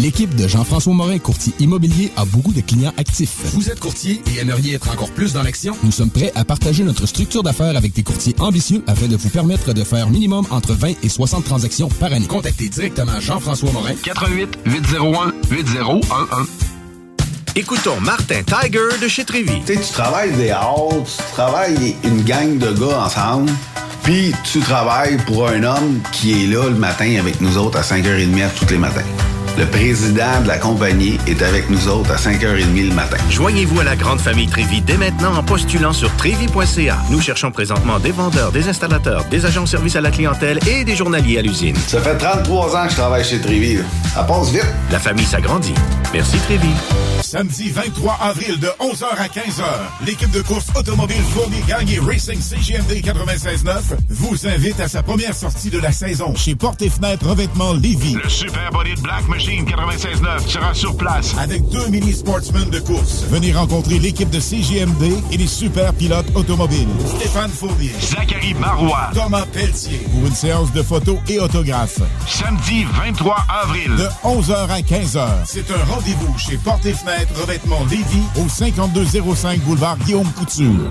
[0.00, 3.36] L'équipe de Jean-François Morin, courtier immobilier, a beaucoup de clients actifs.
[3.52, 5.76] Vous êtes courtier et aimeriez être encore plus dans l'action?
[5.82, 9.28] Nous sommes prêts à partager notre structure d'affaires avec des courtiers ambitieux afin de vous
[9.28, 12.26] permettre de faire minimum entre 20 et 60 transactions par année.
[12.26, 13.92] Contactez directement Jean-François Morin.
[14.02, 16.06] 88 801 8011.
[17.56, 19.60] Écoutons Martin Tiger de chez Trévy.
[19.66, 23.52] Tu sais, tu travailles des heures, tu travailles une gang de gars ensemble,
[24.02, 27.82] puis tu travailles pour un homme qui est là le matin avec nous autres à
[27.82, 29.04] 5h30 tous les matins.
[29.58, 33.16] Le président de la compagnie est avec nous autres à 5h30 le matin.
[33.28, 36.98] Joignez-vous à la grande famille Trévi dès maintenant en postulant sur trévi.ca.
[37.10, 40.84] Nous cherchons présentement des vendeurs, des installateurs, des agents de service à la clientèle et
[40.84, 41.76] des journaliers à l'usine.
[41.88, 43.78] Ça fait 33 ans que je travaille chez Trévi.
[44.14, 44.66] Ça passe vite.
[44.90, 45.74] La famille s'agrandit.
[46.12, 46.70] Merci Trévi.
[47.22, 49.64] Samedi 23 avril de 11h à 15h,
[50.06, 55.70] l'équipe de course automobile Fournier Gagné Racing CGMD 96.9 vous invite à sa première sortie
[55.70, 58.14] de la saison chez Porte et Fenêtre Revêtement Lévis.
[58.14, 61.34] Le Super Body de Black Machine 96.9 sera sur place.
[61.38, 63.24] Avec deux mini sportsmen de course.
[63.30, 66.88] Venez rencontrer l'équipe de CGMD et les super pilotes automobiles.
[67.16, 67.92] Stéphane Fournier.
[68.00, 69.10] Zachary Marois.
[69.14, 69.98] Thomas Pelletier.
[70.10, 72.00] Pour une séance de photos et autographes.
[72.26, 73.96] Samedi 23 avril.
[73.96, 75.28] De 11h à 15h.
[75.46, 80.90] C'est un rendez-vous chez Porte et Fenêtre Revêtement Lévis au 5205 boulevard Guillaume Couture.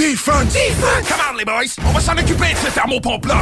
[0.00, 0.54] Defense!
[0.54, 1.08] Defense!
[1.08, 1.76] Come on, les boys!
[1.84, 3.36] On va s'en occuper de ce thermopompe-là!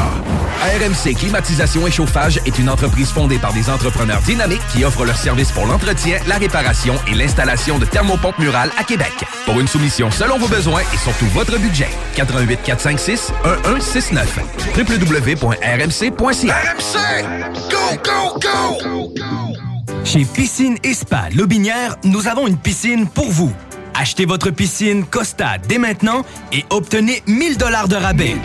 [0.61, 5.17] RMC Climatisation et Chauffage est une entreprise fondée par des entrepreneurs dynamiques qui offrent leurs
[5.17, 9.13] services pour l'entretien, la réparation et l'installation de thermopompes murales à Québec.
[9.47, 11.91] Pour une soumission selon vos besoins et surtout votre budget.
[12.17, 14.41] 88 456 1169
[14.77, 16.99] www.rmc.ca RMC!
[17.71, 19.15] Go, go, go!
[20.05, 23.53] Chez Piscine et Spa Lobinière, nous avons une piscine pour vous.
[23.99, 28.37] Achetez votre piscine Costa dès maintenant et obtenez 1000 dollars de rabais.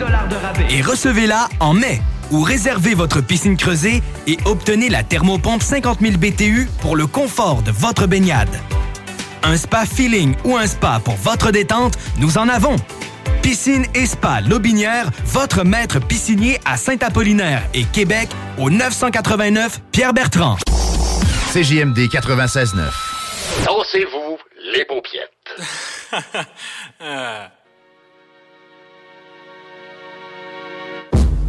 [0.68, 2.02] Et recevez-la en mai.
[2.32, 7.62] Ou réservez votre piscine creusée et obtenez la thermopompe 50 000 BTU pour le confort
[7.62, 8.48] de votre baignade.
[9.44, 12.74] Un spa feeling ou un spa pour votre détente, nous en avons.
[13.40, 18.28] Piscine et Spa Lobinière, votre maître piscinier à Saint-Apollinaire et Québec
[18.58, 20.56] au 989 Pierre-Bertrand.
[21.52, 22.80] CJMD 96.9.
[23.66, 24.38] Dansez-vous
[24.72, 24.84] les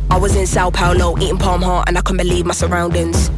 [0.09, 3.30] I was in Sao Paulo eating palm heart and I couldn't believe my surroundings.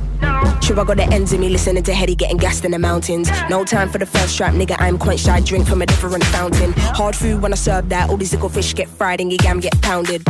[0.61, 3.29] Sure, I got the ends of me listening to Hetty getting gassed in the mountains.
[3.49, 4.75] No time for the first strap, nigga.
[4.79, 5.39] I'm quite shy.
[5.41, 6.73] Drink from a different fountain.
[6.73, 8.09] Hard food when I serve that.
[8.09, 10.23] All these little fish get fried and your gam get pounded.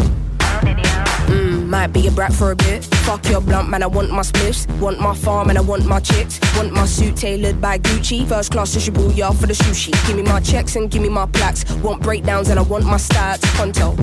[1.28, 2.84] Mm, might be a brat for a bit.
[3.06, 3.84] Fuck your blunt, man.
[3.84, 4.68] I want my spliffs.
[4.80, 6.40] Want my farm and I want my chicks.
[6.56, 8.28] Want my suit tailored by Gucci.
[8.28, 9.92] First class sushi booyah for the sushi.
[10.08, 11.70] Give me my checks and give me my plaques.
[11.84, 13.42] Want breakdowns and I want my stats.
[13.56, 13.96] Pronto.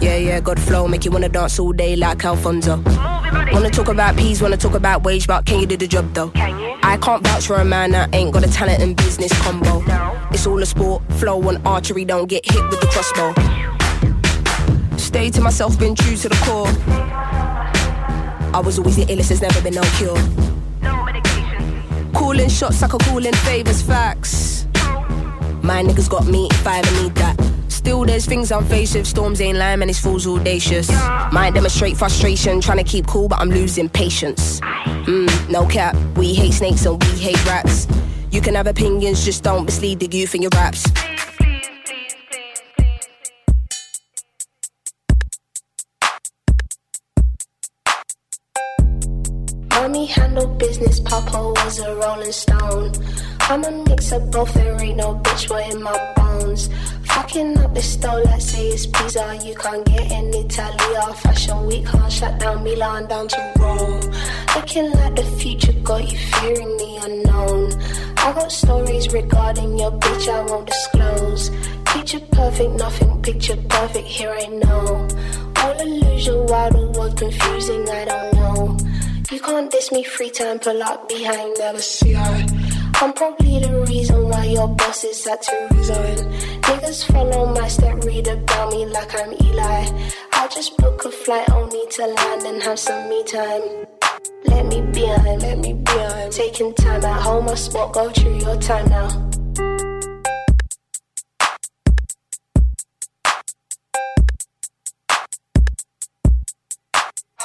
[0.00, 0.88] Yeah, yeah, got flow.
[0.88, 2.82] Make you wanna dance all day like Alfonso.
[3.52, 6.30] Wanna talk about peas, wanna talk about wage, but can you do the job though?
[6.30, 6.74] Can you?
[6.82, 9.82] I can't vouch for a man that ain't got a talent and business combo.
[10.30, 13.73] It's all a sport, flow and archery, don't get hit with the crossbow.
[15.14, 16.66] Stay to myself, been true to the core.
[18.52, 20.18] I was always the illest, there's never been no cure.
[20.82, 22.12] No medication.
[22.12, 24.66] Calling shots like a calling favors, facts.
[25.62, 27.36] My niggas got me if I ever need that.
[27.68, 29.06] Still, there's things I'm faced with.
[29.06, 30.90] Storms ain't lying, and it's fools audacious.
[31.30, 34.58] Might demonstrate frustration, trying to keep cool, but I'm losing patience.
[35.06, 37.86] Mm, no cap, we hate snakes and we hate rats.
[38.32, 40.82] You can have opinions, just don't mislead the youth in your raps.
[49.84, 52.90] Mommy handled business, Papa was a rolling stone.
[53.40, 56.70] I'm a mix of both, there ain't no bitch boy in my bones.
[57.02, 60.96] Fucking up the stove like say it's pizza, you can't get in Italy.
[60.96, 64.00] Our fashion week can't shut down Milan down to Rome.
[64.56, 67.72] Looking like the future got you fearing the unknown.
[68.16, 71.50] I got stories regarding your bitch I won't disclose.
[71.84, 75.06] Picture perfect, nothing picture perfect, here I know.
[75.58, 78.93] All illusion, while the world confusing, I don't know.
[79.30, 82.46] You can't diss me free time, pull up behind, never see I.
[82.96, 86.16] I'm probably the reason why your boss is had to resign.
[86.62, 89.86] Niggas follow my step, read about me like I'm Eli.
[90.32, 93.86] I'll just book a flight only to land and have some me time.
[94.44, 96.30] Let me be on, let me be on.
[96.30, 99.30] Taking time at home, I spot, go through your time now.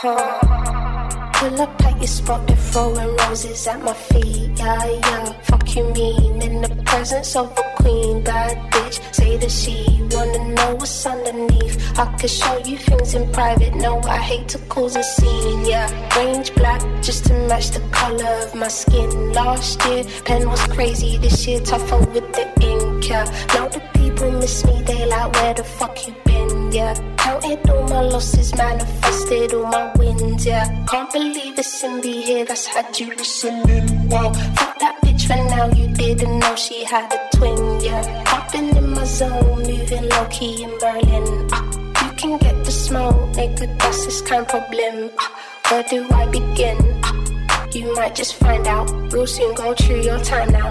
[0.01, 4.57] Pull up your spot, they're throwing roses at my feet.
[4.57, 5.33] Yeah, yeah.
[5.41, 9.13] Fuck you mean in the presence of a queen, bad bitch.
[9.13, 11.99] Say that she wanna know what's underneath.
[11.99, 13.75] I could show you things in private.
[13.75, 15.65] No, I hate to cause a scene.
[15.65, 19.33] Yeah, range black just to match the color of my skin.
[19.33, 21.17] Last year, pen was crazy.
[21.17, 23.09] This year, tougher with the ink.
[23.09, 24.81] Yeah, now the people miss me.
[24.81, 26.28] They like, where the fuck you been?
[26.71, 30.45] Yeah, counted all my losses, manifested all my wins.
[30.45, 32.45] Yeah, can't believe it's in be here.
[32.45, 34.07] That's had you listening.
[34.09, 35.67] Wow, fuck that bitch for now.
[35.73, 37.81] You didn't know she had a twin.
[37.81, 41.49] Yeah, hopping in my zone, moving low key in Berlin.
[41.51, 43.65] Ah, you can get the smoke, nigga.
[43.79, 45.09] That's this kind of problem.
[45.19, 45.31] Ah,
[45.69, 46.77] where do I begin?
[47.03, 48.87] Ah, you might just find out.
[49.11, 50.69] Real soon, go through your time now.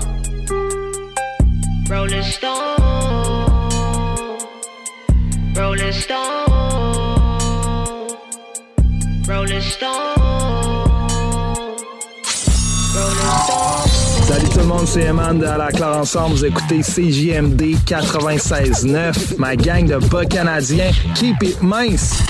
[1.90, 2.78] Rolling Stone,
[5.58, 6.16] Rolling Stone,
[9.26, 9.90] Rolling Stone,
[12.94, 13.88] Rolling Stone.
[14.28, 16.36] Salut tout le monde, c'est Eman de À la Claire Ensemble.
[16.36, 20.92] Vous écoutez CJMD 96.9, ma gang de bas canadiens.
[21.16, 22.22] Keep it mince!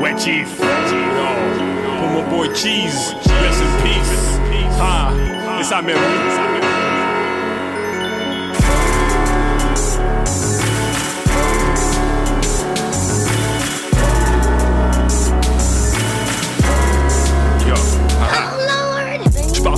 [0.00, 0.48] Wet Chief.
[0.48, 3.14] For my boy Cheese.
[3.42, 4.38] Rest in peace.
[4.80, 5.12] Ah,
[5.60, 6.41] it's our memory.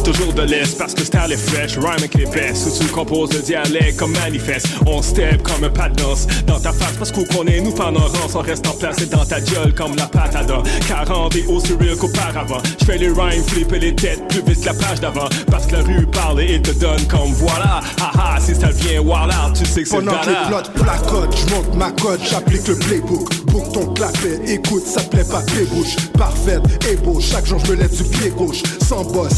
[0.05, 2.67] Toujours de laisse parce que style est fresh, rhyme avec les baisses.
[2.67, 4.69] Où tu composes le dialecte comme manifeste.
[4.87, 8.35] On step comme un pas de danse dans ta face parce qu'on connaît nous rance.
[8.35, 10.63] On reste en place et dans ta gueule comme la patada.
[10.87, 12.59] 40 et aussi real qu'auparavant.
[12.79, 15.29] Je fais les rhymes, flipper les têtes plus vite que la page d'avant.
[15.51, 17.81] Parce que la rue parle et il te donne comme voilà.
[18.01, 21.55] Haha, si ça vient voilà, tu sais que c'est Pendant que les plots placotent, je
[21.55, 23.45] monte ma cote, j'applique le playbook.
[23.47, 25.97] Book ton clapet, écoute, ça plaît pas tes bouches.
[26.19, 28.63] Parfaite, ébauche, chaque jour je me lève du pied gauche.
[28.87, 29.33] Sans boss,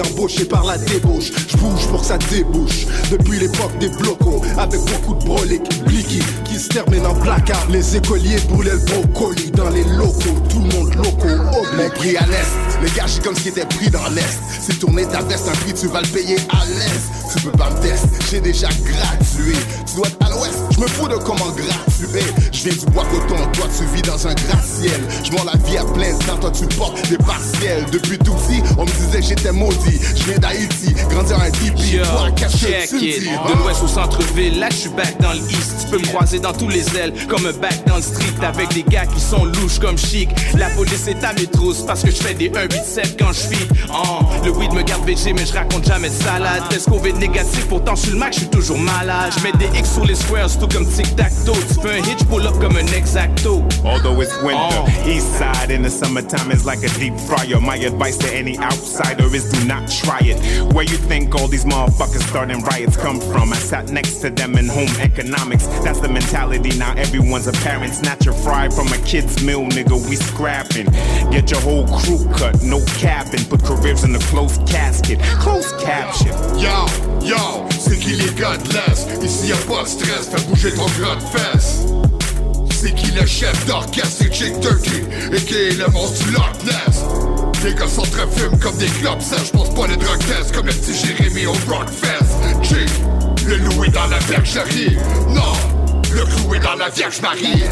[0.00, 1.32] embauché par la débauche.
[1.48, 2.86] Je bouge pour que ça débouche.
[3.10, 6.20] Depuis l'époque des blocos, avec beaucoup de broliques, blicky,
[6.60, 7.66] se terminent en placard.
[7.70, 10.38] Les écoliers brûlaient le brocoli dans les locaux.
[10.48, 11.42] Tout le monde locaux,
[11.76, 14.38] Mon prix à l'est, les gars, j'ai comme ce qui était pris dans l'est.
[14.60, 17.20] C'est tourner ta veste, un prix, tu vas le payer à l'est.
[17.32, 19.54] Tu peux pas me tester, j'ai déjà gradué.
[19.86, 22.24] Tu dois être à l'ouest, je me fous de comment gratuer.
[22.52, 25.00] Je viens du bois coton, toi tu vis dans un gratte-ciel.
[25.24, 27.86] Je la vie à plein temps, toi tu portes des partiels.
[27.92, 29.98] Depuis tout petit, on me disait que j'étais maudit.
[30.16, 31.98] Je viens d'Haïti, grandi en un hippie.
[32.02, 32.98] Toi, it.
[32.98, 33.20] dis?
[33.20, 35.76] De l'ouest au centre-ville, là je suis back dans l'east.
[35.80, 38.72] Tu peux me croiser dans tous les ailes, comme un back dans le street, avec
[38.74, 40.28] des gars qui sont louches comme chic.
[40.58, 43.68] La police est à mes trousses parce que je fais des 1-8-7 quand je suis.
[43.92, 46.62] Oh, le weed me garde végé, mais je raconte jamais de salade.
[46.70, 49.32] Test Covid négatif, pourtant sur le Mac, je suis toujours malade.
[49.36, 51.52] Je mets des X sur les squares, tout comme tic-tac-toe.
[51.68, 53.62] Tu fais un hitch pull-up comme un exacto.
[53.84, 57.60] Although it's winter, east side in the summertime is like a deep fryer.
[57.60, 60.38] My advice to any outsider is do not try it.
[60.74, 63.52] Where you think all these motherfuckers starting riots come from?
[63.52, 65.66] I sat next to them in home economics.
[65.84, 66.94] That's the mentality now.
[66.96, 67.94] Everyone's a parent.
[67.94, 69.96] Snatch a fry from a kid's meal, nigga.
[70.08, 70.86] We scrapping.
[71.30, 73.44] Get your whole crew cut, no capping.
[73.44, 75.20] Put careers in a closed casket.
[75.38, 76.32] Closed caption.
[76.58, 76.86] Yo,
[77.22, 80.86] yo, c'est qui les gars de l'Est Ici y'a pas de stress, fais bouger ton
[80.98, 81.60] gras de
[82.72, 86.64] C'est qui le chef d'orchestre, c'est Chick Turkey Et qui est le monstre du Loch
[86.64, 87.04] Ness
[87.64, 90.72] Les gars fumes comme des clubs ça Je pense pas les drug tests comme le
[90.72, 92.90] petit Jérémy au Rockfest Chick,
[93.46, 94.96] le loup est dans la bergerie
[95.28, 95.54] Non,
[96.12, 97.62] le clou est dans la Vierge Marie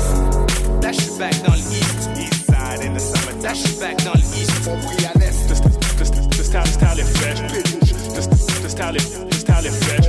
[0.92, 2.08] je suis back dans l'east.
[2.16, 3.42] East side in the summertime.
[3.42, 4.28] Là je suis back dans l'east.
[6.38, 7.40] The style, the style est fresh.
[8.62, 10.07] The, style est fresh.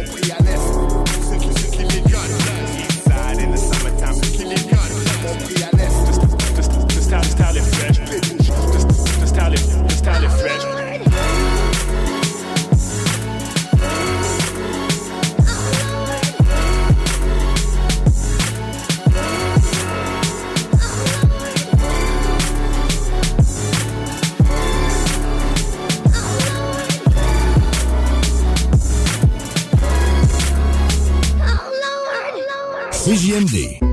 [33.10, 33.89] CJMD.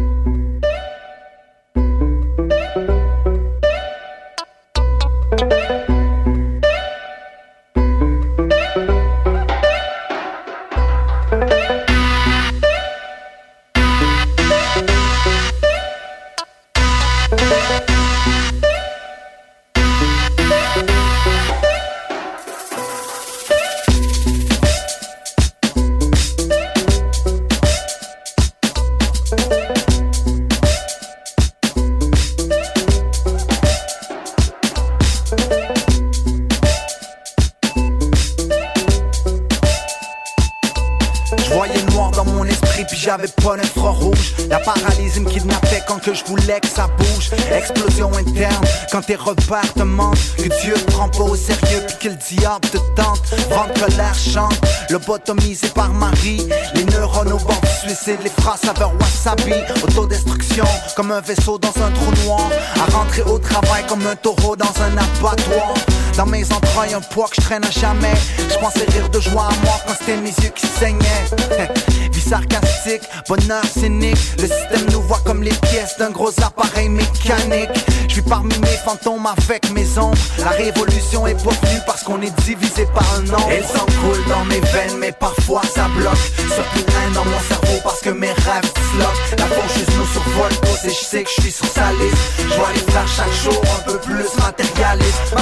[58.46, 60.64] Phrases saveur wasabi Autodestruction
[60.94, 62.48] comme un vaisseau dans un trou noir.
[62.76, 65.74] À rentrer au travail comme un taureau dans un abattoir
[66.16, 68.14] dans mes entrailles, un poids que je traîne à jamais.
[68.48, 71.26] Je pensais rire de joie à moi quand c'était mes yeux qui saignaient.
[72.12, 74.18] Vie sarcastique, bonheur cynique.
[74.38, 77.70] Le système nous voit comme les pièces d'un gros appareil mécanique.
[78.08, 80.16] Je vis parmi mes fantômes avec mes ombres.
[80.38, 83.48] La révolution est venue parce qu'on est divisé par un nombre.
[83.50, 86.16] Elle s'encoule dans mes veines, mais parfois ça bloque.
[86.36, 89.36] Surtout un dans mon cerveau parce que mes rêves disloquent.
[89.38, 92.16] La faucheuse nous survole tous et je sais que je suis sur sa liste.
[92.38, 95.34] Je les faire chaque jour un peu plus matérialiste.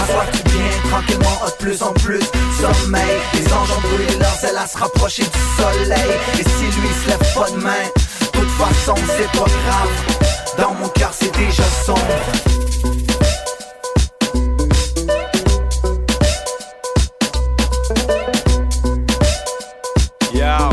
[0.90, 2.20] Tranquillement, de plus en plus.
[2.60, 6.10] Sommeil, les anges ont brûlé leurs ailes à se rapprocher du soleil.
[6.38, 7.84] Et si lui se lève pas de main,
[8.20, 9.92] de toute façon c'est pas grave.
[10.58, 12.00] Dans mon cœur c'est déjà sombre.
[20.32, 20.70] Yo.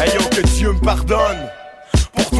[0.00, 1.48] Hey yo, que Dieu me pardonne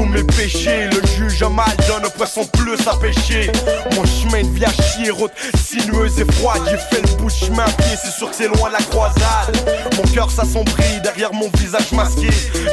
[0.07, 0.89] mes péchés.
[0.91, 3.51] Le juge a mal donne poisson plus à pêcher.
[3.95, 6.63] Mon chemin de vie à chier, route sinueuse et froide.
[6.71, 9.57] J'ai fait le bout de chemin pied, c'est sûr que c'est loin la croisade.
[9.97, 12.29] Mon cœur s'assombrit derrière mon visage masqué.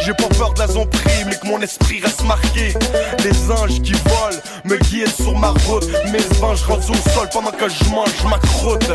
[0.06, 2.74] J'ai pas peur de la zombrie, mais que mon esprit reste marqué.
[3.24, 5.88] Les anges qui volent me guident sur ma route.
[6.12, 8.92] Mes anges rendus au sol pendant que je mange ma croûte.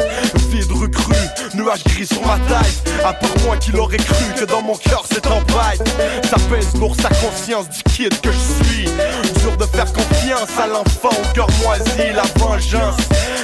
[0.51, 1.15] Vide recrue,
[1.55, 2.89] nuages gris sur ma tête.
[3.05, 5.86] À part moi qui l'aurais cru que dans mon cœur c'est en bête.
[6.28, 8.84] Ça pèse lourd sa conscience du kid que je suis.
[9.40, 12.12] Dur de faire confiance à l'enfant au cœur moisi.
[12.14, 12.96] La vengeance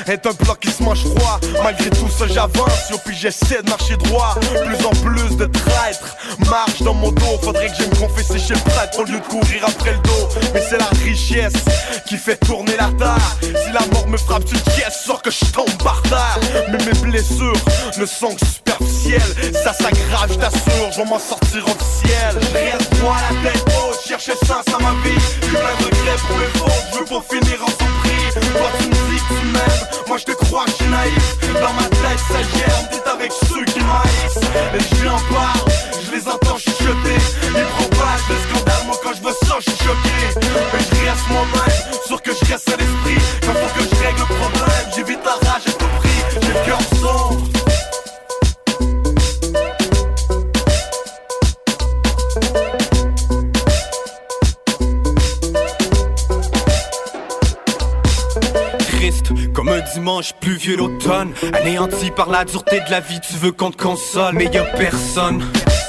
[0.06, 1.38] est un bloc qui se mange froid.
[1.62, 2.88] Malgré tout ça, j'avance.
[2.90, 4.34] Yo, puis j'essaie de marcher droit.
[4.64, 6.16] Plus en plus de traîtres
[6.48, 7.38] marche dans mon dos.
[7.42, 10.28] Faudrait que j'aille me confesser chez le prêtre au lieu de courir après le dos.
[10.54, 11.52] Mais c'est la richesse
[12.08, 13.36] qui fait tourner la terre.
[13.42, 16.38] Si la mort me frappe une pièce, sort que je tombe par terre.
[16.70, 17.60] Mais mes blessures
[17.98, 19.52] ne sont que superficielles.
[19.62, 22.36] Ça s'aggrave, je t'assure, je vais m'en sortir officiel.
[22.40, 25.18] Je reste moi la tête haute, chercher sens à ma vie.
[25.42, 28.34] J'ai plein de regrets pour fautes, je veux pas finir en surprise.
[28.34, 31.36] Toi tu me dis que tu m'aimes, moi je te crois je suis naïf.
[31.54, 34.44] Dans ma tête ça germe, t'es avec ceux qui m'haïssent.
[34.76, 35.64] Et j'en parle,
[36.04, 37.20] je les entends chuchoter.
[37.48, 40.16] Ils propagent le scandale, moi quand je veux ça, je suis choqué.
[40.72, 43.20] Mais je reste moi-même, sûr que je reste à l'esprit.
[43.42, 46.20] Quand faut que je règle le problème, j'évite la rage à tout prix.
[46.32, 46.78] J'ai le cœur
[59.54, 61.32] comme un dimanche pluvieux l'automne.
[61.52, 63.20] Anéanti par la dureté de la vie.
[63.20, 65.42] Tu veux qu'on te console mais personne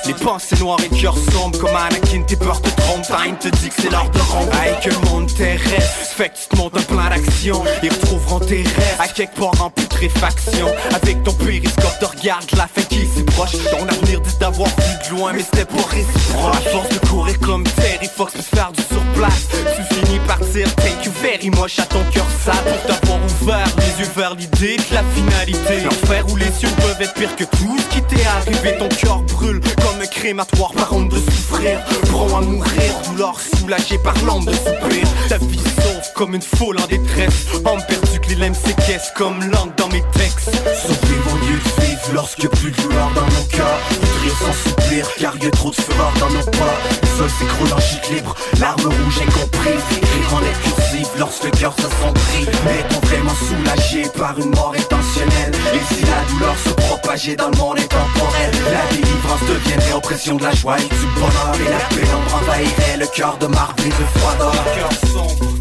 [0.06, 3.70] les pensées noires et cœurs sombres Comme Anakin, tes peurs te trompent Time te dit
[3.70, 4.58] que c'est l'heure de rompre.
[4.82, 7.64] Que le monde terrestre Fait que tu te montes un plan d'action.
[7.84, 10.68] Ils retrouveront tes rêves À quelque part en putréfaction.
[10.96, 15.10] Avec ton périscope te regarde la fin qui si proche Ton avenir dit d'avoir vu
[15.10, 16.56] de loin Mais c'était pas réciproque.
[16.56, 20.40] À force de courir comme Terry Fox peut se faire du surplace Tu finis par
[20.40, 24.36] dire thank you very much à ton cœur sale Pour t'avoir ouvert les yeux vers
[24.36, 25.82] l'idée de la finalité.
[25.84, 28.78] L'enfer où les cieux peuvent être pire que tout ce qui t'est arrivé.
[28.78, 29.60] Ton cœur brûle
[30.00, 31.80] un crématoire par honte de souffrir.
[32.10, 36.78] Prends à mourir, douleur soulagée par l'ombre de soupir Ta vie sauve comme une foule
[36.80, 37.48] en détresse.
[37.66, 40.52] Homme perdu que les lames séquestrent comme langue dans mes textes.
[40.52, 43.80] Sauver mon lieu de vivre lorsque plus de douleur dans mon cœur.
[43.92, 46.76] Nutrir sans soupir car y a trop de fureur dans nos pas.
[47.02, 50.82] Le sol s'écroule en libre, l'arme rouge incomprise Écrire en lettres
[51.22, 56.22] lorsque le cœur s'assombrit Mais est-on vraiment soulagé par une mort intentionnelle Et si la
[56.30, 60.90] douleur se propageait dans le monde intemporel La délivrance deviendrait oppression de la joie et
[60.90, 64.54] du bonheur Et la pénombre envahirait le cœur de marbre et de froideur.
[64.76, 65.61] cœur sombre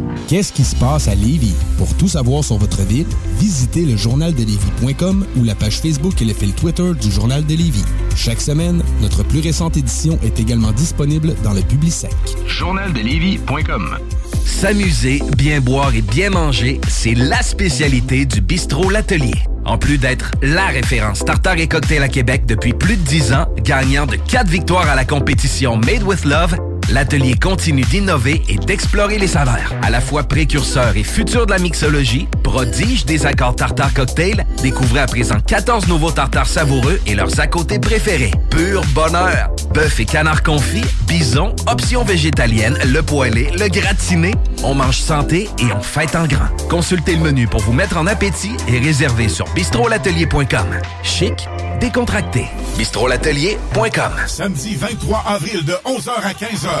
[0.31, 1.53] Qu'est-ce qui se passe à Lévis?
[1.77, 3.05] Pour tout savoir sur votre ville,
[3.37, 7.83] visitez le journaldelévis.com ou la page Facebook et le fil Twitter du Journal de Lévis.
[8.15, 12.15] Chaque semaine, notre plus récente édition est également disponible dans le Publisec.
[12.47, 13.97] Journaldelévis.com
[14.45, 19.35] S'amuser, bien boire et bien manger, c'est la spécialité du bistrot L'Atelier.
[19.65, 23.47] En plus d'être la référence tartare et cocktail à Québec depuis plus de 10 ans,
[23.57, 26.55] gagnant de 4 victoires à la compétition Made with Love,
[26.91, 29.73] l'atelier continue d'innover et d'explorer les saveurs.
[29.81, 34.99] À la fois précurseur et futur de la mixologie, prodige des accords tartare cocktail, découvrez
[34.99, 38.31] à présent 14 nouveaux tartares savoureux et leurs à côté préférés.
[38.49, 39.49] Pur bonheur!
[39.73, 45.71] Bœuf et canard confit, bison, options végétaliennes, le poêlé, le gratiné, on mange santé et
[45.73, 46.47] on fête en grand.
[46.69, 50.67] Consultez le menu pour vous mettre en appétit et réservez sur bistrolatelier.com.
[51.03, 51.47] Chic,
[51.79, 52.45] décontracté.
[52.77, 54.11] bistrolatelier.com.
[54.27, 56.80] Samedi 23 avril de 11h à 15h,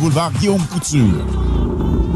[0.00, 2.09] boulevard Guillaume Couture.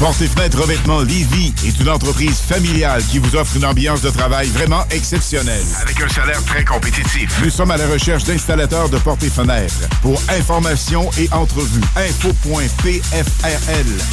[0.00, 4.48] et Fenêtre Revêtement Lévis est une entreprise familiale qui vous offre une ambiance de travail
[4.48, 5.62] vraiment exceptionnelle.
[5.82, 7.38] Avec un salaire très compétitif.
[7.44, 9.74] Nous sommes à la recherche d'installateurs de portes et fenêtres.
[10.00, 12.86] Pour information et entrevue, info.pfrl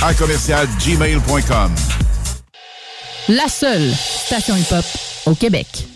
[0.01, 1.73] à commercial gmail.com.
[3.29, 4.85] La seule station hip-hop
[5.25, 5.87] au Québec.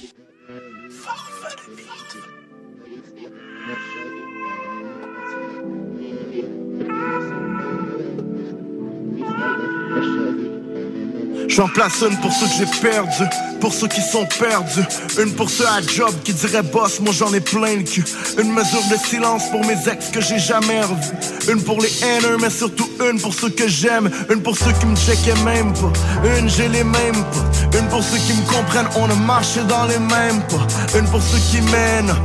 [11.51, 13.29] J'en place une pour ceux que j'ai perdus,
[13.59, 14.85] pour ceux qui sont perdus.
[15.21, 18.05] Une pour ceux à job qui diraient boss, moi j'en ai plein le cul.
[18.37, 21.51] Une mesure de silence pour mes ex que j'ai jamais revus.
[21.51, 24.09] Une pour les haineux, mais surtout une pour ceux que j'aime.
[24.29, 25.91] Une pour ceux qui me checkaient même pas.
[26.37, 27.77] Une, j'ai les mêmes pas.
[27.77, 30.97] Une pour ceux qui me comprennent, on a marché dans les mêmes pas.
[30.97, 32.15] Une pour ceux qui mènent.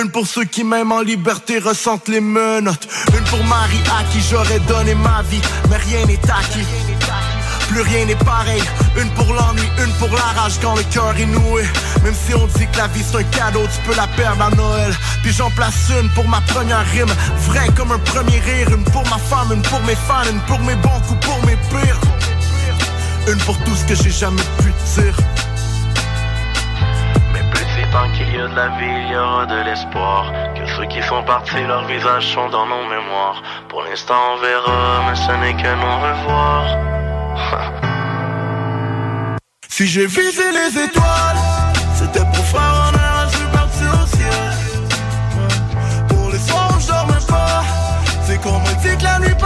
[0.00, 2.88] Une pour ceux qui m'aiment en liberté ressentent les menottes.
[3.16, 5.40] Une pour Marie à qui j'aurais donné ma vie,
[5.70, 6.97] mais rien n'est acquis.
[7.68, 8.62] Plus rien n'est pareil.
[8.96, 11.62] Une pour l'ennui, une pour la rage quand le cœur est noué.
[12.02, 14.50] Même si on dit que la vie c'est un cadeau, tu peux la perdre à
[14.50, 14.92] Noël.
[15.22, 17.12] Puis j'en place une pour ma première rime,
[17.48, 18.68] vrai comme un premier rire.
[18.70, 21.56] Une pour ma femme, une pour mes fans, une pour mes bons coups, pour mes
[21.70, 22.00] pires.
[23.28, 25.14] Une pour tout ce que j'ai jamais pu dire.
[27.32, 30.32] Mais petit tant qu'il y a de la vie, il y aura de l'espoir.
[30.54, 33.42] Que ceux qui sont partis, leurs visages sont dans nos mémoires.
[33.68, 36.97] Pour l'instant, on verra, mais ce n'est que non revoir.
[39.68, 41.36] Si j'ai visé les étoiles,
[41.94, 44.52] c'était pour faire honneur à je parti au ciel.
[46.08, 47.62] Pour les soirs je dormais pas,
[48.26, 49.36] c'est qu'on me dit que la nuit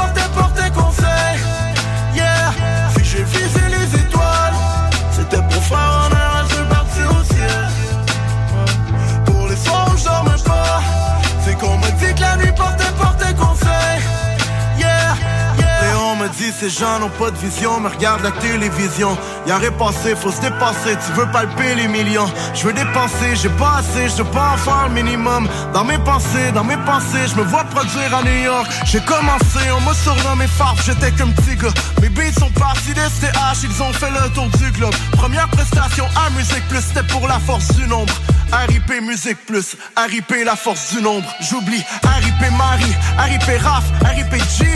[16.63, 19.19] ces gens n'ont pas de vision, mais regarde la télévision.
[19.49, 22.31] Y'a rien passé, faut se dépasser, tu veux palper les millions.
[22.55, 25.49] Je veux dépenser, j'ai pas assez, je pas en faire le minimum.
[25.75, 28.69] Dans mes pensées, dans mes pensées, je me vois produire à New York.
[28.85, 31.75] J'ai commencé, on m'a surnommé Farf, j'étais qu'un petit gars.
[32.01, 34.95] Mes beats sont partis des STH, ils ont fait le tour du globe.
[35.13, 38.15] Première prestation à Musique Plus, c'était pour la force du nombre.
[38.53, 41.29] RIP Musique Plus, RIP la force du nombre.
[41.41, 44.66] J'oublie RIP Marie, RIP Raph, RIP G.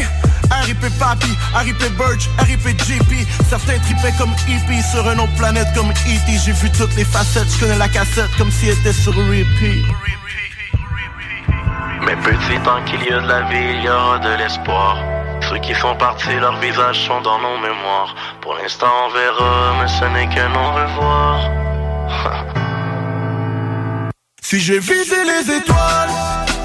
[0.50, 5.90] RIP Papi, RIP Birch, RIP JP Certains tripaient comme EP sur une autre planète comme
[5.90, 6.38] E.T.
[6.44, 9.84] J'ai vu toutes les facettes, je connais la cassette comme si elle était sur repeat
[12.04, 14.98] Mais petit, tant qu'il y a de la vie, il y aura de l'espoir.
[15.48, 18.14] Ceux qui font partie, leurs visages sont dans nos mémoires.
[18.40, 21.50] Pour l'instant, on verra, mais ce n'est qu'un au-revoir.
[24.48, 26.08] Si j'ai visé les étoiles,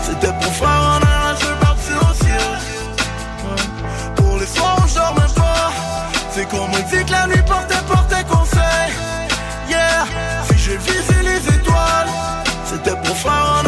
[0.03, 0.99] c'était pour faire un
[1.33, 2.59] vais partir au ciel.
[4.15, 5.71] Pour les soirs où je dors même pas,
[6.29, 8.93] c'est qu'on me dit que la nuit portait, portait conseil.
[9.67, 10.05] Yeah,
[10.43, 12.09] si j'ai visé les étoiles,
[12.65, 13.60] c'était pour faire un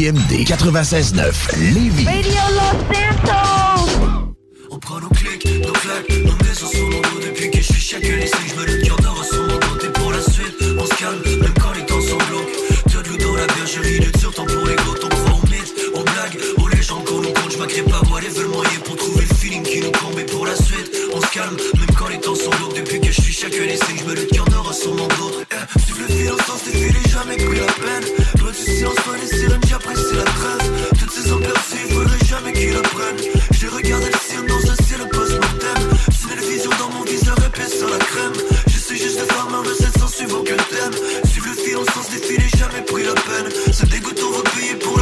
[0.00, 2.06] CJMD 96.9 Lévis.
[2.06, 4.32] Radio Los Santos!
[4.70, 7.20] On prend nos clics, nos claques, nos maisons sur mon dos.
[7.22, 9.92] Depuis que je suis chacun les signes, je me le cœur d'or sur mon Et
[9.92, 12.48] pour la suite, on se calme, même quand les temps sont glauques.
[12.90, 15.04] T'as de l'eau dans la bergerie, de dur temps pour les gouttes.
[15.04, 18.20] On croit aux mythes, aux blagues, aux légendes qu'on nous compte Je m'agrée pas, moi
[18.22, 20.20] les veulent moyen pour trouver le feeling qui nous comble.
[20.20, 22.76] Et pour la suite, on se calme, même quand les temps sont glauques.
[22.76, 22.89] Depuis
[23.40, 25.80] que je suis chacun les signes, je me le cœur d'or sur mon dos Eh,
[25.80, 28.04] Suivre le fil sens des filets, jamais pris la peine.
[28.40, 30.98] Loin du silence, loin des sirènes, j'apprécie la trêve.
[30.98, 33.22] Toutes ces hommes perçus, faudrait jamais qu'ils le prennent
[33.52, 35.80] J'ai regardé le ciel dans un ciel post-mortem.
[36.10, 38.36] C'est une vision dans mon viseur épais sur la crème.
[38.66, 40.94] J'essaie juste de faire ma recette sans suivre aucun thème.
[41.30, 43.48] Suivre le fil sens des filets, jamais pris la peine.
[43.72, 44.99] Ce dégoûtant va payer pour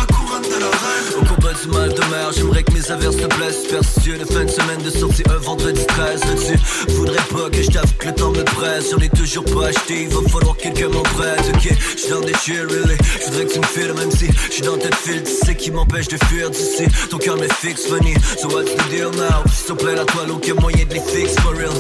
[1.69, 4.91] mal de mer, j'aimerais que mes averses te blessent Superstitieux de fin de semaine de
[4.91, 6.59] sortie un vendredi 13 Là-dessus,
[6.89, 8.91] voudrais pas que je t'avoue que le temps me presse.
[8.91, 12.21] J'en ai toujours pas acheté, il va falloir que quelqu'un m'en prête Ok, j'suis dans
[12.21, 12.97] des chill, really.
[13.21, 15.23] Je voudrais que tu me files, même si j'suis dans tête file.
[15.23, 16.87] Tu sais qui m'empêche de fuir d'ici.
[17.11, 19.43] Ton cœur m'est fixe, funny So what's the deal now?
[19.53, 21.71] S'il te plaît, la toile, aucun moyen de les fixe, for real.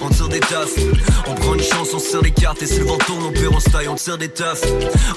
[0.00, 0.76] On tire des taffes,
[1.26, 2.62] on prend une chance, on serre les cartes.
[2.62, 4.64] Et si le vent tourne, on perd, on se on tire des taffes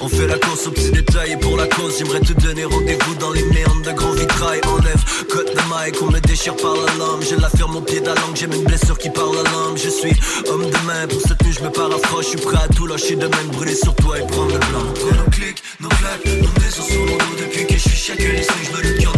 [0.00, 3.14] On fait la course aux petits détails Et pour la cause, j'aimerais te donner rendez-vous
[3.16, 6.92] dans les méandres de grands vitrail Enlève, cote de mic, on me déchire par la
[6.98, 7.22] lame.
[7.22, 9.76] Je la ferme au pied de la langue, j'ai une blessure qui parle la langue.
[9.76, 10.14] Je suis
[10.50, 13.16] homme de main, pour cette nuit je me paraphrase Je suis prêt à tout lâcher
[13.16, 14.86] de même, brûler sur toi et prendre le blanc.
[15.16, 18.76] Nos clics, nos claques, nos maisons sur mon dos Depuis que je suis signes, je
[18.76, 19.17] me le cœur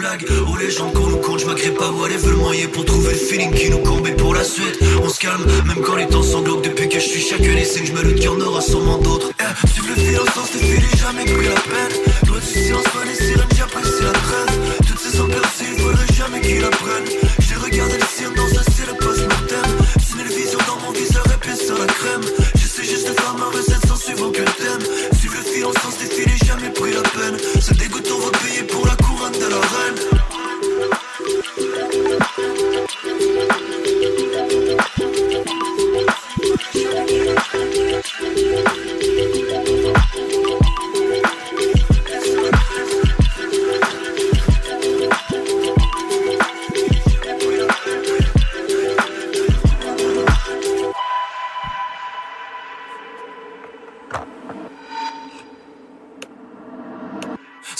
[0.00, 3.12] blagues, aux légendes qu'on nous compte Je m'agrée pas, voilà, veut le moyen pour trouver
[3.12, 4.08] le feeling qui nous comble.
[4.08, 6.98] Et pour la suite, on se calme, même quand les temps sont glauques Depuis que
[6.98, 9.30] je suis chacun les signes, je me le cœur n'aura sûrement d'autres.
[9.38, 11.94] Eh, le fil au sens filets, jamais pris la peine.
[12.28, 14.54] Loin du silence, loin des sirènes, j'apprécie la trêve.
[14.86, 17.10] Toutes ces hommes perçus, faudrait jamais qu'ils la prennent.
[17.40, 19.70] J'ai regardé le ciel dans un ciel post-mortem.
[20.00, 22.24] C'est une vision dans mon viseur épais sur la crème.
[22.54, 24.84] J'essaie juste de faire ma recette sans suivre aucun thème.
[25.18, 27.36] Suivre le fil au sens filets, jamais pris la peine.
[27.60, 28.94] Ce dégoûtant va payer pour la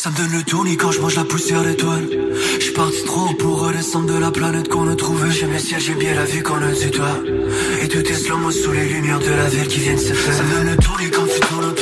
[0.02, 2.08] Ça me donne le tournis quand je mange la poussière d'étoiles.
[2.58, 5.30] Je parti trop pour redescendre de la planète qu'on a trouvée.
[5.30, 7.18] J'aime le ciel, j'aime bien la vue qu'on a du toit.
[7.82, 10.32] Et tout est slow sous les lumières de la ville qui viennent se faire.
[10.32, 11.74] Ça me donne le tournis quand tu tournes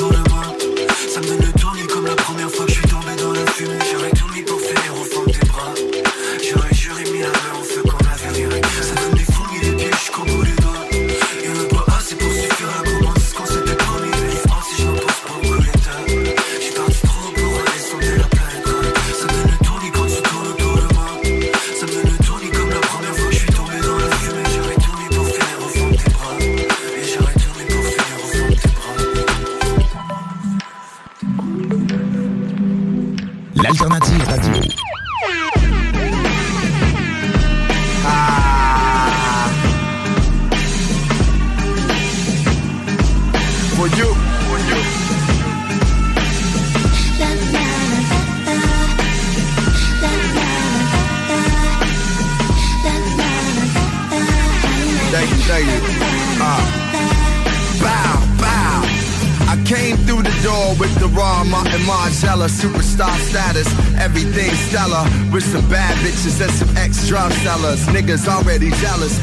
[68.19, 69.15] Niggas already jealous.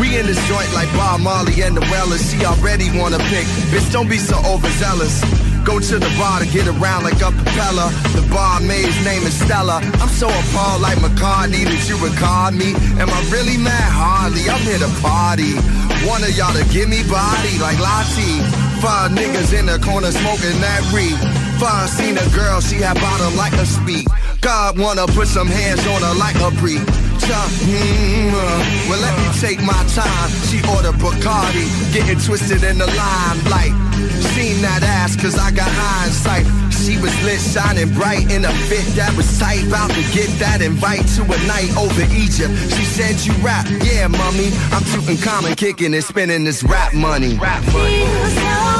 [0.00, 2.22] We in this joint like Bob Marley and the Wellers.
[2.30, 3.46] She already wanna pick.
[3.70, 5.22] Bitch, don't be so overzealous.
[5.64, 7.88] Go to the bar to get around like a propeller.
[8.18, 9.78] The barmaid's name is Stella.
[10.02, 12.74] I'm so appalled like McCartney that you regard me.
[12.98, 13.90] Am I really mad?
[13.94, 14.50] Hardly.
[14.50, 15.54] I'm here to party.
[16.08, 18.42] One of y'all to give me body like Lottie.
[18.82, 21.14] Five niggas in the corner smoking that reek.
[21.62, 24.08] Five seen a girl, she had bottom like a speak.
[24.40, 26.50] God wanna put some hands on her like a
[27.30, 28.32] Mm,
[28.88, 30.30] well, let me take my time.
[30.50, 33.72] She ordered Bacardi, getting twisted in the limelight.
[34.34, 36.46] Seen that ass, cause I got hindsight.
[36.72, 39.66] She was lit, shining bright in a fit that was tight.
[39.68, 42.52] About to get that invite to a night over Egypt.
[42.74, 44.50] She said, You rap, yeah, mommy.
[44.72, 47.38] I'm shooting common, kicking and spending this rap money.
[47.38, 48.71] Rap money.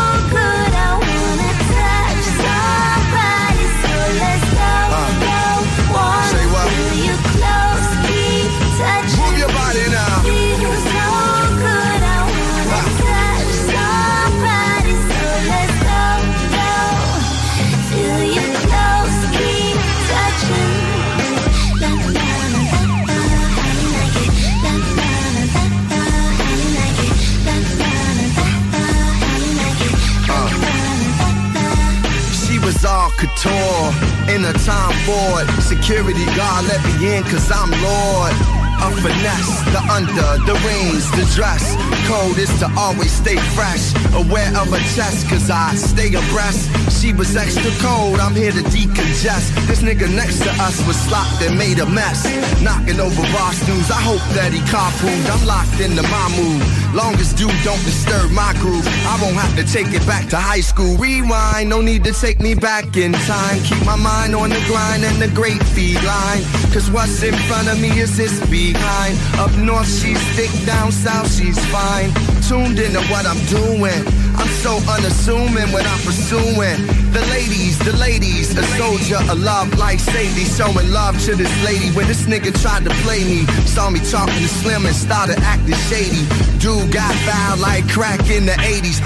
[33.23, 33.87] Couture
[34.35, 35.47] in a time Ford.
[35.63, 38.35] Security guard let me in cause I'm Lord.
[38.83, 41.63] A finesse, the under, the rings, the dress.
[42.11, 43.95] Code is to always stay fresh.
[44.13, 46.67] Aware of her chest cause I stay abreast.
[46.91, 49.55] She was extra cold, I'm here to decongest.
[49.69, 52.27] This nigga next to us was slopped and made a mess.
[52.61, 55.31] Knocking over bar stools, I hope that he carpooled.
[55.31, 56.82] I'm locked into my mood.
[56.95, 58.87] Longest dude don't disturb my groove.
[58.87, 60.97] I won't have to take it back to high school.
[60.99, 63.63] Rewind, no need to take me back in time.
[63.63, 66.45] Keep my mind on the grind and the great feline.
[66.73, 69.17] Cause what's in front of me is this behind.
[69.41, 72.13] Up north, she's thick, down south, she's fine.
[72.49, 74.05] Tuned into what I'm doing.
[74.37, 80.01] I'm so unassuming when I'm pursuing the ladies, the ladies, a soldier, a love like
[80.01, 81.91] Sadie, showing love to this lady.
[81.95, 85.77] When this nigga tried to play me, saw me talking to Slim and started acting
[85.93, 86.25] shady.
[86.59, 89.01] Dude got foul like crack in the 80s.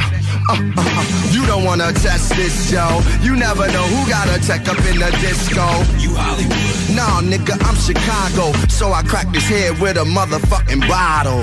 [0.49, 3.03] Uh, uh, uh, you don't wanna test this, Joe.
[3.23, 5.67] You never know who got a tech up in the disco.
[5.99, 6.95] You Hollywood.
[6.95, 8.53] Nah, nigga, I'm Chicago.
[8.69, 11.43] So I cracked his head with a motherfucking bottle.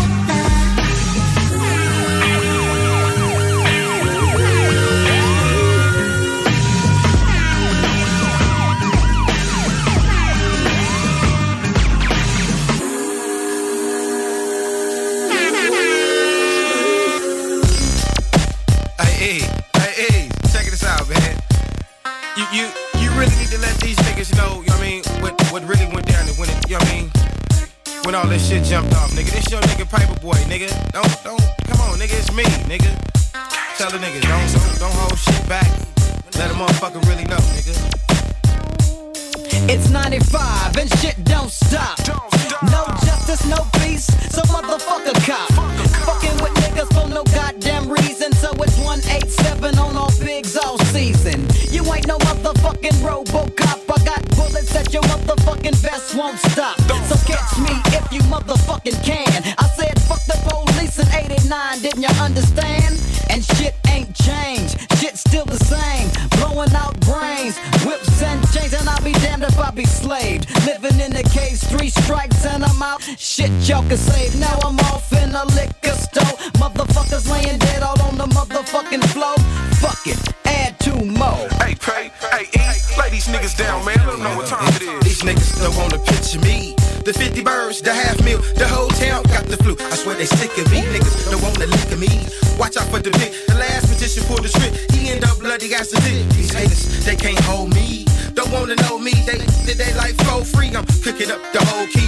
[73.67, 74.35] y'all can save.
[74.39, 76.35] Now I'm off in a liquor store.
[76.61, 79.35] Motherfuckers laying dead all on the motherfucking floor.
[79.81, 81.47] Fuck it, add two more.
[81.61, 82.65] Hey, pay, hey, E,
[82.99, 83.97] lay these niggas down, man.
[83.97, 85.03] Let them know what time it is.
[85.03, 86.75] These niggas don't wanna picture me.
[87.05, 89.75] The 50 birds, the half meal, the whole town got the flu.
[89.79, 90.81] I swear they sick of me.
[90.93, 92.27] Niggas don't wanna lick of me.
[92.57, 93.33] Watch out for the dick.
[93.47, 94.73] The last magician pulled the trick.
[94.91, 96.29] He end up bloody ass a dick.
[96.37, 98.05] These haters, they can't hold me.
[98.33, 99.13] don't wanna know me.
[99.25, 100.69] They did they like flow free.
[100.75, 102.00] I'm cooking up the whole key,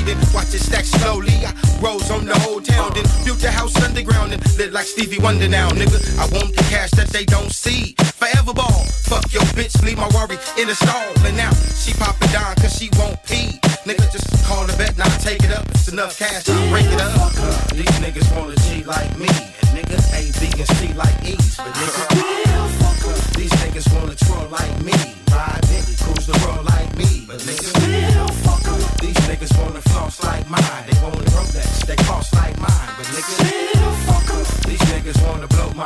[0.53, 1.33] watch it stack slowly.
[1.45, 1.51] I
[1.81, 5.47] rose on the whole town, then built the house underground and lit like Stevie Wonder
[5.47, 5.99] now, nigga.
[6.17, 7.95] I want the cash that they don't see.
[8.19, 8.85] Forever ball.
[9.09, 11.13] Fuck your bitch, leave my worry in the stall.
[11.25, 13.59] And now she poppin' down cause she won't pee.
[13.85, 15.65] Nigga, just call the bet, now take it up.
[15.69, 17.33] It's enough cash, I'll break it up.
[17.73, 19.27] These niggas wanna G like me.
[19.27, 21.57] And niggas A, B, and C like E's.
[21.57, 22.12] But niggas,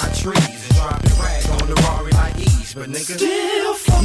[0.01, 2.73] my trees and drop the rag on the Rari like E's.
[2.73, 3.17] But niggas,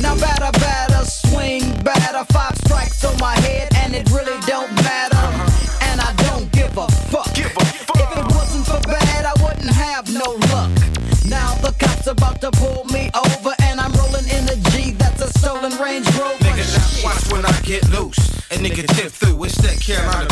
[0.01, 5.17] Now batter, batter, swing batter, five strikes on my head, and it really don't matter.
[5.17, 5.89] Uh-huh.
[5.89, 7.29] And I don't give a fuck.
[7.37, 10.73] If it wasn't for bad, I wouldn't have no luck.
[11.29, 15.21] Now the cops about to pull me over, and I'm rolling in a G that's
[15.21, 16.41] a stolen Range Rover.
[16.41, 18.19] Nigga, now watch when I get loose.
[18.51, 20.32] A nigga tip through, it's that Carolina pitch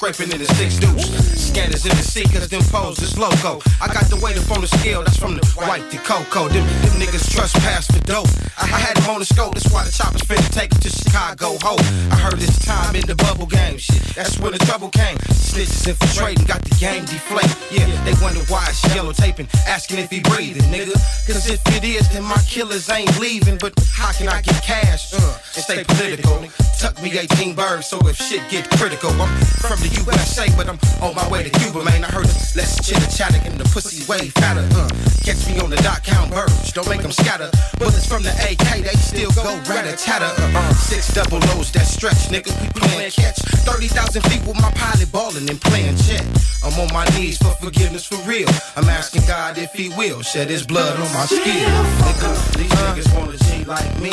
[0.00, 1.12] scraping in the six deuce.
[1.36, 3.60] Scanners in the seekers, them foes is loco.
[3.84, 6.48] I got the weight up on the scale, that's from the white to cocoa.
[6.48, 8.32] Them, them niggas trespass for dope.
[8.56, 10.88] I, I had them on the scope, that's why the choppers finna take it to
[10.88, 11.58] Chicago.
[11.60, 11.76] Ho,
[12.08, 13.76] I heard this time in the bubble game.
[13.76, 15.18] Shit, that's when the trouble came.
[15.36, 17.52] Snitches infiltrating, got the game deflate.
[17.68, 20.96] Yeah, they wonder why it's yellow taping, asking if he breathing, nigga.
[21.28, 23.58] Cause if it is, then my killers ain't leaving.
[23.58, 25.12] But how can I get cash?
[25.12, 26.48] Uh, and stay political.
[26.80, 29.28] Tuck me 18 birds, so if shit get critical, I'm
[29.60, 32.04] from the USA, but I'm on my way to Cuba, man.
[32.04, 34.66] I heard it's less chitter chatter and the pussy way fatter.
[34.74, 34.88] Uh,
[35.24, 37.50] catch me on the dot count birds, don't make them scatter.
[37.78, 40.30] Bullets from the AK, they still go rat tatter.
[40.42, 42.52] Uh, uh, six double O's that stretch, nigga.
[42.62, 43.38] We playing catch.
[43.66, 46.24] 30,000 feet with my pilot balling and playing check.
[46.62, 48.48] I'm on my knees for forgiveness for real.
[48.76, 51.68] I'm asking God if he will shed his blood on my skin.
[52.04, 54.10] Nigga, these niggas wanna G like me.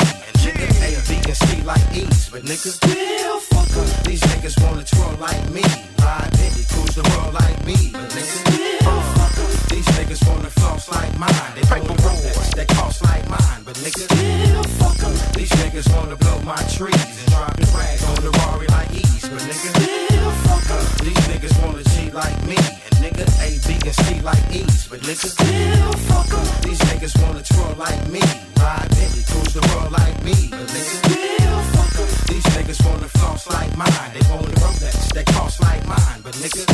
[0.56, 2.28] A, B, and C like E's.
[2.30, 2.72] But nigga,
[4.04, 5.62] these niggas wanna twirl like me.
[6.00, 7.90] Ride Bentley, cruise the world like me.
[7.92, 11.52] But niggas still nigga, these niggas wanna floss like mine.
[11.54, 13.62] They paper rolls, they cost like mine.
[13.64, 18.16] But niggas still nigga, these niggas wanna blow my trees and drop the rag on
[18.24, 19.28] the Rari like E's.
[19.28, 22.77] But niggas still nigga, these niggas wanna G like me.
[23.88, 24.88] And nigga, A, B, and C like E's.
[24.88, 25.28] But nigga,
[26.62, 28.20] these niggas wanna twirl like me.
[28.60, 30.48] Ride Bentley, cruise the world like me.
[30.50, 31.00] But nigga,
[32.28, 34.12] these niggas wanna floss like mine.
[34.12, 36.20] They wanna Rolex, they cost like mine.
[36.22, 36.66] But nigga,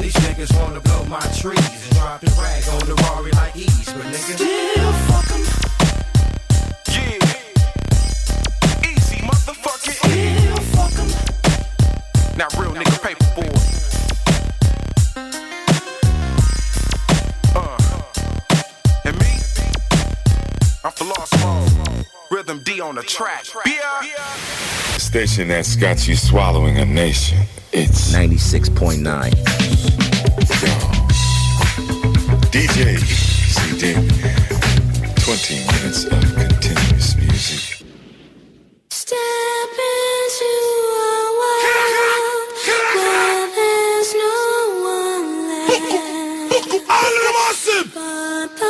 [0.00, 3.92] these niggas wanna blow my trees and drop the rag on the Rari like E's.
[3.92, 4.38] But nigga,
[6.88, 7.18] Yeah.
[8.90, 9.98] Easy, motherfucking.
[12.36, 13.83] Now, real nigga paper
[21.00, 21.66] lost Small.
[22.30, 23.46] Rhythm D on the track.
[23.66, 24.02] Yeah.
[24.98, 27.38] Station that's got you swallowing a nation.
[27.72, 29.30] It's 96.9.
[32.50, 33.94] DJ CD.
[35.16, 37.86] 20 minutes of continuous music.
[38.90, 40.52] Step into
[40.94, 41.06] a
[41.40, 42.48] world
[42.94, 44.34] where there's no
[44.82, 45.26] one
[48.48, 48.60] left.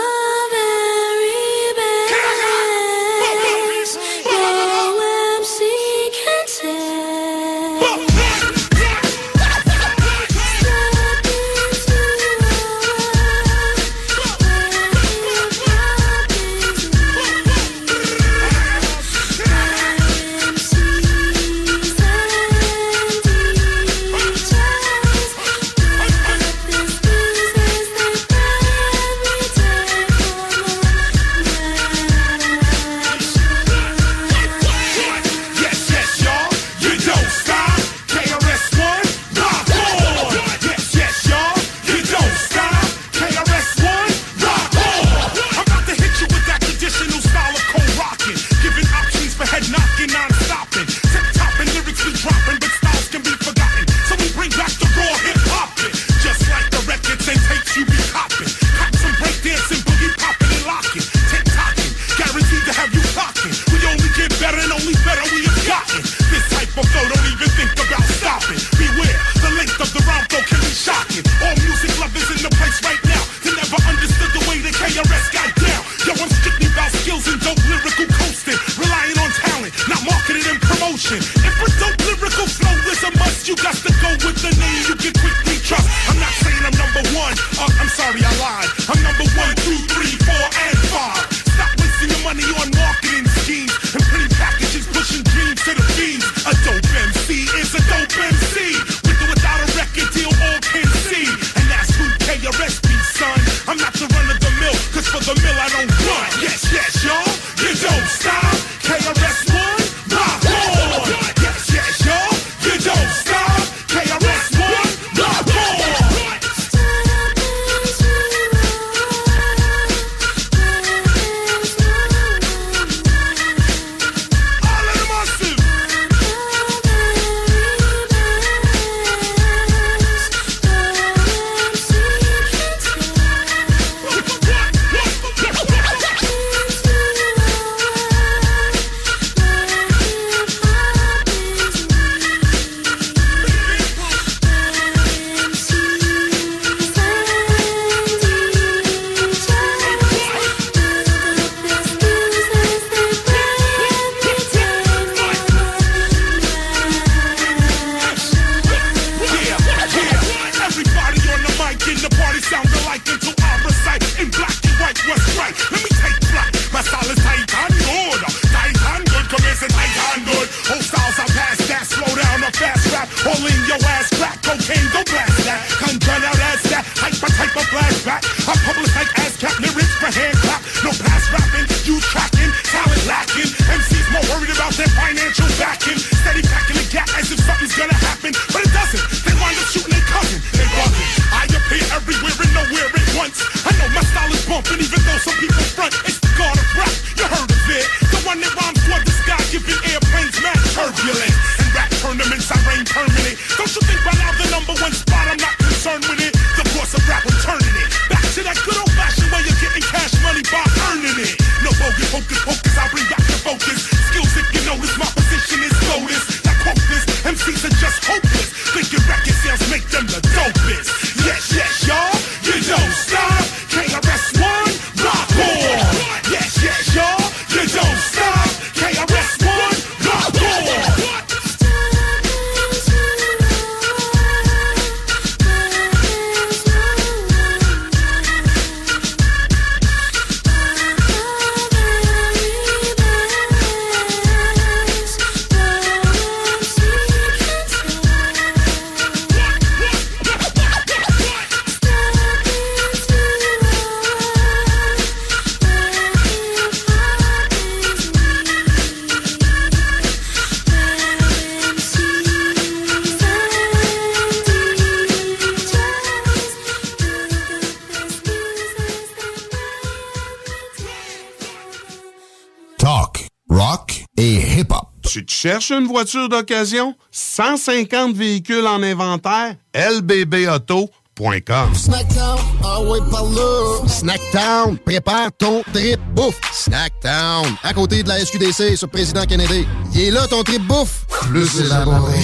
[275.71, 276.95] Une voiture d'occasion?
[277.11, 279.55] 150 véhicules en inventaire?
[279.75, 283.89] lbbauto.com Snackdown, ah ouais, par là.
[283.89, 286.39] Snackdown, prépare ton trip bouffe.
[286.53, 289.67] Snackdown, à côté de la SQDC sur Président Kennedy.
[289.95, 291.07] Il est là ton trip bouffe.
[291.31, 292.19] Plus élaboré.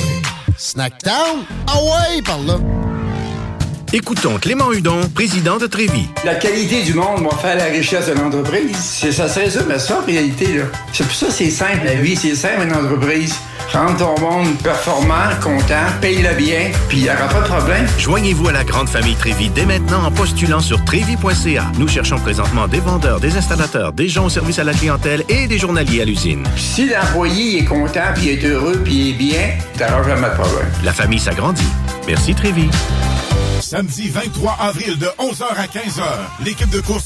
[0.58, 2.58] Snackdown, ah ouais, par là.
[3.92, 6.06] Écoutons Clément Hudon, président de Trévis.
[6.24, 8.76] La qualité du monde va faire la richesse de l'entreprise.
[8.76, 10.64] C'est ça, c'est ça, mais ça, en réalité, là.
[11.00, 13.34] C'est pour ça que c'est simple, la vie, c'est simple, une entreprise.
[13.72, 17.86] Rendre ton monde performant, content, paye-le bien, puis il n'y aura pas de problème.
[17.96, 21.72] Joignez-vous à la grande famille Trévis dès maintenant en postulant sur trévis.ca.
[21.78, 25.46] Nous cherchons présentement des vendeurs, des installateurs, des gens au service à la clientèle et
[25.46, 26.44] des journaliers à l'usine.
[26.58, 30.68] Si l'employé est content, puis est heureux, puis est bien, t'auras jamais de problème.
[30.84, 31.64] La famille s'agrandit.
[32.06, 32.68] Merci Trévis.
[33.70, 36.02] Samedi 23 avril de 11h à 15h,
[36.44, 37.04] l'équipe de course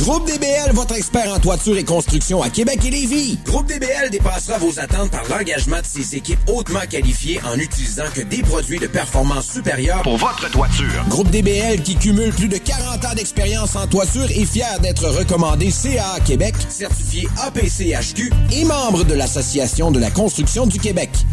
[0.00, 3.38] Groupe DBL, votre expert en toiture et construction à Québec et Lévis.
[3.46, 8.22] Groupe DBL dépassera vos attentes par l'engagement de ses équipes hautement qualifiées en utilisant que
[8.22, 11.04] des produits de performance supérieure Pour votre toiture.
[11.08, 15.70] Groupe DBL qui cumule plus de 40 ans d'expérience en toiture est fier d'être recommandé
[15.70, 21.10] CA Québec, certifié APCHQ et membre de l'Association de la construction du Québec.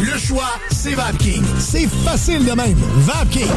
[0.00, 1.42] le choix, c'est VapKing.
[1.58, 2.76] C'est facile de même.
[2.96, 3.50] VapKing.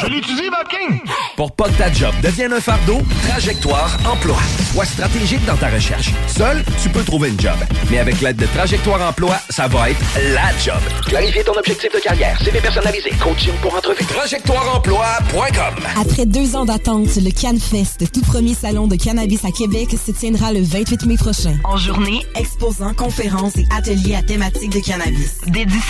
[0.00, 1.00] Je l'utilise, Vapking!
[1.36, 4.36] Pour pas que ta job devienne un fardeau, Trajectoire Emploi.
[4.72, 6.12] Sois stratégique dans ta recherche.
[6.26, 7.56] Seul, tu peux trouver une job.
[7.90, 10.00] Mais avec l'aide de Trajectoire Emploi, ça va être
[10.32, 10.80] la job.
[11.06, 14.04] Clarifier ton objectif de carrière, CV personnalisé, coaching pour entrevue.
[14.04, 20.12] TrajectoireEmploi.com Après deux ans d'attente, le CanFest, tout premier salon de cannabis à Québec, se
[20.12, 21.56] tiendra le 28 mai prochain.
[21.64, 25.36] En journée, exposants, conférences et ateliers à thématique de cannabis.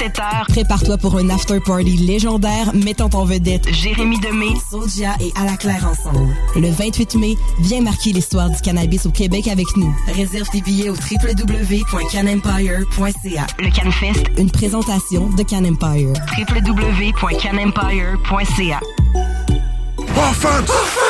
[0.05, 5.59] 17h, Prépare-toi pour un after-party légendaire mettant en vedette Jérémy Demé, Sodia et À la
[5.59, 6.35] Claire ensemble.
[6.57, 7.37] le 28 mai.
[7.61, 9.95] Viens marquer l'histoire du cannabis au Québec avec nous.
[10.15, 13.47] Réserve tes billets au www.canempire.ca.
[13.59, 16.15] Le CanFest, Une présentation de Can Empire.
[16.39, 18.81] www.canempire.ca.
[20.17, 21.10] Offense!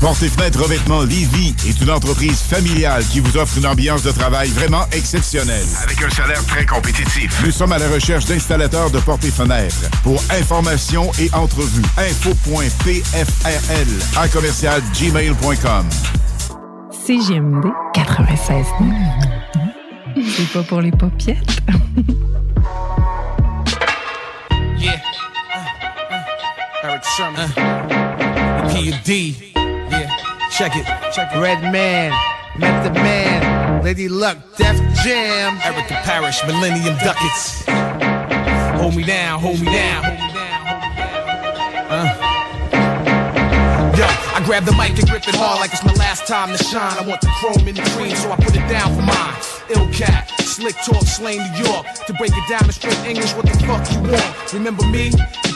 [0.00, 4.10] Porte et fenêtres revêtement Lévy est une entreprise familiale qui vous offre une ambiance de
[4.10, 5.66] travail vraiment exceptionnelle.
[5.82, 7.42] Avec un salaire très compétitif.
[7.44, 9.90] Nous sommes à la recherche d'installateurs de portes et fenêtres.
[10.02, 12.88] Pour information et entrevue, info.pfrl
[14.16, 15.86] à commercial gmail.com.
[17.06, 18.66] CGMD 96.
[20.16, 21.60] C'est pas pour les popiettes.
[24.78, 24.98] Yeah.
[26.82, 27.50] Eric Sherman.
[28.72, 29.49] P.U.D.
[30.60, 30.84] Check it.
[31.14, 31.40] Check it.
[31.40, 32.12] Red Man,
[32.58, 35.58] Method Man, Lady Luck, Def Jam.
[35.64, 37.64] Erica Parrish, Millennium Ducats.
[38.78, 40.04] Hold me down, hold me down.
[41.88, 42.04] Uh.
[43.96, 46.62] Yo, I grab the mic and grip it hard like it's my last time to
[46.62, 46.98] shine.
[46.98, 49.34] I want the chrome in the cream, so I put it down for mine.
[49.70, 51.86] Ill cat, slick talk, slain New York.
[52.06, 54.52] To break it down in straight English, what the fuck you want?
[54.52, 55.10] Remember me?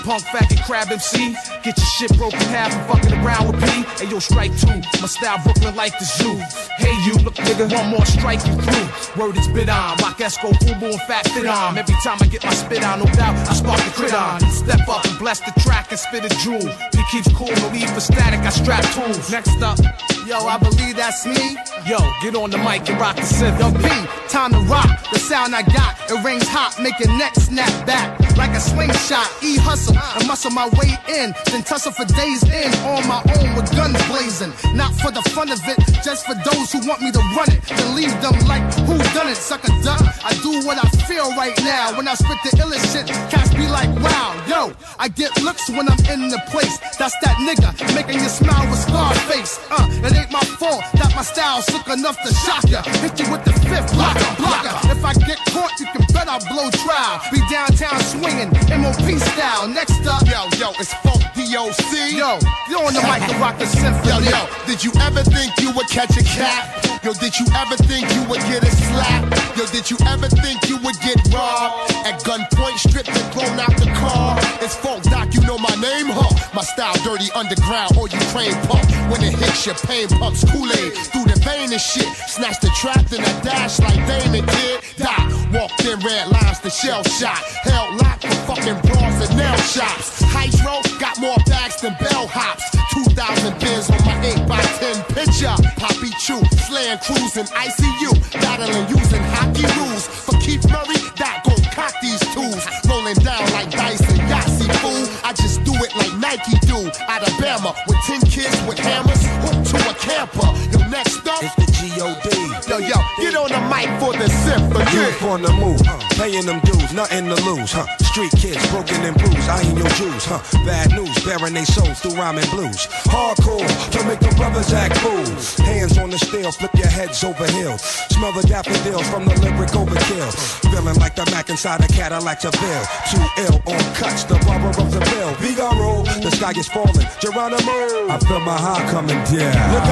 [0.05, 1.33] Punk faggot crab MC?
[1.65, 3.89] Get your shit broken half and fucking around with me.
[3.97, 4.77] Hey yo, strike two.
[5.01, 6.37] My style Brooklyn like the zoo.
[6.77, 9.21] Hey you, look nigga, one more strike you through.
[9.21, 9.97] Word is bit on.
[10.05, 11.79] Rock Esco, Fubu, and Fat Fit on.
[11.79, 14.41] Every time I get my spit on, no doubt, I spark the crit on.
[14.51, 16.69] Step up and bless the track and spit a jewel.
[16.93, 19.31] He keeps cool, no need for static, I strap tools.
[19.31, 19.79] Next up,
[20.27, 21.57] Yo, I believe that's me.
[21.87, 23.61] yo, get on the mic and rock the synth.
[23.61, 23.89] Yo, P,
[24.29, 24.89] time to rock.
[25.13, 29.29] The sound I got, it rings hot, make your neck snap back like a slingshot.
[29.43, 33.55] E hustle and muscle my way in, then tussle for days in on my own
[33.55, 34.53] with guns blazing.
[34.75, 37.61] Not for the fun of it, just for those who want me to run it.
[37.77, 40.03] To leave them like who done it, sucker duck.
[40.25, 41.97] I do what I feel right now.
[41.97, 44.73] When I spit the illest shit, cats be like, wow, yo.
[44.99, 46.79] I get looks when I'm in the place.
[46.99, 49.59] That's that nigga making you smile with scar face.
[49.71, 52.83] Uh, it ain't my fault that my style's sick enough to shock ya.
[53.03, 54.75] Hit you with the fifth blocker, blocker.
[54.91, 57.21] If I get caught, you can bet I'll blow trial.
[57.33, 59.69] Be downtown swinging, MOP style.
[59.69, 61.93] Next up, Yo, yo, it's Funk DOC.
[62.15, 64.09] Yo, you on the mic to rock the symphony.
[64.09, 66.85] Yo, yo, did you ever think you would catch a cat?
[67.05, 69.23] Yo, did you ever think you would get a slap?
[69.57, 71.93] Yo, did you ever think you would get robbed?
[72.09, 74.39] At gunpoint, stripped and thrown out the car.
[74.65, 76.33] It's Funk Doc, you know my name, huh?
[76.55, 78.85] My style dirty underground or you Ukraine pump.
[79.11, 82.09] When it hits your pain pumps Kool-Aid through the vein and shit.
[82.29, 84.81] Snatch the trap, then I dash like Damon did.
[84.97, 87.39] Die, walked in red lines, the shell shot.
[87.65, 90.23] Held locked for fucking bras and nail shops.
[90.35, 92.65] Hydro got more bags than bell hops.
[92.95, 95.55] 2,000 bins on my 8 by 10 picture.
[95.79, 98.15] Poppy Chew, slaying crews in ICU.
[98.41, 100.07] Battling using hockey rules.
[100.07, 102.63] For Keith Murray, that gon' cock these tools.
[102.87, 105.07] Rolling down like dice and Yahtzee fool.
[105.25, 106.91] I just do it like Nike do.
[107.09, 109.23] Alabama with 10 kids with hammers.
[109.43, 110.51] Hooked to a camper.
[110.71, 111.43] Yo, next up.
[111.43, 112.45] It's the G.O.D.
[112.69, 114.85] Yo, yo, get on the mic for the symphony.
[114.93, 116.05] Youth on the move, huh?
[116.17, 117.87] paying them dues, nothing to lose, huh?
[118.15, 120.41] Street kids broken and bruised, I ain't your Jews, huh?
[120.65, 122.87] Bad news, bearing they souls through rhyming blues.
[123.11, 125.57] Hardcore to make the brothers act fools.
[125.59, 127.83] Hands on the steel, flip your heads over hills.
[128.15, 130.31] Smell the daffodils from the lyric overkill.
[130.71, 132.85] Feeling like the Mac inside a Cadillac Seville.
[133.11, 135.35] Too ill on cuts, the barber of the bill.
[135.43, 137.07] Vigaro, the sky is falling.
[137.21, 139.75] Geronimo, I feel my heart coming down.
[139.75, 139.89] Look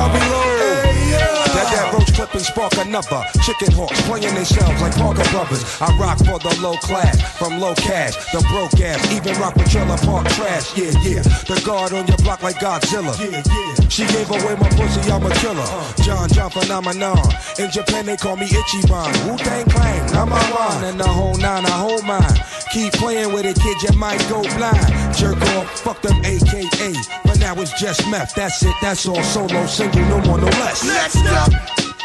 [1.53, 3.23] That that roach clip and spark another.
[3.45, 5.63] Chicken hawks playing themselves like Parker Brothers.
[5.81, 9.71] I rock for the low class, from low cash, the broke ass, even rock with
[9.71, 10.77] trailer park trash.
[10.77, 11.23] Yeah, yeah.
[11.23, 13.13] The guard on your block like Godzilla.
[13.21, 13.89] Yeah, yeah.
[13.89, 15.61] She gave away my pussy, I'm a killer.
[15.61, 15.93] Uh.
[16.03, 17.21] John John phenomenon.
[17.59, 19.13] In Japan they call me Ichiban.
[19.29, 20.25] Wu Tang Clan, uh-huh.
[20.25, 20.85] number one.
[20.85, 22.39] And the whole nine, I hold mine.
[22.73, 25.15] Keep playing with it, kid, you might go blind.
[25.15, 26.95] Jerk off, fuck them AKA.
[27.23, 28.35] But now it's just meth.
[28.35, 29.23] That's it, that's all.
[29.23, 30.83] Solo, single, no more, no less.
[30.83, 31.53] Next up.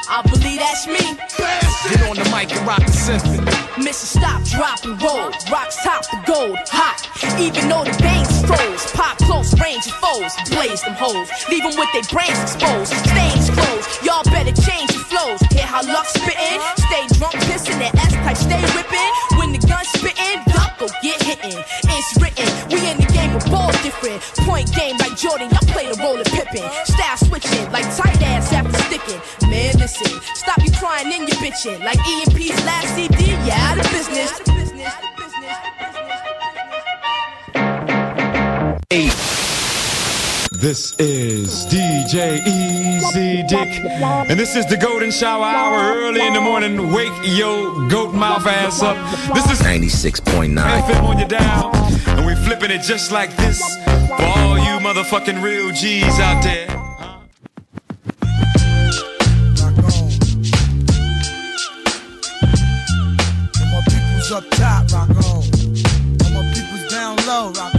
[0.10, 1.04] I believe that's me.
[1.88, 3.40] Get on the mic and rock the symphony.
[3.80, 5.32] Mission stop, drop and roll.
[5.48, 7.00] Rocks top the gold, hot.
[7.40, 11.28] Even though the veins froze, pop close range of foes, blaze them hoes.
[11.48, 13.88] Leave them with their brains exposed, stains closed.
[14.04, 15.40] Y'all better change your flows.
[15.52, 16.60] Hear how luck spittin'?
[16.88, 19.12] Stay drunk, pissing that S type, stay whippin'.
[19.40, 21.60] When the gun spittin', duck go get hittin'.
[21.90, 24.22] It's written, we in the game with balls different.
[24.46, 26.64] Point game like Jordan, y'all play the role of Pippin.
[26.86, 29.20] Style switching like tight ass after sticking.
[29.50, 31.80] Man, listen, stop you crying in your bitchin'.
[31.84, 34.32] Like EMP's last CD, yeah, out of business.
[40.52, 42.44] This is DJ
[43.48, 46.92] Dick And this is the golden shower hour early in the morning.
[46.92, 48.98] Wake your goat mouth ass up.
[49.36, 50.56] This is 96.9.
[50.56, 51.76] FM on your dial.
[52.08, 53.62] And we're flipping it just like this
[54.08, 56.68] for all you motherfucking real G's out there.
[63.60, 65.44] And my people's up top, rock on.
[65.44, 67.77] And my people's down low, rock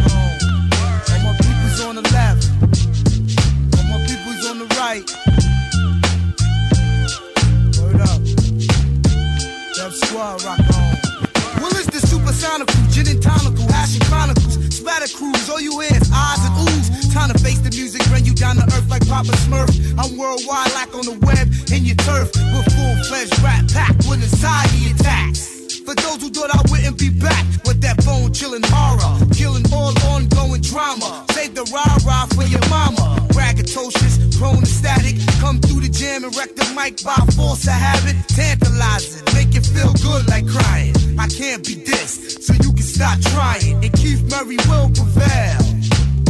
[15.15, 17.12] cruise, all you hear is eyes and oohs.
[17.12, 19.70] Time to face the music, bring you down to earth like Papa Smurf.
[19.99, 24.91] I'm worldwide, like on the web, in your turf, with full-fledged rap pack with anxiety
[24.91, 25.58] attacks.
[25.89, 29.97] For those who thought I wouldn't be back with that bone chilling horror, killing all
[30.12, 31.25] ongoing drama.
[31.33, 33.17] Save the rah rah for your mama.
[33.33, 35.17] Braggatocious, prone to static.
[35.41, 38.20] Come through the jam and wreck the mic by force of habit.
[38.28, 40.92] Tantalizing, make it feel good like crying.
[41.17, 43.81] I can't be this, so you can stop trying.
[43.81, 45.57] And Keith Murray will prevail.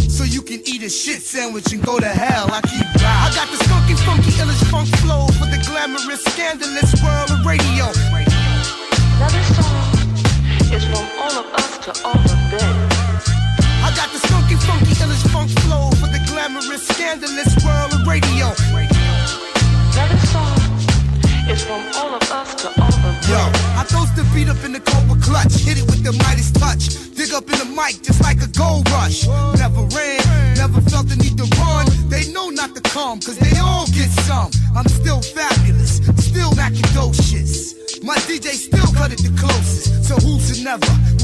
[0.06, 2.46] So you can eat a shit sandwich and go to hell.
[2.54, 3.26] I keep rhyming.
[3.26, 8.38] I got the skunky, funky, illish funk flow for the glamorous, scandalous world of radio.
[31.78, 34.50] Cause they knew not to come 'cause they all get some.
[34.76, 37.88] I'm still fabulous, still macadocious.
[38.02, 40.06] My DJ still cut it the closest.
[40.06, 40.48] So who's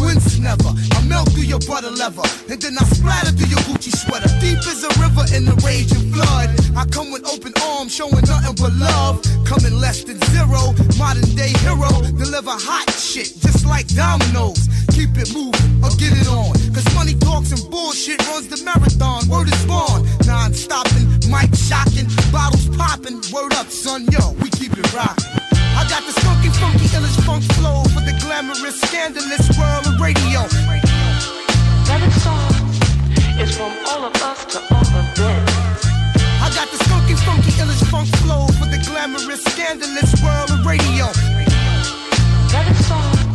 [0.00, 0.68] wins to never.
[0.68, 4.28] I melt through your butter leather, and then I splatter through your Gucci sweater.
[4.40, 6.50] Deep as a river in the raging flood.
[6.76, 9.22] I come with open arms, showing nothing but love.
[9.46, 11.90] Coming less than zero, modern day hero.
[12.18, 14.68] Deliver hot shit, just like dominoes.
[14.90, 16.52] Keep it moving, or get it on.
[16.74, 19.28] Cause money talks and bullshit runs the marathon.
[19.28, 23.22] Word is born, non stopping, mic shocking, bottles popping.
[23.32, 25.23] Word up, son, yo, we keep it rocking.
[25.76, 30.40] I got the skunky, funky, illish funk flow for the glamorous, scandalous world of radio.
[31.86, 32.54] Another song
[33.38, 35.40] is from all of us to all of them.
[36.40, 41.10] I got the skunky, funky, illish funk flow for the glamorous, scandalous world of radio.
[42.50, 43.34] Another song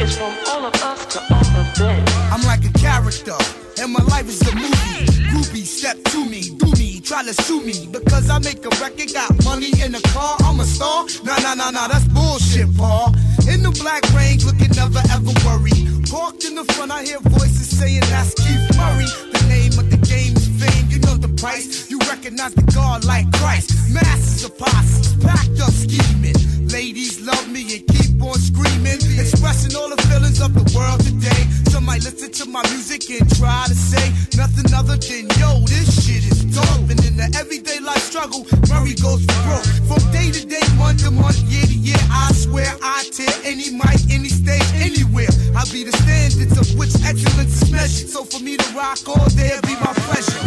[0.00, 2.04] is from all of us to all of them.
[2.32, 3.36] I'm like a character,
[3.80, 5.06] and my life is a movie.
[5.30, 7.74] Groupie, step to me, do me, try to sue me.
[7.90, 11.06] Because I make a record, got money in a car, I'm a star.
[11.24, 13.10] Nah, nah, nah, nah, that's bullshit, Paul.
[13.50, 15.74] In the black range, looking never ever worry.
[16.06, 19.10] Parked in the front, I hear voices saying that's Keith Murray.
[19.34, 21.90] The name of the game is fame, you know the price.
[21.90, 23.74] You recognize the God like Christ.
[23.90, 26.38] Masses of posses, packed up scheming.
[26.70, 31.42] Ladies love me and keep on screaming, expressing all the feelings of the world today.
[31.74, 36.06] Some might listen to my music and try to say nothing other than yo, this
[36.06, 36.90] shit is dope.
[36.90, 39.66] And in the everyday life struggle, Murray goes for broke.
[39.86, 43.70] From day to day, month to month, year to year, I swear I tear any
[43.70, 45.30] mic, any stage, anywhere.
[45.54, 48.08] I be the standards of which excellence is measured.
[48.10, 50.40] So for me to rock all day, be my pleasure.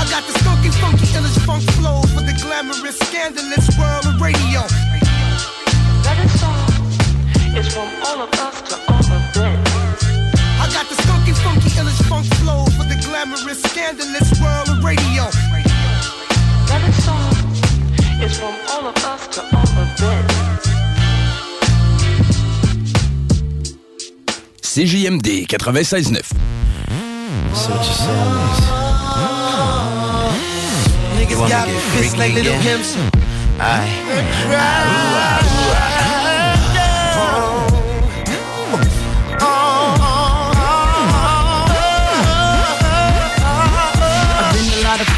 [0.00, 4.64] I got the skunky, funky, illish funk flow for the glamorous, scandalous world of radio.
[6.00, 6.58] Another song
[7.56, 9.09] is from all of us to all
[11.42, 15.24] funky, illish funk flow for the glamorous, scandalous world of radio.
[16.66, 17.32] Another song
[18.22, 20.40] is from all of us to all of them.
[24.62, 26.22] CJMD 96.9.
[31.16, 32.96] Niggas got me pissed like little pimps.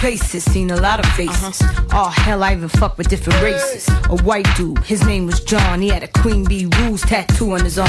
[0.03, 1.63] Places, seen a lot of faces.
[1.93, 3.89] Oh hell, I even fuck with different races.
[4.11, 5.81] A white dude, his name was John.
[5.81, 7.89] He had a Queen Bee Rules tattoo on his arm.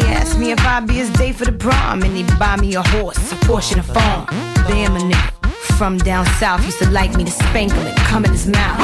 [0.00, 2.76] He asked me if I'd be his day for the prom, and he'd buy me
[2.76, 4.24] a horse, a and a farm.
[4.68, 5.39] Damn a nigga
[5.76, 8.80] from down south used to like me to spank him and come in his mouth.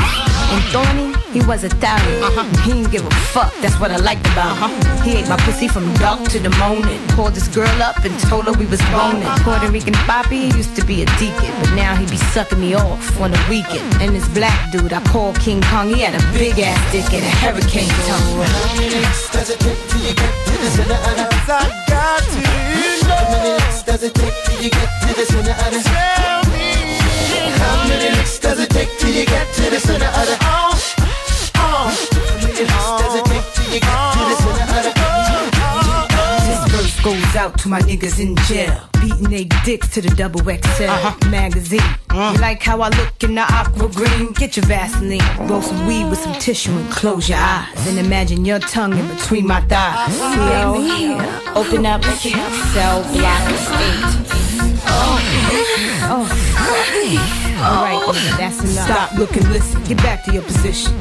[0.48, 2.22] And Thorny, he was a thousand.
[2.22, 2.62] Uh-huh.
[2.62, 4.70] He didn't give a fuck, that's what I liked about him.
[4.70, 5.02] Uh-huh.
[5.02, 7.00] He ate my pussy from dark to the morning.
[7.08, 9.28] Called this girl up and told her we was boning.
[9.42, 13.20] Puerto Rican Poppy used to be a deacon, but now he be sucking me off
[13.20, 13.86] on the weekend.
[14.00, 17.24] And this black dude I call King Kong, he had a big ass dick and
[17.24, 18.46] a hurricane tongue.
[18.46, 21.84] How many licks does it take till you get to the center of the I
[21.88, 22.40] got to
[23.06, 26.45] How many licks does it take till you get to the center of the
[27.98, 30.36] Licks does it take till you get to the center of the
[37.06, 38.80] goes out to my niggas in jail.
[39.00, 41.30] Beating they dicks to the double XL uh-huh.
[41.30, 41.78] magazine.
[41.78, 42.32] Uh-huh.
[42.34, 44.32] You like how I look in the aqua green?
[44.32, 47.86] Get your Vaseline, roll some weed with some tissue and close your eyes.
[47.86, 50.18] And imagine your tongue in between my thighs.
[50.18, 50.74] Yo,
[51.54, 53.42] open up, cell block
[53.86, 54.26] eight.
[56.08, 56.26] Oh,
[57.56, 58.84] Alright, that's enough.
[58.84, 59.80] Stop, looking, listen.
[59.84, 60.92] Get back to your position.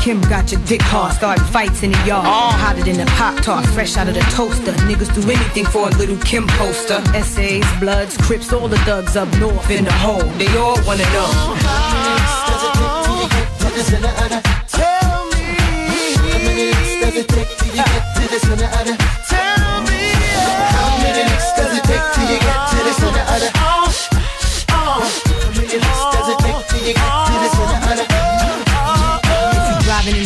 [0.00, 2.24] Kim got your dick hard, starting fights in the yard.
[2.24, 2.56] Uh.
[2.56, 4.72] Hotter than a pop tart, fresh out of the toaster.
[4.88, 7.02] Niggas do anything for a little Kim poster.
[7.14, 10.24] Essays, Bloods, Crips, all the thugs up north in the hole.
[10.38, 11.28] They all wanna know.
[14.68, 15.56] Tell me.
[16.16, 19.59] How many licks does it take till you get to the center of the?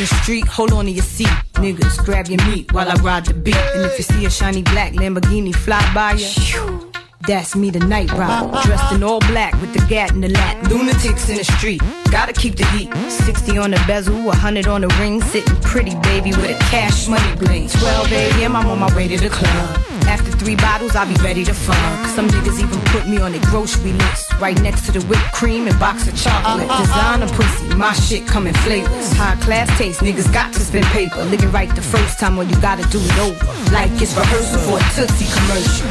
[0.08, 1.34] The street, hold on to your seat.
[1.54, 3.56] Niggas, grab your meat while I ride the beat.
[3.56, 6.90] And if you see a shiny black Lamborghini fly by you,
[7.26, 8.50] that's me, the night rider.
[8.64, 10.70] Dressed in all black with the gat in the lat.
[10.70, 12.92] Lunatics in the street, gotta keep the heat.
[13.08, 15.22] 60 on the bezel, 100 on the ring.
[15.22, 17.68] Sitting pretty, baby, with a cash money bling.
[17.68, 19.93] 12 a.m., I'm on my way to the club.
[20.14, 22.06] After three bottles, I'll be ready to fuck.
[22.14, 24.32] Some niggas even put me on their grocery list.
[24.38, 26.70] Right next to the whipped cream and box of chocolate.
[26.70, 27.18] Uh, uh, uh.
[27.18, 29.12] Designer pussy, my shit come in flavors.
[29.14, 31.24] High class taste, niggas got to spend paper.
[31.24, 33.44] Live it right the first time, or you gotta do it over.
[33.74, 35.90] Like it's rehearsal for a Tootsie commercial.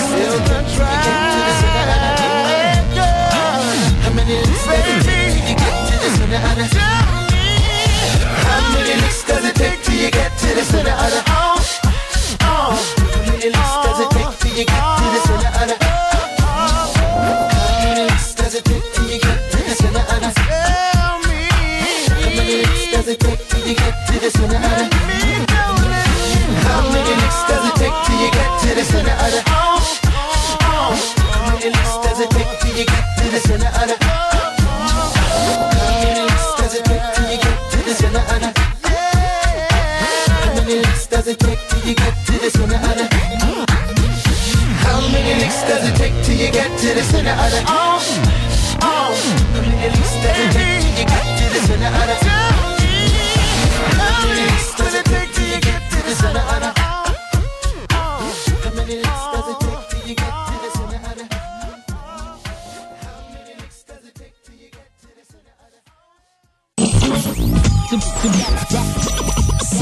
[0.00, 0.88] Still the try.
[4.00, 6.64] How many licks does it take till you get to the center of the?
[8.48, 11.22] How many licks does it take till you get to the center of oh, the?
[12.40, 12.72] Oh.
[12.72, 13.01] How many
[14.56, 15.76] you get to the center of the?
[16.42, 20.30] How many licks does it take till you get to the center of the?
[20.36, 21.48] Tell me.
[22.08, 24.92] How many licks does it take till you get to the center of the?
[26.66, 29.40] How many licks does it take till you get to the center of the?
[29.46, 29.51] How
[46.52, 47.72] get to the center of the?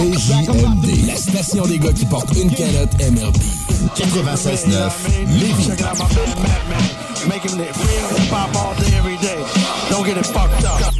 [0.01, 3.60] CJMD, la station des gars qui portent une calotte MLB.
[3.89, 5.69] 96.9, Lévis.
[7.29, 9.45] Making it real hip hop all day, every day.
[9.91, 11.00] Don't get it fucked up.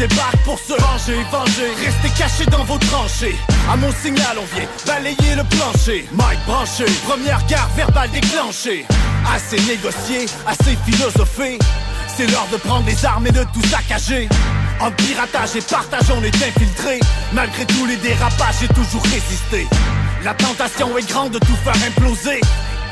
[0.00, 1.70] Débarque pour se venger, venger.
[1.84, 3.36] Restez cachés dans vos tranchées.
[3.70, 6.08] À mon signal on vient balayer le plancher.
[6.12, 8.86] Mike branché, première guerre verbale déclenchée.
[9.34, 11.58] Assez négocié, assez philosophé.
[12.16, 14.28] C'est l'heure de prendre les armes et de tout saccager.
[14.80, 16.98] En piratage et partage on est infiltré.
[17.34, 19.66] Malgré tous les dérapages j'ai toujours résisté.
[20.24, 22.40] La tentation est grande de tout faire imploser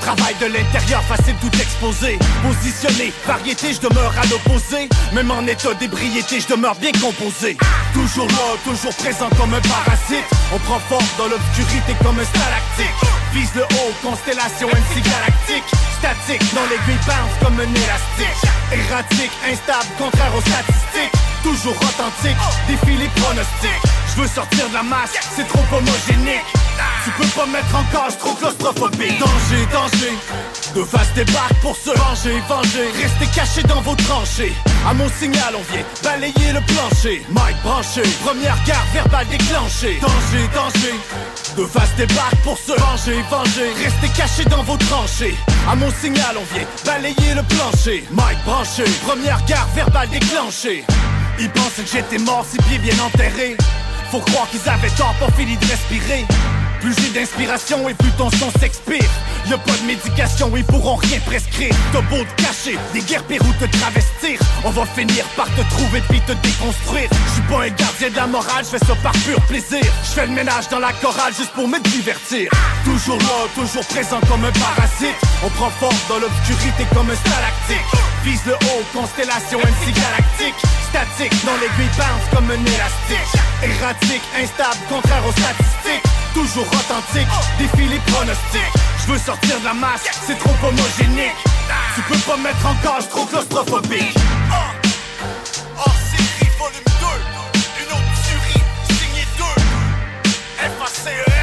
[0.00, 2.18] Travail de l'intérieur, facile tout exposer.
[2.42, 4.88] Positionné, variété, je demeure à l'opposé.
[5.12, 7.56] Même en état d'ébriété, je demeure bien composé.
[7.92, 10.24] Toujours là, toujours présent comme un parasite.
[10.54, 15.64] On prend forme dans l'obscurité comme un stalactique Vise le haut, constellation MC galactique.
[15.98, 18.40] Statique, dans l'aiguille bounce comme un élastique.
[18.72, 21.12] Erratique, instable, contraire aux statistiques.
[21.42, 23.82] Toujours authentique, défie les pronostics.
[24.08, 26.44] Je veux sortir de la masse, c'est trop homogénique.
[27.04, 29.18] Tu peux pas mettre en cage, trop claustrophobique.
[29.18, 30.12] Danger, danger
[30.74, 32.90] De face débarque pour se venger, venger.
[33.02, 34.52] Restez cachés dans vos tranchées
[34.86, 37.22] À mon signal on vient balayer le plancher.
[37.30, 39.98] Mike branché, première guerre verbale déclenchée.
[40.00, 40.94] Danger, danger
[41.56, 43.72] De face débarque pour se venger, venger.
[43.84, 45.34] Restez cachés dans vos tranchées.
[45.68, 48.04] À mon signal on vient balayer le plancher.
[48.12, 50.84] Mike branché, première guerre verbale déclenchée.
[51.40, 53.56] Ils pensaient que j'étais mort, si pieds bien enterré
[54.10, 56.26] Faut croire qu'ils avaient tort, fini de respirer
[56.80, 59.10] plus j'ai d'inspiration et plus ton son s'expire.
[59.48, 61.74] Y'a pas de médication, ils pourront rien prescrire.
[61.92, 64.40] T'as beau te cacher, des guerres pérou te travestir.
[64.64, 67.08] On va finir par te trouver puis te déconstruire.
[67.32, 69.84] J'suis pas un gardien de la morale, j'fais ça par pur plaisir.
[70.04, 72.50] J'fais le ménage dans la chorale juste pour me divertir.
[72.84, 75.16] Toujours là, toujours présent comme un parasite.
[75.44, 80.54] On prend forme dans l'obscurité comme un stalactique Vise le haut, constellation MC galactique
[80.90, 83.32] Statique, dans l'aiguille bounce comme un élastique
[83.62, 88.72] Erratique, instable, contraire aux statistiques Toujours authentique, défie les pronostics
[89.06, 91.36] Je veux sortir de la masse, c'est trop homogénique
[91.94, 94.16] Tu peux pas me mettre en cage, trop claustrophobique
[95.76, 97.82] Hors série, volume 2.
[97.82, 98.62] Une autre tuerie,
[98.98, 99.44] signé 2.
[100.58, 101.37] F-A-C-E-S.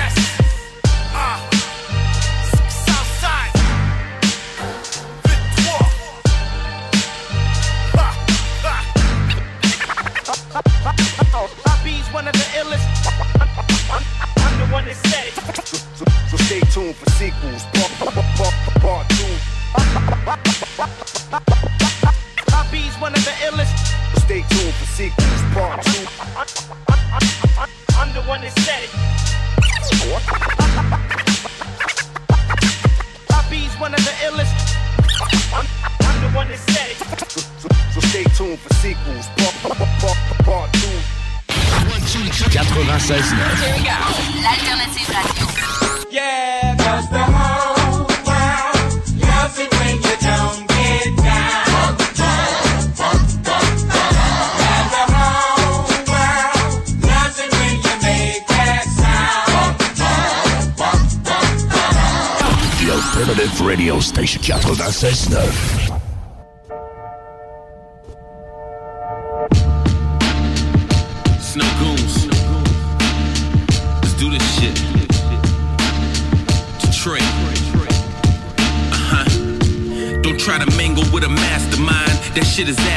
[12.15, 12.87] One of the illest
[14.37, 17.65] I'm the one that said it So, so stay tuned for sequels.
[64.05, 65.99] Station 96.9.
[71.41, 72.27] Snow goons.
[74.01, 74.75] Let's do this shit.
[76.81, 77.23] Detroit.
[78.91, 79.25] Uh huh.
[80.21, 82.19] Don't try to mingle with a mastermind.
[82.35, 82.94] That shit is asinine.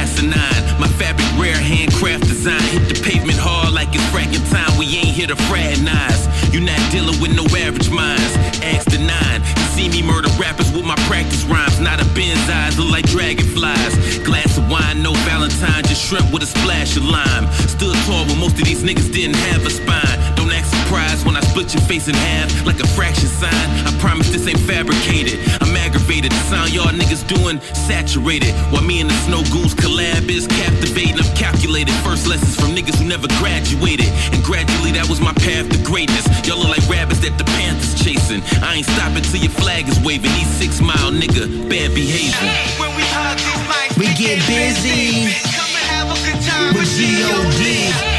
[21.68, 23.52] Split your face in half like a fraction sign.
[23.86, 25.38] I promise this ain't fabricated.
[25.60, 26.32] I'm aggravated.
[26.32, 28.54] The sound y'all niggas doing saturated.
[28.72, 31.18] While me and the snow goons collab is captivating.
[31.18, 31.92] I'm calculated.
[32.04, 34.08] First lessons from niggas who never graduated.
[34.32, 36.24] And gradually that was my path to greatness.
[36.46, 38.42] Y'all look like rabbits that the Panthers chasing.
[38.62, 40.32] I ain't stopping till your flag is waving.
[40.32, 42.48] These six mile nigga, bad behavior.
[42.80, 46.88] When we hug these mics, We get busy come and have a good time with
[46.96, 48.17] G.O.D.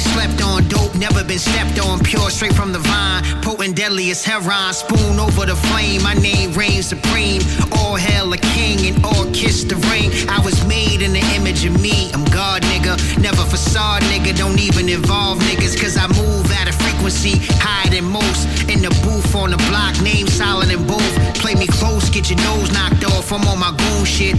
[0.00, 4.24] slept on, dope, never been stepped on, pure straight from the vine, potent deadly as
[4.24, 9.24] heron, spoon over the flame, my name reigns supreme, all hail a king and all
[9.32, 13.44] kiss the ring, I was made in the image of me, I'm God nigga, never
[13.44, 18.46] facade nigga, don't even involve niggas, cause I move at a frequency higher than most,
[18.68, 22.38] in the booth on the block, name solid in both, play me close, get your
[22.40, 24.36] nose knocked off, I'm on my goon shit,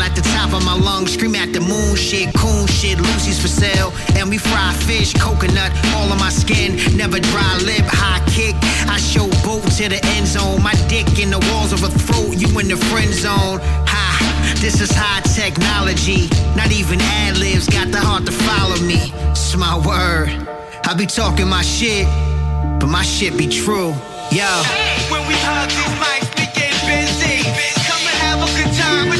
[0.00, 3.40] howl at the top of my lungs, scream at the moon shit, coon shit, Lucy's
[3.40, 8.22] for sale, and we fry fish, coconut, all on my skin, never dry lip, high
[8.30, 8.54] kick.
[8.88, 12.36] I show boat to the end zone, my dick in the walls of a throat,
[12.36, 13.60] you in the friend zone.
[13.86, 19.12] Ha, this is high technology, not even ad libs got the heart to follow me.
[19.30, 20.28] It's my word.
[20.86, 22.06] I be talking my shit,
[22.80, 23.94] but my shit be true.
[24.30, 24.50] Yo.
[25.10, 27.42] When we hug these mics, we get busy.
[27.86, 29.19] Come and have a good time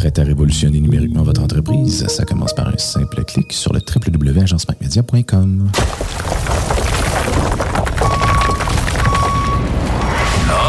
[0.00, 2.06] Prêt à révolutionner numériquement votre entreprise?
[2.06, 5.70] Ça commence par un simple clic sur le www.agencemacmedia.com.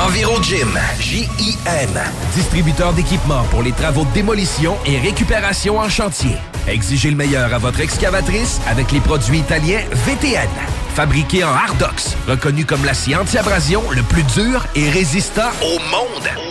[0.06, 1.90] EnviroGym, J-I-M,
[2.35, 6.35] distributeur d'équipements pour les travaux de démolition et récupération en chantier.
[6.68, 10.50] Exigez le meilleur à votre excavatrice avec les produits italiens VTN.
[10.93, 16.50] Fabriqué en Hardox, reconnu comme l'acier anti-abrasion le plus dur et résistant au monde.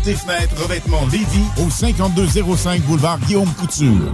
[0.07, 4.13] et Fenêtre Revêtement Lévis au 5205 boulevard Guillaume Couture.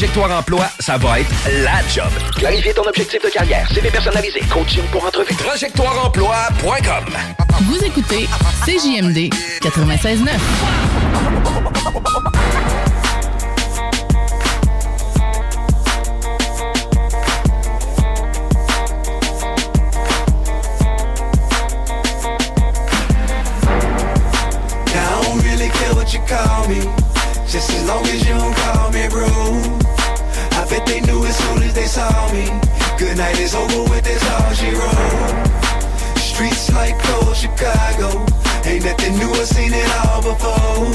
[0.03, 1.29] Emploi, ça va être
[1.63, 2.09] la job.
[2.35, 5.35] Clarifier ton objectif de carrière, CV personnalisé, coaching pour entrevue.
[5.35, 7.05] TrajectoireEmploi.com
[7.61, 8.27] Vous écoutez
[8.65, 9.29] CJMD
[9.61, 10.25] 96.9.
[24.87, 26.81] Now I don't really care what you call me,
[27.47, 29.80] just as long as you don't call me rude.
[31.91, 32.47] Saw me.
[32.97, 35.47] Good night is over with, that's all she wrote.
[36.17, 38.09] Streets like cold Chicago,
[38.63, 40.87] ain't nothing new, I seen it all before.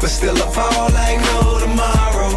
[0.00, 2.32] But still I fall like no tomorrow.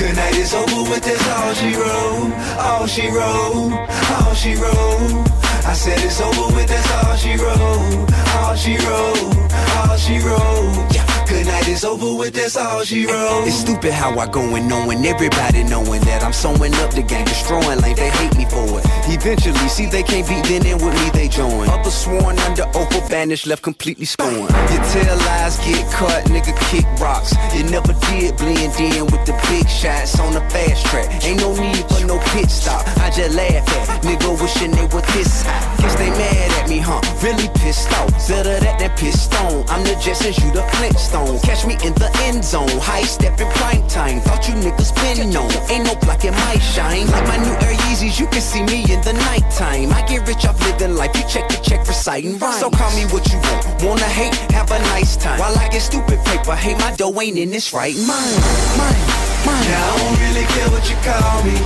[0.00, 2.32] Good night is over with, that's all she wrote.
[2.66, 3.72] All she wrote,
[4.16, 5.28] all she wrote.
[5.70, 8.08] I said it's over with, that's all she wrote.
[8.40, 9.36] All she wrote,
[9.76, 10.94] all she wrote.
[10.94, 11.09] Yeah.
[11.30, 13.46] Good night is over with, that's all she wrote.
[13.46, 17.24] It's stupid how I go and knowing everybody knowing that I'm sewing up the game,
[17.24, 18.84] destroying like they hate me for it.
[19.06, 21.68] Eventually, see they can't beat, then in with me they join.
[21.70, 24.50] Others sworn under oath or banished, left completely scorned.
[24.74, 27.32] You tell lies, get cut, nigga kick rocks.
[27.54, 31.06] You never did blend in with the big shots on the fast track.
[31.24, 32.82] Ain't no need for no pit stop.
[32.98, 35.78] I just laugh at nigga wishing they were this hot.
[35.78, 37.00] Guess they mad at me, huh?
[37.22, 38.10] Really pissed off.
[38.26, 39.62] Better that than pissed on.
[39.68, 41.19] I'm the Jetsons, you the Flintstone.
[41.42, 42.68] Catch me in the end zone.
[42.80, 44.20] High step in prime time.
[44.20, 45.50] Thought you niggas been known.
[45.68, 47.06] Ain't no block in my shine.
[47.08, 49.92] Like my new Air Yeezys, you can see me in the nighttime.
[49.92, 51.10] I get rich off living life.
[51.14, 52.60] You check the check for citing rhymes.
[52.60, 53.82] So call me what you want.
[53.82, 54.34] Wanna hate?
[54.52, 55.38] Have a nice time.
[55.38, 58.36] While I get stupid paper, hey, my dough ain't in this right mind.
[58.78, 59.04] Mine,
[59.46, 59.64] mine.
[59.68, 61.56] Now I don't really care what you call me,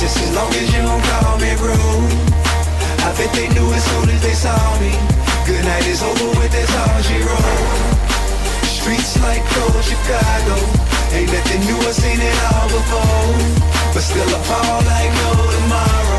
[0.00, 2.32] just as long as you don't call me rude.
[3.04, 4.92] I bet they knew as soon as they saw me.
[5.46, 7.91] Good night is over with, that's all she wrote.
[8.82, 10.56] Streets like cold Chicago,
[11.14, 13.38] ain't nothing new, I seen it all before.
[13.94, 16.11] But still I fall like no tomorrow.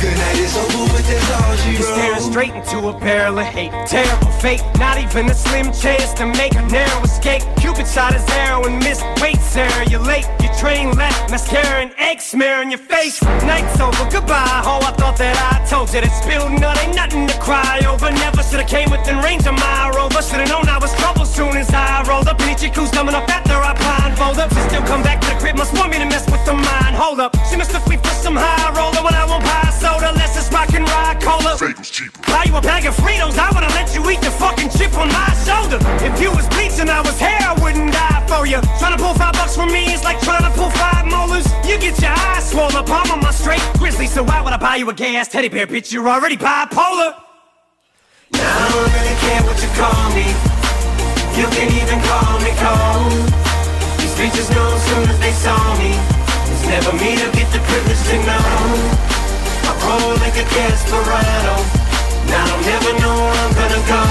[0.00, 3.46] Good night is over with, that's all she You're staring straight into a barrel of
[3.46, 3.72] hate.
[3.86, 7.42] Terrible fate, not even a slim chance to make a narrow escape.
[7.56, 9.02] Cupid shot his arrow and missed.
[9.22, 10.28] Wait, Sarah, you're late.
[10.42, 13.22] Your train left, mascara and egg smear on your face.
[13.48, 14.80] Night's over, goodbye, ho.
[14.84, 18.10] I thought that I told you that spilled nut ain't nothing to cry over.
[18.10, 20.20] Never should've came within range of my rover.
[20.20, 22.36] Should've known I was trouble soon as I rolled up.
[22.56, 24.48] Chick who's coming up after I blindfold up.
[24.54, 26.96] She still come back to the crib, must want me to mess with the mind.
[26.96, 30.10] Hold up, she mistook me for some high roller when I won't buy soda.
[30.18, 31.54] Less it's rock and ride cola.
[32.26, 35.08] Buy you a bag of Fritos, I would've let you eat the fucking chip on
[35.08, 35.78] my shoulder.
[36.02, 38.58] If you was bleach and I was hair, I wouldn't die for you.
[38.80, 41.46] Trying to pull five bucks from me is like trying to pull five molars.
[41.68, 44.06] You get your eyes swollen, palm on my straight grizzly.
[44.06, 45.92] So why would I buy you a gay ass teddy bear, bitch?
[45.92, 47.14] You're already bipolar.
[48.32, 50.26] Now I don't really care what you call me.
[51.38, 53.22] You can even call me cold.
[54.00, 55.92] These bitches know as soon as they saw me.
[56.50, 59.15] It's never me to get the privilege to know.
[59.86, 61.54] Roll like a desperado.
[62.26, 64.02] Now I don't never know where I'm gonna go.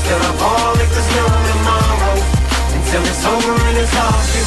[0.00, 1.99] Still I ball like there's no tomorrow.
[2.92, 3.10] And and.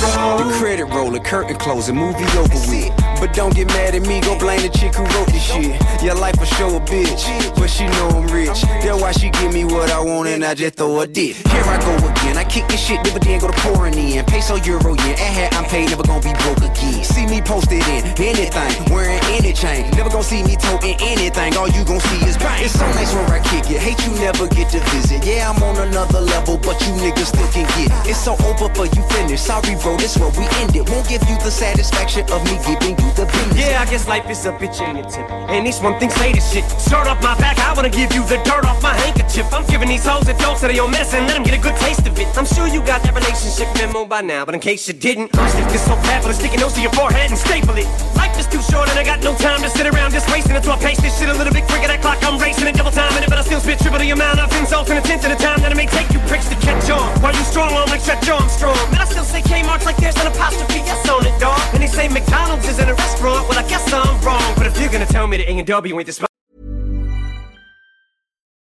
[0.03, 2.91] The credit roller, curtain closing, movie over with.
[3.19, 5.79] But don't get mad at me, go blame the chick who wrote this shit.
[6.03, 7.23] Your life will show a bitch,
[7.55, 8.61] but she know I'm rich.
[8.83, 11.37] That's why she give me what I want and I just throw a dip.
[11.37, 14.25] Here I go again, I kick this shit, dividend go to pouring in.
[14.25, 17.03] Peso, euro, yen, at hat I'm paid, never gonna be broke again.
[17.05, 19.89] See me posted in anything, wearing any chain.
[19.91, 22.59] Never gonna see me toting anything, all you gon' see is bang.
[22.61, 25.23] It's so nice where I kick it, hate you never get to visit.
[25.23, 27.87] Yeah, I'm on another level, but you niggas still can get.
[28.03, 29.41] It's so over for you finish.
[29.41, 30.89] Sorry, bro, this where we end it.
[30.89, 33.57] Won't give you the satisfaction of me giving you the business.
[33.57, 35.29] Yeah, I guess life is a bitch, ain't it, Tip?
[35.49, 36.65] And each one thing say this shit.
[36.81, 39.51] Shirt off my back, I wanna give you the dirt off my handkerchief.
[39.53, 41.75] I'm giving these hoes a dose of own mess and let them get a good
[41.77, 42.27] taste of it.
[42.37, 45.49] I'm sure you got that relationship memo by now, but in case you didn't, I'm
[45.49, 47.87] sticking so fat, but stick a nose to your forehead and staple it.
[48.15, 50.63] Life is too short and I got no time to sit around just wasting it.
[50.63, 51.87] So I pace this shit a little bit quicker.
[51.87, 54.09] That clock I'm racing it, double time in it, but I still spit triple the
[54.11, 56.47] amount of insults and a tenth of the time that it may take you pricks
[56.49, 57.07] to catch on.
[57.21, 60.27] While you strong on like stretch Armstrong, man, I still say Kmart's like there's an
[60.27, 61.59] apostrophe S on it, dog.
[61.73, 63.47] And they say McDonald's isn't a restaurant.
[63.49, 66.27] Well, I guess I'm wrong, but if you're gonna tell me that A&W ain't the.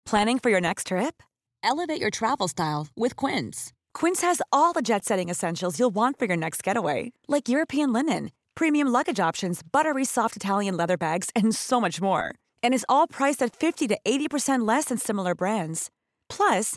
[0.07, 1.23] Planning for your next trip?
[1.63, 3.73] Elevate your travel style with Quince.
[3.93, 7.93] Quince has all the jet setting essentials you'll want for your next getaway, like European
[7.93, 12.35] linen, premium luggage options, buttery soft Italian leather bags, and so much more.
[12.63, 15.91] And is all priced at 50 to 80% less than similar brands.
[16.31, 16.77] Plus,